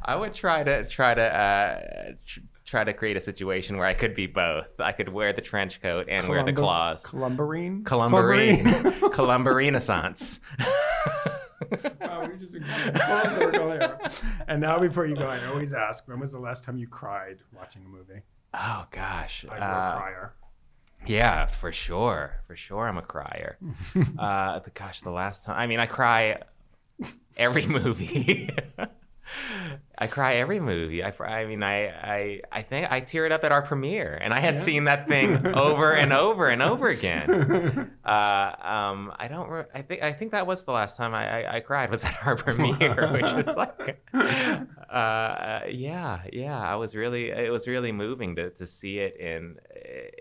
I 0.03 0.15
would 0.15 0.33
try 0.33 0.63
to 0.63 0.87
try 0.87 1.13
to 1.13 1.21
uh, 1.21 2.11
tr- 2.25 2.39
try 2.73 2.83
to 2.83 2.91
create 2.91 3.15
a 3.15 3.21
situation 3.21 3.77
where 3.77 3.85
I 3.85 3.93
could 3.93 4.15
be 4.15 4.25
both. 4.25 4.65
I 4.79 4.93
could 4.93 5.07
wear 5.07 5.31
the 5.31 5.41
trench 5.41 5.79
coat 5.79 6.07
and 6.09 6.27
wear 6.27 6.43
the 6.43 6.51
claws. 6.53 7.03
Columbarine? 7.03 7.83
Columbarine, 7.83 8.63
Columbarinaissance. 9.11 10.39
Wow, 12.01 12.27
we 12.27 12.37
just 12.37 12.51
been 12.51 12.63
full 12.63 13.23
circle 13.29 13.71
here. 13.71 13.99
And 14.47 14.59
now, 14.59 14.79
before 14.79 15.05
you 15.05 15.15
go, 15.15 15.27
I 15.27 15.45
always 15.45 15.71
ask, 15.71 16.05
when 16.07 16.19
was 16.19 16.31
the 16.31 16.39
last 16.39 16.63
time 16.63 16.77
you 16.77 16.87
cried 16.87 17.37
watching 17.55 17.83
a 17.85 17.87
movie? 17.87 18.21
Oh 18.53 18.85
gosh, 18.91 19.45
Are 19.49 19.55
you 19.57 19.63
a 19.63 19.65
Uh, 19.65 19.97
crier? 19.97 20.33
Yeah, 21.05 21.45
for 21.45 21.71
sure, 21.71 22.41
for 22.47 22.55
sure. 22.55 22.87
I'm 22.87 22.97
a 22.97 23.01
crier. 23.03 23.57
uh, 24.17 24.59
the, 24.59 24.71
gosh, 24.71 25.01
the 25.01 25.11
last 25.11 25.43
time. 25.43 25.57
I 25.57 25.67
mean, 25.67 25.79
I 25.79 25.85
cry 25.85 26.41
every 27.37 27.65
movie. 27.67 28.49
I 29.97 30.07
cry 30.07 30.35
every 30.35 30.59
movie. 30.59 31.03
I, 31.03 31.13
I 31.19 31.45
mean, 31.45 31.63
I, 31.63 31.87
I, 31.87 32.41
I 32.51 32.61
think 32.61 32.91
I 32.91 33.01
teared 33.01 33.31
up 33.31 33.43
at 33.43 33.51
our 33.51 33.61
premiere, 33.61 34.17
and 34.21 34.33
I 34.33 34.39
had 34.39 34.55
Yeah. 34.55 34.61
seen 34.61 34.83
that 34.85 35.07
thing 35.07 35.47
over 35.55 35.91
and 35.93 36.11
over 36.13 36.49
and 36.49 36.61
over 36.61 36.87
again. 36.89 37.89
Uh, 38.03 38.53
um, 38.61 39.13
I 39.17 39.29
don't. 39.29 39.49
Re- 39.49 39.63
I 39.73 39.81
think. 39.81 40.03
I 40.03 40.11
think 40.11 40.31
that 40.33 40.45
was 40.45 40.63
the 40.63 40.73
last 40.73 40.97
time 40.97 41.13
I, 41.15 41.45
I, 41.45 41.55
I 41.55 41.59
cried 41.61 41.89
was 41.89 42.03
at 42.09 42.17
our 42.25 42.35
premiere, 42.35 43.09
which 43.13 43.47
is 43.47 43.55
like, 43.55 43.97
uh, 44.13 45.61
yeah, 45.69 46.21
yeah. 46.31 46.59
I 46.61 46.75
was 46.75 46.95
really. 46.95 47.29
It 47.29 47.49
was 47.51 47.65
really 47.67 47.93
moving 47.93 48.35
to 48.35 48.49
to 48.51 48.67
see 48.67 48.99
it 48.99 49.15
in, 49.17 49.55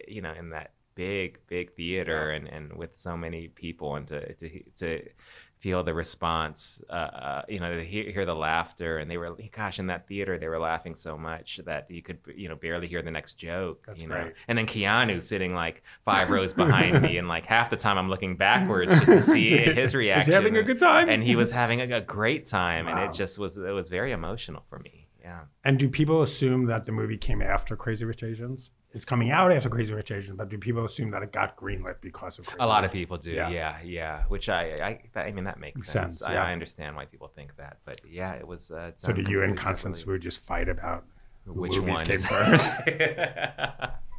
you 0.07 0.22
know, 0.22 0.33
in 0.33 0.51
that 0.51 0.70
big, 0.94 1.38
big 1.48 1.75
theater 1.75 2.31
and 2.31 2.46
and 2.46 2.72
with 2.75 2.96
so 2.98 3.16
many 3.16 3.48
people, 3.48 3.96
and 3.96 4.07
to 4.09 4.33
to 4.35 4.62
to 4.77 5.09
feel 5.62 5.85
the 5.85 5.94
response, 5.94 6.81
uh, 6.90 6.92
uh, 6.92 7.42
you 7.48 7.61
know, 7.61 7.77
to 7.77 7.85
hear, 7.85 8.11
hear 8.11 8.27
the 8.27 8.35
laughter, 8.35 8.98
and 8.98 9.09
they 9.09 9.16
were, 9.16 9.37
gosh, 9.55 9.79
in 9.79 9.87
that 9.87 10.09
theater, 10.09 10.37
they 10.37 10.48
were 10.48 10.59
laughing 10.59 10.96
so 10.96 11.16
much 11.16 11.61
that 11.64 11.88
you 11.88 12.03
could, 12.03 12.18
you 12.35 12.48
know, 12.48 12.57
barely 12.57 12.88
hear 12.88 13.01
the 13.01 13.12
next 13.12 13.35
joke. 13.35 13.85
That's 13.87 14.03
you 14.03 14.09
know, 14.09 14.22
great. 14.22 14.35
and 14.48 14.59
then 14.59 14.66
Keanu 14.66 15.22
sitting 15.22 15.55
like 15.55 15.85
five 16.05 16.31
rows 16.31 16.53
behind 16.53 17.01
me, 17.01 17.16
and 17.16 17.29
like 17.29 17.46
half 17.46 17.70
the 17.70 17.77
time 17.77 17.96
I'm 17.96 18.11
looking 18.11 18.37
backwards 18.37 18.92
just 18.92 19.07
to 19.07 19.22
see 19.33 19.57
his 19.57 19.94
reaction. 19.94 20.33
He's 20.33 20.35
having 20.35 20.57
a 20.57 20.64
good 20.64 20.81
time? 20.81 21.09
and 21.09 21.22
he 21.22 21.37
was 21.37 21.53
having 21.53 21.81
a, 21.81 21.98
a 21.98 22.01
great 22.01 22.44
time, 22.44 22.88
and 22.88 22.98
it 22.98 23.12
just 23.12 23.38
was, 23.38 23.57
it 23.57 23.70
was 23.70 23.88
very 23.88 24.11
emotional 24.11 24.64
for 24.68 24.81
me. 24.81 25.02
Yeah. 25.23 25.41
And 25.65 25.79
do 25.79 25.89
people 25.89 26.23
assume 26.23 26.67
that 26.67 26.85
the 26.87 26.93
movie 26.93 27.17
came 27.17 27.41
after 27.43 27.77
Crazy 27.77 28.05
Rich 28.05 28.23
Asians? 28.25 28.73
It's 28.95 29.05
coming 29.07 29.31
out 29.31 29.51
after 29.53 29.71
Crazy 29.71 29.95
Rich 29.95 30.11
Asians, 30.11 30.37
but 30.37 30.51
do 30.51 30.59
people 30.59 30.85
assume 30.85 31.11
that 31.13 31.23
it 31.23 31.33
got 31.33 31.57
greenlit 31.57 31.97
because 32.03 32.39
of 32.39 32.47
Crazy 32.47 32.59
A 32.61 32.67
lot 32.67 32.85
of 32.85 32.91
people 32.93 33.17
do, 33.17 33.31
Yeah. 33.31 33.49
yeah, 33.49 33.79
yeah. 33.83 34.25
Which 34.29 34.49
I, 34.51 34.99
I, 35.15 35.21
I 35.21 35.33
mean, 35.33 35.45
that 35.45 35.59
makes 35.59 35.87
sense. 35.87 36.19
sense, 36.19 36.23
I, 36.29 36.35
yeah. 36.35 36.45
I 36.45 36.53
understand 36.53 36.97
why 36.97 37.07
people 37.07 37.29
think 37.29 37.57
that, 37.57 37.79
but 37.87 38.01
yeah, 38.07 38.35
it 38.35 38.47
was. 38.47 38.71
Uh, 38.71 38.91
So 38.99 39.13
did 39.13 39.29
you 39.29 39.43
and 39.43 39.57
Constance. 39.57 40.05
Wu 40.05 40.19
just 40.19 40.41
fight 40.45 40.69
about 40.69 41.05
Which 41.47 41.73
movies 41.79 41.95
one 41.95 42.05
came 42.05 42.19
first? 42.19 42.73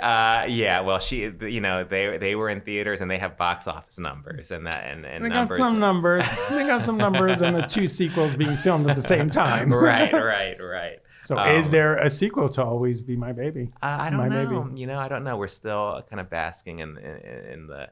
Uh, 0.00 0.44
yeah, 0.48 0.80
well, 0.80 0.98
she, 0.98 1.30
you 1.40 1.60
know, 1.60 1.84
they 1.84 2.18
they 2.18 2.34
were 2.34 2.48
in 2.48 2.60
theaters 2.60 3.00
and 3.00 3.10
they 3.10 3.18
have 3.18 3.36
box 3.36 3.66
office 3.66 3.98
numbers 3.98 4.50
and 4.50 4.66
that 4.66 4.84
and, 4.84 5.04
and 5.06 5.24
they 5.24 5.28
got 5.28 5.34
numbers. 5.34 5.58
some 5.58 5.78
numbers. 5.78 6.24
They 6.50 6.66
got 6.66 6.84
some 6.84 6.96
numbers, 6.96 7.40
and 7.40 7.54
the 7.54 7.62
two 7.62 7.86
sequels 7.86 8.34
being 8.36 8.56
filmed 8.56 8.88
at 8.90 8.96
the 8.96 9.02
same 9.02 9.30
time. 9.30 9.72
right, 9.72 10.12
right, 10.12 10.56
right. 10.60 10.98
So, 11.24 11.36
Um, 11.36 11.48
is 11.56 11.70
there 11.70 11.96
a 11.96 12.08
sequel 12.10 12.48
to 12.50 12.64
Always 12.64 13.02
Be 13.02 13.14
My 13.16 13.32
Baby? 13.32 13.70
Uh, 13.82 13.96
I 14.00 14.10
don't 14.10 14.18
My 14.18 14.28
know. 14.28 14.62
Baby. 14.62 14.80
You 14.80 14.86
know, 14.86 14.98
I 14.98 15.08
don't 15.08 15.24
know. 15.24 15.36
We're 15.36 15.48
still 15.48 16.02
kind 16.08 16.20
of 16.20 16.30
basking 16.30 16.78
in 16.80 16.96
in, 16.98 17.44
in 17.52 17.66
the 17.66 17.90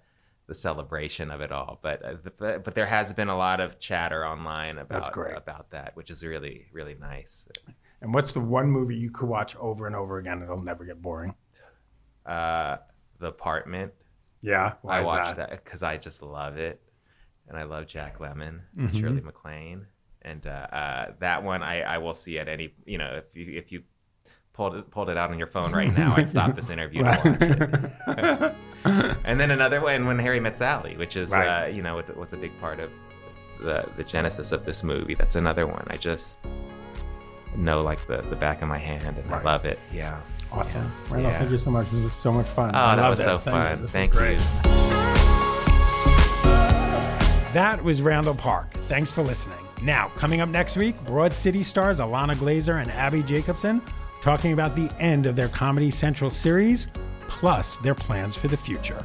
the 0.49 0.55
celebration 0.55 1.33
of 1.33 1.41
it 1.41 1.51
all, 1.51 1.81
but, 1.83 2.05
uh, 2.05 2.15
the, 2.23 2.31
but 2.31 2.65
but 2.65 2.75
there 2.75 2.87
has 2.87 3.13
been 3.13 3.29
a 3.29 3.37
lot 3.37 3.61
of 3.61 3.79
chatter 3.81 4.25
online 4.25 4.79
about 4.79 5.17
about 5.37 5.71
that, 5.71 5.97
which 5.97 6.09
is 6.11 6.25
really 6.25 6.67
really 6.73 6.95
nice. 7.01 7.49
And 8.03 8.13
what's 8.13 8.33
the 8.33 8.41
one 8.41 8.71
movie 8.71 8.97
you 8.97 9.11
could 9.11 9.29
watch 9.29 9.57
over 9.57 9.87
and 9.87 9.97
over 9.97 10.19
again 10.19 10.43
it'll 10.43 10.61
never 10.63 10.85
get 10.85 11.01
boring? 11.01 11.35
Uh, 12.25 12.77
the 13.19 13.29
apartment. 13.29 13.93
Yeah, 14.43 14.75
I 14.87 15.01
watched 15.01 15.37
that? 15.37 15.51
because 15.51 15.83
I 15.83 15.97
just 15.97 16.23
love 16.23 16.57
it, 16.57 16.81
and 17.49 17.57
I 17.59 17.65
love 17.65 17.87
Jack 17.87 18.19
Lemmon, 18.19 18.61
Mhm. 18.79 19.01
Shirley 19.01 19.21
MacLaine, 19.21 19.87
and 20.23 20.47
uh, 20.47 20.51
uh, 20.51 21.13
that 21.21 21.43
one 21.43 21.63
I, 21.63 21.81
I 21.83 21.99
will 21.99 22.15
see 22.15 22.39
at 22.39 22.49
any 22.49 22.75
you 22.85 22.99
know 22.99 23.15
if 23.17 23.25
you 23.35 23.57
if 23.59 23.73
you 23.73 23.83
pulled 24.53 24.75
it 24.77 24.91
pulled 24.91 25.09
it 25.11 25.17
out 25.17 25.31
on 25.31 25.39
your 25.39 25.49
phone 25.49 25.73
right 25.73 25.93
now, 25.93 26.15
I'd 26.17 26.31
stop 26.31 26.55
this 26.55 26.69
interview 26.71 27.03
to 27.03 27.09
watch 27.09 28.17
it. 28.17 28.55
and 29.25 29.41
then 29.41 29.51
another 29.51 29.81
one 29.81 30.07
when 30.07 30.19
Harry 30.19 30.39
Met 30.39 30.59
Sally, 30.59 30.97
which 30.97 31.17
is 31.17 31.31
Right. 31.31 31.65
uh, 31.65 31.67
you 31.69 31.83
know 31.83 32.01
was 32.17 32.33
a 32.33 32.37
big 32.37 32.53
part 32.61 32.79
of 32.79 32.91
the 33.61 33.89
the 33.97 34.05
genesis 34.05 34.53
of 34.53 34.65
this 34.65 34.83
movie. 34.85 35.15
That's 35.15 35.37
another 35.37 35.67
one 35.67 35.87
I 35.91 35.97
just 35.97 36.39
know 37.57 37.83
like 37.83 38.07
the 38.07 38.23
the 38.23 38.37
back 38.37 38.63
of 38.63 38.69
my 38.69 38.79
hand 38.79 39.17
and 39.19 39.35
I 39.35 39.43
love 39.43 39.65
it. 39.65 39.79
Yeah. 39.93 40.21
Awesome. 40.53 40.83
Yeah. 40.83 41.13
Randall, 41.15 41.31
Yeah. 41.33 41.39
thank 41.39 41.51
you 41.51 41.59
so 41.59 41.71
much. 41.71 41.91
This 41.91 42.03
was 42.05 42.13
so 42.13 42.33
much 42.33 42.47
fun. 42.51 42.71
Oh, 42.75 42.79
I 42.79 42.97
that 42.97 43.09
was 43.09 43.21
it. 43.21 43.25
so 43.25 43.39
Thank 43.39 43.45
you. 43.47 43.63
fun. 43.63 43.73
This 43.73 43.81
was 43.83 43.91
Thank 43.91 44.15
you. 44.15 44.37
That 47.53 47.83
was 47.83 48.03
Randall 48.03 48.35
Park. 48.35 48.73
Thanks 48.89 49.11
for 49.11 49.23
listening. 49.23 49.57
Now, 49.83 50.09
coming 50.17 50.41
up 50.43 50.49
next 50.49 50.77
week, 50.77 51.03
Broad 51.05 51.33
City 51.33 51.63
stars 51.63 52.01
Ilana 52.01 52.35
Glazer 52.37 52.81
and 52.83 52.91
Abbi 52.91 53.23
Jacobson 53.23 53.81
talking 54.21 54.53
about 54.53 54.75
the 54.75 54.91
end 54.99 55.25
of 55.27 55.37
their 55.37 55.49
Comedy 55.49 55.91
Central 55.91 56.29
series, 56.31 56.89
plus 57.29 57.77
their 57.77 57.95
plans 57.95 58.37
for 58.37 58.49
the 58.49 58.57
future. 58.57 59.05